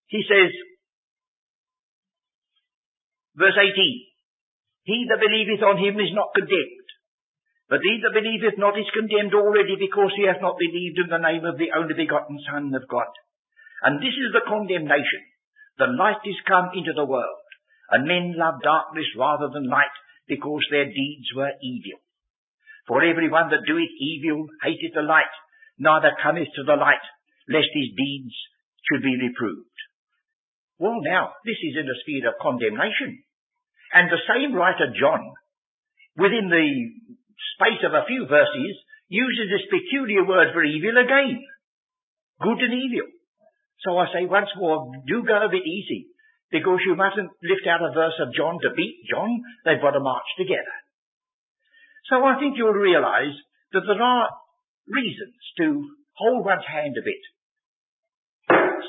He 0.08 0.22
says, 0.30 0.54
verse 3.38 3.58
18, 3.58 3.70
He 4.84 5.06
that 5.10 5.22
believeth 5.22 5.64
on 5.64 5.78
him 5.78 6.00
is 6.00 6.14
not 6.14 6.34
condemned, 6.36 6.90
but 7.70 7.82
he 7.82 8.00
that 8.04 8.14
believeth 8.14 8.60
not 8.60 8.78
is 8.78 8.90
condemned 8.94 9.34
already 9.34 9.76
because 9.80 10.14
he 10.16 10.28
hath 10.30 10.44
not 10.44 10.60
believed 10.60 11.00
in 11.00 11.10
the 11.10 11.22
name 11.22 11.46
of 11.46 11.58
the 11.58 11.74
only 11.74 11.96
begotten 11.98 12.38
Son 12.46 12.70
of 12.76 12.86
God. 12.88 13.10
And 13.84 14.00
this 14.00 14.16
is 14.16 14.32
the 14.32 14.46
condemnation. 14.48 15.24
The 15.78 15.90
light 15.90 16.22
is 16.24 16.38
come 16.48 16.70
into 16.78 16.94
the 16.94 17.10
world, 17.10 17.44
and 17.90 18.08
men 18.08 18.38
love 18.38 18.62
darkness 18.62 19.10
rather 19.18 19.50
than 19.50 19.68
light, 19.68 19.92
because 20.28 20.64
their 20.70 20.86
deeds 20.86 21.34
were 21.36 21.52
evil. 21.60 22.00
For 22.88 23.04
every 23.04 23.30
one 23.30 23.50
that 23.50 23.66
doeth 23.66 23.96
evil 24.00 24.48
hateth 24.62 24.94
the 24.94 25.02
light, 25.02 25.34
neither 25.80 26.16
cometh 26.22 26.48
to 26.56 26.64
the 26.64 26.76
light, 26.76 27.04
lest 27.50 27.72
his 27.74 27.92
deeds 27.96 28.36
should 28.88 29.02
be 29.02 29.18
reproved. 29.18 29.73
Well 30.84 31.00
now, 31.00 31.32
this 31.48 31.56
is 31.64 31.80
in 31.80 31.88
a 31.88 31.96
sphere 32.04 32.28
of 32.28 32.44
condemnation. 32.44 33.24
And 33.96 34.12
the 34.12 34.20
same 34.28 34.52
writer 34.52 34.92
John, 34.92 35.32
within 36.20 36.52
the 36.52 36.68
space 37.56 37.80
of 37.88 37.96
a 37.96 38.04
few 38.04 38.28
verses, 38.28 38.76
uses 39.08 39.48
this 39.48 39.72
peculiar 39.72 40.28
word 40.28 40.52
for 40.52 40.60
evil 40.60 41.00
again. 41.00 41.40
Good 42.44 42.60
and 42.68 42.76
evil. 42.76 43.08
So 43.88 43.96
I 43.96 44.12
say 44.12 44.28
once 44.28 44.52
more, 44.60 44.92
do 45.08 45.24
go 45.24 45.40
a 45.40 45.48
bit 45.48 45.64
easy 45.64 46.12
because 46.52 46.84
you 46.84 47.00
mustn't 47.00 47.32
lift 47.40 47.64
out 47.64 47.80
a 47.80 47.96
verse 47.96 48.20
of 48.20 48.36
John 48.36 48.60
to 48.60 48.76
beat 48.76 49.08
John. 49.08 49.40
They've 49.64 49.80
got 49.80 49.96
to 49.96 50.04
march 50.04 50.28
together. 50.36 50.76
So 52.12 52.20
I 52.28 52.44
think 52.44 52.60
you'll 52.60 52.76
realize 52.76 53.32
that 53.72 53.88
there 53.88 54.04
are 54.04 54.28
reasons 54.92 55.40
to 55.64 55.88
hold 56.20 56.44
one's 56.44 56.68
hand 56.68 57.00
a 57.00 57.08
bit 57.08 57.24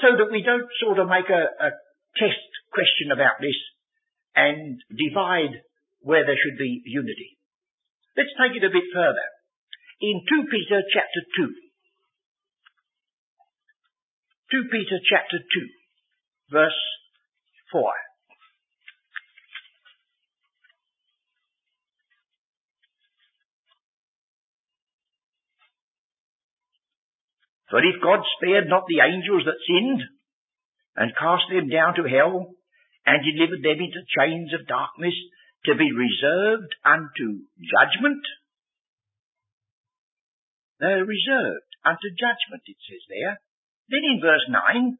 so 0.03 0.19
that 0.19 0.31
we 0.33 0.43
don't 0.43 0.67
sort 0.83 0.99
of 0.99 1.09
make 1.09 1.31
a, 1.31 1.43
a 1.63 1.71
test 2.17 2.47
question 2.73 3.11
about 3.13 3.39
this 3.41 3.59
and 4.35 4.81
divide 4.91 5.63
where 6.01 6.27
there 6.27 6.39
should 6.39 6.59
be 6.59 6.83
unity. 6.85 7.39
Let's 8.17 8.35
take 8.39 8.57
it 8.57 8.67
a 8.67 8.71
bit 8.71 8.87
further. 8.93 9.27
In 10.01 10.23
2 10.29 10.51
Peter 10.51 10.83
chapter 10.93 11.21
2. 11.39 11.55
2 14.53 14.69
Peter 14.71 14.99
chapter 15.09 15.39
2, 15.39 15.45
verse 16.53 16.81
4. 17.73 17.91
For 27.71 27.83
if 27.83 27.99
God 27.99 28.23
spared 28.39 28.69
not 28.69 28.85
the 28.87 29.03
angels 29.03 29.43
that 29.47 29.59
sinned, 29.67 30.03
and 30.97 31.17
cast 31.19 31.51
them 31.51 31.69
down 31.69 31.95
to 31.97 32.09
hell, 32.09 32.55
and 33.07 33.21
delivered 33.21 33.63
them 33.63 33.81
into 33.83 34.13
chains 34.17 34.55
of 34.55 34.67
darkness 34.67 35.15
to 35.67 35.75
be 35.75 35.93
reserved 35.93 36.73
unto 36.85 37.45
judgment, 37.61 38.23
they're 40.81 41.07
reserved 41.07 41.71
unto 41.85 42.09
judgment, 42.19 42.65
it 42.67 42.77
says 42.85 43.05
there. 43.09 43.41
Then 43.89 44.05
in 44.05 44.19
verse 44.21 44.45
9, 44.51 44.99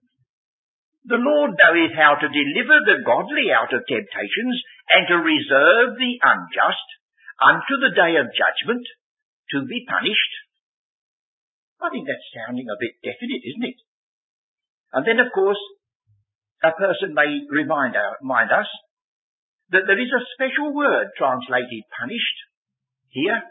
the 1.05 1.21
Lord 1.21 1.57
knoweth 1.61 1.93
how 1.93 2.17
to 2.17 2.33
deliver 2.33 2.81
the 2.81 3.05
godly 3.05 3.53
out 3.53 3.73
of 3.75 3.85
temptations 3.85 4.57
and 4.89 5.05
to 5.09 5.21
reserve 5.21 6.01
the 6.01 6.17
unjust 6.25 6.89
unto 7.37 7.77
the 7.77 7.93
day 7.93 8.17
of 8.17 8.33
judgment 8.33 8.85
to 9.53 9.69
be 9.69 9.85
punished. 9.85 10.33
I 11.83 11.93
think 11.93 12.09
that's 12.09 12.33
sounding 12.33 12.71
a 12.73 12.81
bit 12.81 12.97
definite, 13.05 13.45
isn't 13.45 13.69
it? 13.69 13.79
And 14.97 15.05
then, 15.05 15.21
of 15.21 15.29
course, 15.37 15.61
a 16.65 16.73
person 16.73 17.13
may 17.13 17.45
remind, 17.53 17.95
remind 18.23 18.51
us 18.51 18.69
that 19.71 19.85
there 19.85 20.01
is 20.01 20.09
a 20.09 20.27
special 20.33 20.73
word 20.73 21.13
translated 21.17 21.85
punished 21.93 22.39
here. 23.13 23.43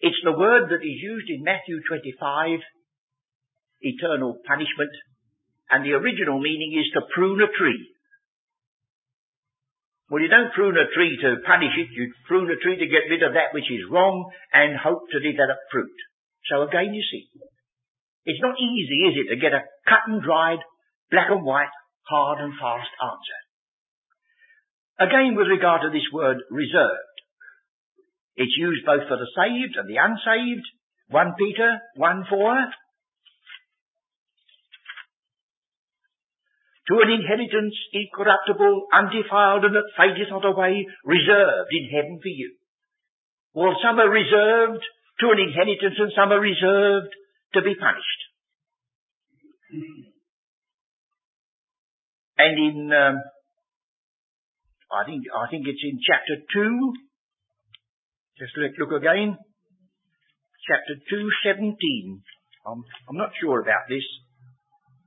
It's 0.00 0.18
the 0.24 0.32
word 0.32 0.72
that 0.72 0.82
is 0.82 0.98
used 0.98 1.28
in 1.28 1.44
Matthew 1.44 1.78
25, 1.86 2.58
eternal 3.84 4.40
punishment, 4.48 4.90
and 5.70 5.84
the 5.84 5.94
original 5.94 6.40
meaning 6.40 6.74
is 6.80 6.90
to 6.96 7.06
prune 7.14 7.40
a 7.40 7.52
tree. 7.52 7.92
Well, 10.10 10.20
you 10.20 10.28
don't 10.28 10.52
prune 10.52 10.76
a 10.76 10.90
tree 10.92 11.16
to 11.22 11.40
punish 11.46 11.72
it, 11.78 11.88
you 11.92 12.12
prune 12.28 12.50
a 12.50 12.60
tree 12.60 12.76
to 12.76 12.88
get 12.90 13.08
rid 13.08 13.22
of 13.22 13.32
that 13.32 13.54
which 13.54 13.70
is 13.70 13.88
wrong 13.88 14.28
and 14.52 14.76
hope 14.76 15.08
to 15.08 15.20
develop 15.20 15.56
fruit. 15.70 15.96
So 16.50 16.68
again, 16.68 16.92
you 16.92 17.00
see, 17.00 17.28
it's 18.26 18.42
not 18.42 18.58
easy, 18.58 19.08
is 19.08 19.16
it, 19.24 19.28
to 19.34 19.40
get 19.40 19.56
a 19.56 19.64
cut 19.88 20.04
and 20.08 20.20
dried, 20.20 20.60
black 21.12 21.28
and 21.28 21.44
white, 21.44 21.70
hard 22.08 22.40
and 22.40 22.56
fast 22.56 22.88
answer. 22.98 23.40
Again, 24.98 25.36
with 25.36 25.52
regard 25.52 25.82
to 25.82 25.90
this 25.92 26.08
word 26.12 26.38
reserved, 26.50 27.16
it's 28.34 28.56
used 28.56 28.84
both 28.88 29.06
for 29.06 29.20
the 29.20 29.28
saved 29.36 29.76
and 29.76 29.88
the 29.88 30.00
unsaved. 30.00 30.64
1 31.12 31.34
Peter 31.36 31.78
1 31.96 32.24
4, 32.30 32.56
to 36.88 36.94
an 37.04 37.10
inheritance 37.12 37.76
incorruptible, 37.92 38.86
undefiled, 38.92 39.64
and 39.64 39.74
that 39.76 39.92
fadeth 39.96 40.30
not 40.30 40.44
away, 40.44 40.86
reserved 41.04 41.70
in 41.70 41.92
heaven 41.92 42.18
for 42.22 42.32
you. 42.32 42.56
Well, 43.54 43.76
some 43.84 44.00
are 44.00 44.08
reserved 44.08 44.82
to 45.20 45.26
an 45.30 45.38
inheritance 45.38 45.94
and 45.98 46.12
some 46.16 46.32
are 46.32 46.40
reserved 46.40 47.12
to 47.54 47.60
be 47.60 47.74
punished. 47.76 48.20
And 52.38 52.58
in 52.58 52.92
um, 52.92 53.16
I 54.92 55.08
think, 55.08 55.24
I 55.32 55.48
think 55.48 55.64
it's 55.64 55.80
in 55.80 55.96
chapter 56.04 56.36
2. 56.52 56.92
Just 58.36 58.52
let 58.60 58.76
look 58.76 58.92
again. 58.92 59.40
Chapter 60.68 61.00
2, 61.08 61.28
17. 61.48 62.20
I'm, 62.68 62.84
I'm 63.08 63.16
not 63.16 63.32
sure 63.40 63.60
about 63.60 63.88
this. 63.88 64.04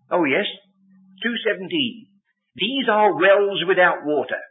Oh 0.09 0.25
yes, 0.25 0.49
217. 1.21 1.69
These 2.57 2.89
are 2.89 3.13
wells 3.13 3.61
without 3.67 4.05
water, 4.05 4.41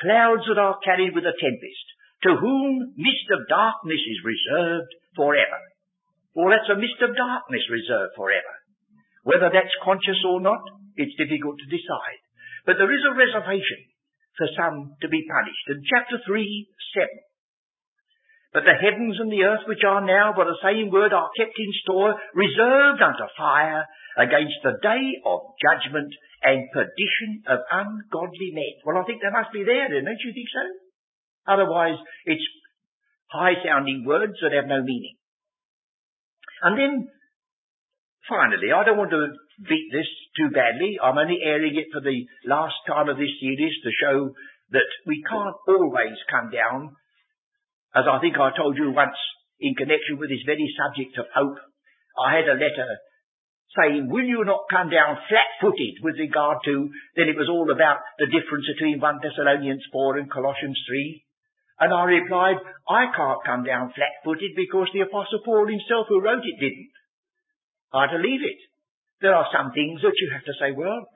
clouds 0.00 0.44
that 0.48 0.60
are 0.60 0.76
carried 0.84 1.14
with 1.16 1.24
a 1.24 1.36
tempest, 1.36 1.86
to 2.28 2.36
whom 2.36 2.92
mist 3.00 3.28
of 3.32 3.48
darkness 3.48 4.00
is 4.00 4.28
reserved 4.28 4.92
forever. 5.16 5.60
Well, 6.36 6.52
that's 6.52 6.68
a 6.68 6.76
mist 6.76 7.00
of 7.00 7.16
darkness 7.16 7.64
reserved 7.72 8.12
forever. 8.16 8.54
Whether 9.24 9.48
that's 9.52 9.72
conscious 9.82 10.20
or 10.26 10.40
not, 10.40 10.60
it's 10.96 11.16
difficult 11.20 11.60
to 11.60 11.68
decide. 11.72 12.20
But 12.64 12.76
there 12.80 12.90
is 12.90 13.04
a 13.06 13.14
reservation 13.14 13.80
for 14.36 14.48
some 14.56 14.96
to 15.00 15.08
be 15.08 15.24
punished. 15.24 15.66
In 15.72 15.80
chapter 15.86 16.20
3, 16.24 16.34
7. 16.96 17.08
But 18.52 18.64
the 18.64 18.76
heavens 18.76 19.20
and 19.20 19.28
the 19.30 19.44
earth 19.44 19.68
which 19.68 19.84
are 19.84 20.00
now 20.00 20.32
by 20.32 20.48
the 20.48 20.62
same 20.64 20.88
word 20.88 21.12
are 21.12 21.28
kept 21.36 21.56
in 21.56 21.72
store, 21.84 22.16
reserved 22.32 23.02
unto 23.04 23.28
fire 23.36 23.84
against 24.16 24.56
the 24.64 24.80
day 24.80 25.04
of 25.28 25.56
judgment 25.60 26.08
and 26.40 26.64
perdition 26.72 27.44
of 27.48 27.60
ungodly 27.68 28.50
men. 28.56 28.80
Well, 28.84 28.96
I 28.96 29.04
think 29.04 29.20
they 29.20 29.32
must 29.32 29.52
be 29.52 29.64
there 29.64 29.92
then, 29.92 30.08
don't 30.08 30.24
you 30.24 30.32
think 30.32 30.48
so? 30.48 30.64
Otherwise, 31.52 32.00
it's 32.24 32.44
high 33.28 33.60
sounding 33.64 34.04
words 34.06 34.34
that 34.40 34.56
have 34.56 34.66
no 34.66 34.80
meaning. 34.82 35.16
And 36.62 36.78
then, 36.78 36.92
finally, 38.28 38.72
I 38.72 38.84
don't 38.84 38.96
want 38.96 39.10
to 39.10 39.36
beat 39.60 39.88
this 39.92 40.08
too 40.36 40.50
badly. 40.50 40.98
I'm 41.02 41.18
only 41.18 41.40
airing 41.42 41.76
it 41.76 41.88
for 41.92 42.00
the 42.00 42.26
last 42.44 42.76
time 42.86 43.08
of 43.08 43.16
this 43.16 43.32
series 43.40 43.74
to 43.84 43.90
show 44.00 44.34
that 44.70 44.90
we 45.06 45.22
can't 45.28 45.56
always 45.68 46.16
come 46.30 46.50
down 46.50 46.96
as 47.96 48.04
I 48.04 48.20
think 48.20 48.36
I 48.36 48.52
told 48.52 48.76
you 48.76 48.92
once 48.92 49.16
in 49.56 49.72
connection 49.72 50.20
with 50.20 50.28
this 50.28 50.44
very 50.44 50.68
subject 50.76 51.16
of 51.16 51.32
hope, 51.32 51.56
I 52.20 52.36
had 52.36 52.44
a 52.44 52.60
letter 52.60 52.90
saying, 53.72 54.12
will 54.12 54.24
you 54.24 54.44
not 54.44 54.68
come 54.68 54.92
down 54.92 55.16
flat-footed 55.28 56.04
with 56.04 56.20
regard 56.20 56.60
to, 56.68 56.92
then 57.16 57.32
it 57.32 57.40
was 57.40 57.48
all 57.48 57.72
about 57.72 58.04
the 58.20 58.28
difference 58.28 58.68
between 58.68 59.00
1 59.00 59.20
Thessalonians 59.24 59.84
4 59.92 60.18
and 60.20 60.30
Colossians 60.30 60.76
3. 60.88 61.24
And 61.80 61.92
I 61.92 62.04
replied, 62.04 62.56
I 62.88 63.08
can't 63.16 63.44
come 63.44 63.64
down 63.64 63.92
flat-footed 63.96 64.52
because 64.56 64.88
the 64.92 65.08
Apostle 65.08 65.40
Paul 65.44 65.68
himself 65.68 66.08
who 66.08 66.20
wrote 66.20 66.44
it 66.44 66.60
didn't. 66.60 66.92
I 67.92 68.08
had 68.08 68.16
to 68.16 68.20
leave 68.20 68.44
it. 68.44 68.60
There 69.20 69.34
are 69.34 69.48
some 69.52 69.72
things 69.72 70.02
that 70.02 70.16
you 70.20 70.28
have 70.32 70.44
to 70.44 70.56
say, 70.60 70.72
well, 70.76 71.08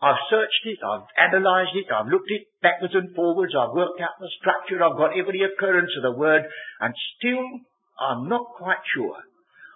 I've 0.00 0.22
searched 0.30 0.64
it, 0.64 0.78
I've 0.78 1.10
analysed 1.18 1.74
it, 1.74 1.90
I've 1.90 2.06
looked 2.06 2.30
it 2.30 2.46
backwards 2.62 2.94
and 2.94 3.10
forwards, 3.18 3.52
I've 3.52 3.74
worked 3.74 4.00
out 4.00 4.14
the 4.22 4.30
structure, 4.38 4.78
I've 4.78 4.96
got 4.96 5.18
every 5.18 5.42
occurrence 5.42 5.90
of 5.98 6.06
the 6.06 6.16
word, 6.16 6.46
and 6.80 6.94
still 7.18 7.42
I'm 7.98 8.30
not 8.30 8.54
quite 8.56 8.80
sure. 8.94 9.18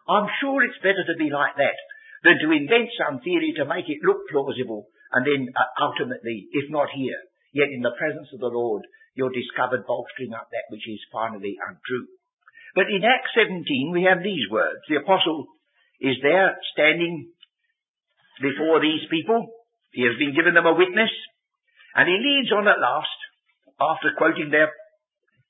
I'm 0.08 0.30
sure 0.40 0.62
it's 0.62 0.78
better 0.78 1.02
to 1.02 1.18
be 1.18 1.30
like 1.30 1.58
that 1.58 1.78
than 2.22 2.38
to 2.38 2.54
invent 2.54 2.94
some 2.94 3.18
theory 3.20 3.50
to 3.58 3.66
make 3.66 3.90
it 3.90 4.06
look 4.06 4.22
plausible, 4.30 4.86
and 5.10 5.26
then 5.26 5.50
uh, 5.58 5.90
ultimately, 5.90 6.46
if 6.54 6.70
not 6.70 6.86
here, 6.94 7.18
yet 7.52 7.74
in 7.74 7.82
the 7.82 7.98
presence 7.98 8.30
of 8.32 8.38
the 8.38 8.54
Lord, 8.54 8.86
you're 9.18 9.34
discovered 9.34 9.84
bolstering 9.90 10.32
up 10.32 10.48
that 10.54 10.70
which 10.70 10.86
is 10.86 11.02
finally 11.12 11.58
untrue. 11.58 12.06
But 12.78 12.88
in 12.88 13.04
Acts 13.04 13.34
17 13.36 13.90
we 13.92 14.08
have 14.08 14.22
these 14.22 14.48
words. 14.48 14.80
The 14.88 15.02
apostle 15.02 15.50
is 16.02 16.18
there 16.20 16.58
standing 16.74 17.30
before 18.42 18.82
these 18.82 19.06
people, 19.06 19.46
he 19.94 20.02
has 20.02 20.18
been 20.18 20.34
given 20.34 20.54
them 20.54 20.66
a 20.66 20.74
witness, 20.74 21.14
and 21.94 22.10
he 22.10 22.18
leads 22.18 22.50
on 22.50 22.66
at 22.66 22.82
last, 22.82 23.18
after 23.78 24.10
quoting 24.18 24.50
their, 24.50 24.72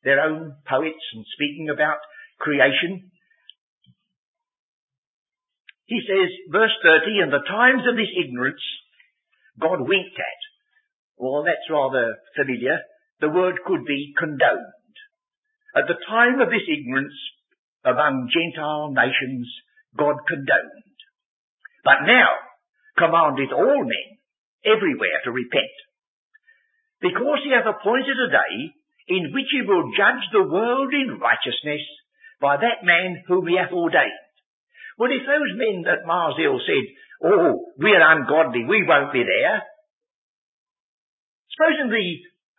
their 0.04 0.20
own 0.20 0.60
poets 0.68 1.04
and 1.14 1.24
speaking 1.32 1.72
about 1.72 2.04
creation. 2.38 3.10
He 5.86 6.00
says, 6.04 6.28
verse 6.52 6.76
30, 6.84 7.24
in 7.24 7.30
the 7.30 7.44
times 7.48 7.88
of 7.88 7.96
this 7.96 8.12
ignorance, 8.12 8.62
God 9.58 9.80
winked 9.80 10.18
at. 10.20 10.40
Well, 11.16 11.44
that's 11.44 11.70
rather 11.70 12.18
familiar. 12.36 12.80
The 13.20 13.30
word 13.30 13.56
could 13.64 13.84
be 13.86 14.12
condoned. 14.18 14.96
At 15.76 15.88
the 15.88 16.00
time 16.08 16.40
of 16.40 16.50
this 16.50 16.66
ignorance 16.68 17.16
among 17.84 18.28
Gentile 18.28 18.92
nations, 18.92 19.48
God 19.96 20.16
condoned. 20.28 20.98
But 21.84 22.06
now 22.06 22.30
commanded 22.96 23.52
all 23.52 23.82
men 23.84 24.08
everywhere 24.64 25.20
to 25.24 25.32
repent. 25.32 25.74
Because 27.00 27.42
he 27.42 27.50
hath 27.50 27.66
appointed 27.66 28.14
a 28.14 28.30
day 28.30 28.54
in 29.08 29.34
which 29.34 29.50
he 29.50 29.66
will 29.66 29.90
judge 29.96 30.22
the 30.30 30.46
world 30.46 30.94
in 30.94 31.18
righteousness 31.18 31.82
by 32.40 32.56
that 32.56 32.86
man 32.86 33.22
whom 33.26 33.46
he 33.46 33.58
hath 33.58 33.72
ordained. 33.72 34.22
Well, 34.98 35.10
if 35.10 35.26
those 35.26 35.52
men 35.58 35.82
that 35.82 36.06
Mars 36.06 36.34
Hill 36.38 36.60
said, 36.62 36.84
oh, 37.24 37.72
we're 37.78 38.02
ungodly, 38.02 38.64
we 38.68 38.84
won't 38.86 39.12
be 39.12 39.24
there, 39.24 39.62
supposing 41.50 41.90
the 41.90 42.08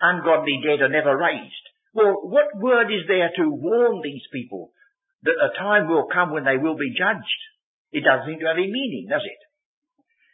ungodly 0.02 0.60
dead 0.60 0.82
are 0.82 0.92
never 0.92 1.16
raised, 1.16 1.66
well, 1.94 2.20
what 2.24 2.58
word 2.58 2.92
is 2.92 3.08
there 3.08 3.32
to 3.38 3.50
warn 3.50 4.02
these 4.04 4.26
people 4.34 4.72
that 5.24 5.40
a 5.40 5.58
time 5.58 5.88
will 5.88 6.08
come 6.12 6.32
when 6.32 6.44
they 6.44 6.58
will 6.58 6.76
be 6.76 6.94
judged? 6.96 7.42
It 7.92 8.04
doesn't 8.04 8.28
seem 8.28 8.40
to 8.40 8.48
have 8.48 8.58
any 8.58 8.72
meaning, 8.72 9.08
does 9.10 9.24
it? 9.24 9.42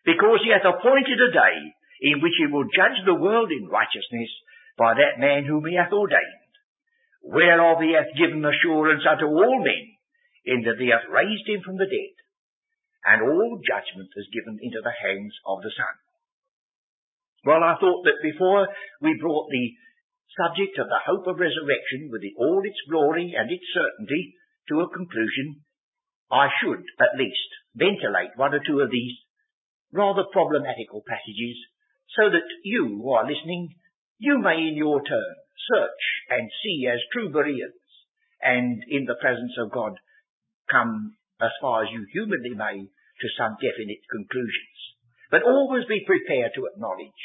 because 0.09 0.41
he 0.43 0.49
hath 0.49 0.65
appointed 0.65 1.19
a 1.21 1.31
day 1.33 1.57
in 2.01 2.23
which 2.23 2.37
he 2.39 2.47
will 2.47 2.65
judge 2.71 2.97
the 3.03 3.19
world 3.19 3.51
in 3.51 3.67
righteousness 3.67 4.31
by 4.73 4.95
that 4.95 5.19
man 5.19 5.43
whom 5.43 5.61
he 5.67 5.75
hath 5.75 5.91
ordained, 5.91 6.53
whereof 7.21 7.83
he 7.83 7.93
hath 7.93 8.15
given 8.15 8.41
assurance 8.41 9.03
unto 9.03 9.27
all 9.27 9.59
men, 9.59 9.85
in 10.47 10.63
that 10.63 10.79
he 10.79 10.87
hath 10.87 11.05
raised 11.11 11.45
him 11.45 11.59
from 11.61 11.75
the 11.75 11.85
dead, 11.85 12.15
and 13.05 13.21
all 13.21 13.59
judgment 13.59 14.09
is 14.15 14.33
given 14.33 14.57
into 14.63 14.79
the 14.79 14.95
hands 14.95 15.35
of 15.45 15.59
the 15.61 15.73
Son. 15.75 15.95
Well, 17.43 17.63
I 17.63 17.75
thought 17.77 18.03
that 18.07 18.23
before 18.23 18.67
we 19.03 19.19
brought 19.19 19.51
the 19.51 19.67
subject 20.39 20.79
of 20.79 20.87
the 20.87 21.03
hope 21.03 21.27
of 21.27 21.39
resurrection 21.39 22.07
with 22.07 22.23
all 22.39 22.63
its 22.63 22.79
glory 22.87 23.35
and 23.35 23.51
its 23.51 23.67
certainty 23.75 24.38
to 24.69 24.81
a 24.81 24.89
conclusion, 24.89 25.65
I 26.31 26.47
should, 26.61 26.85
at 27.01 27.17
least, 27.17 27.49
ventilate 27.75 28.37
one 28.37 28.53
or 28.53 28.61
two 28.65 28.79
of 28.81 28.91
these 28.91 29.17
rather 29.91 30.23
problematical 30.31 31.01
passages, 31.07 31.57
so 32.17 32.29
that 32.29 32.45
you 32.63 33.01
who 33.01 33.09
are 33.11 33.25
listening, 33.25 33.73
you 34.17 34.37
may 34.37 34.57
in 34.57 34.77
your 34.77 35.01
turn 35.01 35.35
search 35.69 36.03
and 36.29 36.49
see 36.63 36.85
as 36.89 37.01
true 37.11 37.29
Bereans, 37.29 37.73
and 38.41 38.83
in 38.87 39.05
the 39.05 39.19
presence 39.19 39.53
of 39.59 39.71
God 39.71 39.93
come 40.69 41.17
as 41.41 41.51
far 41.61 41.83
as 41.83 41.89
you 41.91 42.05
humanly 42.13 42.55
may 42.55 42.85
to 42.85 43.27
some 43.37 43.57
definite 43.59 44.03
conclusions. 44.09 44.77
But 45.31 45.43
always 45.43 45.85
be 45.85 46.05
prepared 46.05 46.53
to 46.55 46.67
acknowledge 46.71 47.21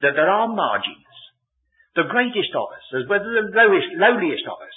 that 0.00 0.12
there 0.16 0.28
are 0.28 0.48
margins. 0.48 1.08
The 1.94 2.10
greatest 2.10 2.52
of 2.52 2.68
us, 2.76 2.86
as 2.92 3.08
well 3.08 3.24
as 3.24 3.28
the 3.32 3.56
lowest, 3.56 3.88
lowliest 3.96 4.44
of 4.44 4.60
us, 4.60 4.75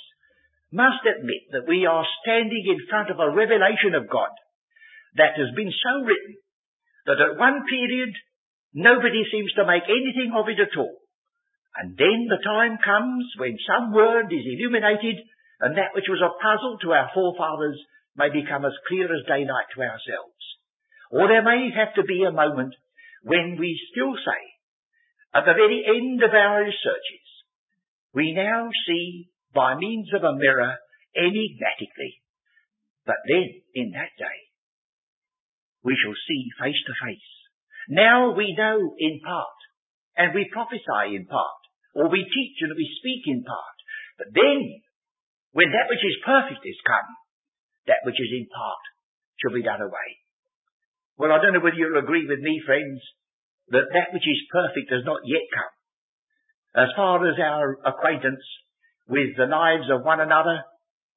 must 0.72 1.02
admit 1.02 1.50
that 1.52 1.68
we 1.68 1.86
are 1.86 2.06
standing 2.22 2.66
in 2.66 2.86
front 2.90 3.10
of 3.10 3.20
a 3.20 3.34
revelation 3.34 3.98
of 3.98 4.10
God 4.10 4.30
that 5.18 5.34
has 5.38 5.50
been 5.56 5.74
so 5.74 5.94
written 6.06 6.38
that 7.10 7.22
at 7.22 7.42
one 7.42 7.66
period 7.66 8.14
nobody 8.74 9.26
seems 9.34 9.52
to 9.58 9.66
make 9.66 9.90
anything 9.90 10.30
of 10.38 10.46
it 10.46 10.62
at 10.62 10.78
all. 10.78 11.02
And 11.78 11.98
then 11.98 12.30
the 12.30 12.42
time 12.44 12.78
comes 12.82 13.26
when 13.38 13.58
some 13.66 13.94
word 13.94 14.30
is 14.30 14.46
illuminated 14.46 15.18
and 15.62 15.78
that 15.78 15.94
which 15.94 16.10
was 16.10 16.22
a 16.22 16.38
puzzle 16.38 16.78
to 16.82 16.94
our 16.94 17.10
forefathers 17.14 17.80
may 18.16 18.30
become 18.30 18.66
as 18.66 18.76
clear 18.88 19.06
as 19.06 19.26
daylight 19.26 19.70
to 19.74 19.82
ourselves. 19.82 20.44
Or 21.12 21.28
there 21.28 21.44
may 21.46 21.70
have 21.74 21.96
to 21.96 22.04
be 22.04 22.24
a 22.24 22.36
moment 22.36 22.74
when 23.24 23.58
we 23.60 23.80
still 23.92 24.14
say, 24.14 24.42
at 25.34 25.46
the 25.46 25.54
very 25.54 25.86
end 25.86 26.22
of 26.24 26.34
our 26.34 26.62
researches, 26.62 27.26
we 28.14 28.34
now 28.34 28.70
see 28.88 29.29
by 29.54 29.76
means 29.76 30.10
of 30.14 30.24
a 30.24 30.36
mirror 30.36 30.78
enigmatically. 31.16 32.22
But 33.06 33.18
then, 33.28 33.62
in 33.74 33.92
that 33.98 34.14
day, 34.18 34.40
we 35.84 35.98
shall 35.98 36.16
see 36.28 36.52
face 36.62 36.78
to 36.86 36.94
face. 37.06 37.32
Now 37.90 38.36
we 38.36 38.54
know 38.54 38.94
in 39.00 39.20
part, 39.26 39.58
and 40.18 40.36
we 40.36 40.52
prophesy 40.54 41.16
in 41.16 41.26
part, 41.26 41.62
or 41.96 42.10
we 42.10 42.22
teach 42.22 42.58
and 42.62 42.76
we 42.76 42.86
speak 43.02 43.26
in 43.26 43.44
part. 43.44 43.78
But 44.20 44.30
then, 44.36 44.84
when 45.58 45.72
that 45.74 45.90
which 45.90 46.06
is 46.06 46.26
perfect 46.26 46.62
is 46.62 46.78
come, 46.86 47.10
that 47.88 48.06
which 48.06 48.20
is 48.22 48.30
in 48.30 48.46
part 48.54 48.84
shall 49.42 49.56
be 49.56 49.66
done 49.66 49.82
away. 49.82 50.10
Well, 51.18 51.34
I 51.34 51.42
don't 51.42 51.58
know 51.58 51.64
whether 51.64 51.76
you'll 51.76 51.98
agree 51.98 52.28
with 52.28 52.40
me, 52.40 52.62
friends, 52.62 53.02
that 53.74 53.90
that 53.92 54.14
which 54.14 54.28
is 54.28 54.52
perfect 54.54 54.92
has 54.94 55.04
not 55.04 55.26
yet 55.26 55.44
come. 55.50 55.74
As 56.86 56.90
far 56.96 57.26
as 57.26 57.40
our 57.42 57.82
acquaintance 57.82 58.46
with 59.10 59.34
the 59.36 59.50
lives 59.50 59.90
of 59.90 60.06
one 60.06 60.22
another 60.22 60.62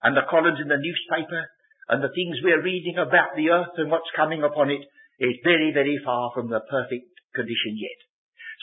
and 0.03 0.17
the 0.17 0.27
columns 0.27 0.59
in 0.59 0.67
the 0.67 0.81
newspaper 0.81 1.45
and 1.93 2.01
the 2.01 2.11
things 2.17 2.41
we're 2.41 2.65
reading 2.65 2.97
about 2.97 3.37
the 3.37 3.53
earth 3.53 3.77
and 3.77 3.93
what's 3.93 4.09
coming 4.17 4.43
upon 4.43 4.73
it 4.73 4.81
is 5.21 5.45
very, 5.45 5.71
very 5.77 6.01
far 6.01 6.33
from 6.33 6.49
the 6.49 6.65
perfect 6.67 7.07
condition 7.37 7.77
yet. 7.77 8.01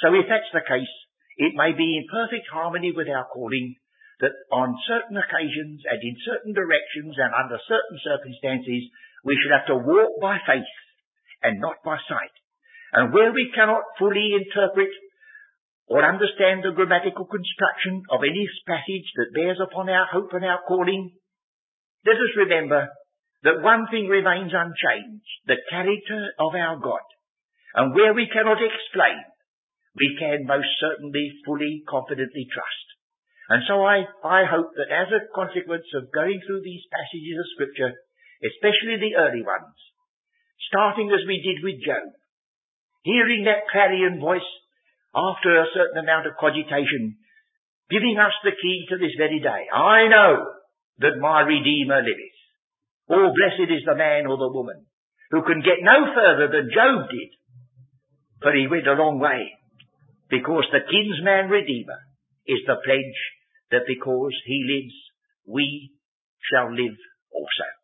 So 0.02 0.12
if 0.18 0.26
that's 0.26 0.50
the 0.52 0.66
case, 0.66 0.92
it 1.38 1.54
may 1.56 1.72
be 1.78 2.02
in 2.02 2.12
perfect 2.12 2.50
harmony 2.52 2.92
with 2.92 3.08
our 3.08 3.30
calling 3.30 3.78
that 4.20 4.36
on 4.52 4.76
certain 4.84 5.16
occasions 5.16 5.86
and 5.88 6.00
in 6.04 6.16
certain 6.28 6.52
directions 6.52 7.16
and 7.16 7.32
under 7.32 7.56
certain 7.70 8.00
circumstances 8.04 8.92
we 9.24 9.38
should 9.40 9.56
have 9.56 9.68
to 9.72 9.80
walk 9.80 10.20
by 10.20 10.42
faith 10.44 10.74
and 11.44 11.62
not 11.64 11.80
by 11.86 11.96
sight. 12.08 12.36
And 12.92 13.14
where 13.14 13.32
we 13.32 13.52
cannot 13.56 13.86
fully 13.96 14.36
interpret 14.36 14.92
or 15.90 16.06
understand 16.06 16.62
the 16.62 16.78
grammatical 16.78 17.26
construction 17.26 18.06
of 18.14 18.22
any 18.22 18.46
passage 18.70 19.10
that 19.18 19.34
bears 19.34 19.58
upon 19.58 19.90
our 19.90 20.06
hope 20.06 20.30
and 20.38 20.46
our 20.46 20.62
calling, 20.70 21.18
let 22.06 22.16
us 22.16 22.38
remember 22.38 22.88
that 23.42 23.66
one 23.66 23.90
thing 23.90 24.06
remains 24.06 24.54
unchanged, 24.54 25.34
the 25.50 25.58
character 25.70 26.30
of 26.38 26.54
our 26.54 26.78
God. 26.78 27.02
And 27.74 27.98
where 27.98 28.14
we 28.14 28.30
cannot 28.30 28.62
explain, 28.62 29.18
we 29.98 30.14
can 30.20 30.46
most 30.46 30.70
certainly 30.78 31.34
fully, 31.46 31.82
confidently 31.90 32.46
trust. 32.54 32.88
And 33.50 33.66
so 33.66 33.82
I, 33.82 34.06
I 34.22 34.46
hope 34.46 34.78
that 34.78 34.94
as 34.94 35.10
a 35.10 35.26
consequence 35.34 35.90
of 35.98 36.14
going 36.14 36.38
through 36.46 36.62
these 36.62 36.86
passages 36.94 37.42
of 37.42 37.54
scripture, 37.58 37.98
especially 38.46 39.02
the 39.02 39.18
early 39.18 39.42
ones, 39.42 39.74
starting 40.70 41.10
as 41.10 41.26
we 41.26 41.42
did 41.42 41.66
with 41.66 41.82
Job, 41.82 42.14
hearing 43.02 43.50
that 43.50 43.66
clarion 43.74 44.22
voice 44.22 44.46
after 45.16 45.58
a 45.58 45.72
certain 45.74 46.04
amount 46.04 46.28
of 46.28 46.38
cogitation, 46.40 47.18
giving 47.90 48.18
us 48.22 48.34
the 48.44 48.54
key 48.54 48.86
to 48.90 48.98
this 48.98 49.18
very 49.18 49.40
day. 49.40 49.66
I 49.74 50.08
know 50.08 50.46
that 51.00 51.20
my 51.20 51.42
Redeemer 51.42 52.02
liveth. 52.02 52.40
Oh, 53.10 53.34
blessed 53.34 53.72
is 53.72 53.86
the 53.86 53.98
man 53.98 54.28
or 54.28 54.38
the 54.38 54.54
woman 54.54 54.86
who 55.32 55.42
can 55.44 55.62
get 55.62 55.82
no 55.82 56.14
further 56.14 56.50
than 56.50 56.74
Job 56.74 57.10
did. 57.10 57.32
But 58.42 58.56
he 58.56 58.68
went 58.70 58.88
a 58.88 58.94
long 58.94 59.20
way 59.20 59.54
because 60.30 60.66
the 60.72 60.86
kinsman 60.86 61.50
Redeemer 61.50 62.00
is 62.48 62.62
the 62.66 62.78
pledge 62.84 63.20
that 63.72 63.86
because 63.86 64.34
he 64.46 64.66
lives, 64.66 64.96
we 65.46 65.92
shall 66.50 66.72
live 66.72 66.98
also. 67.34 67.79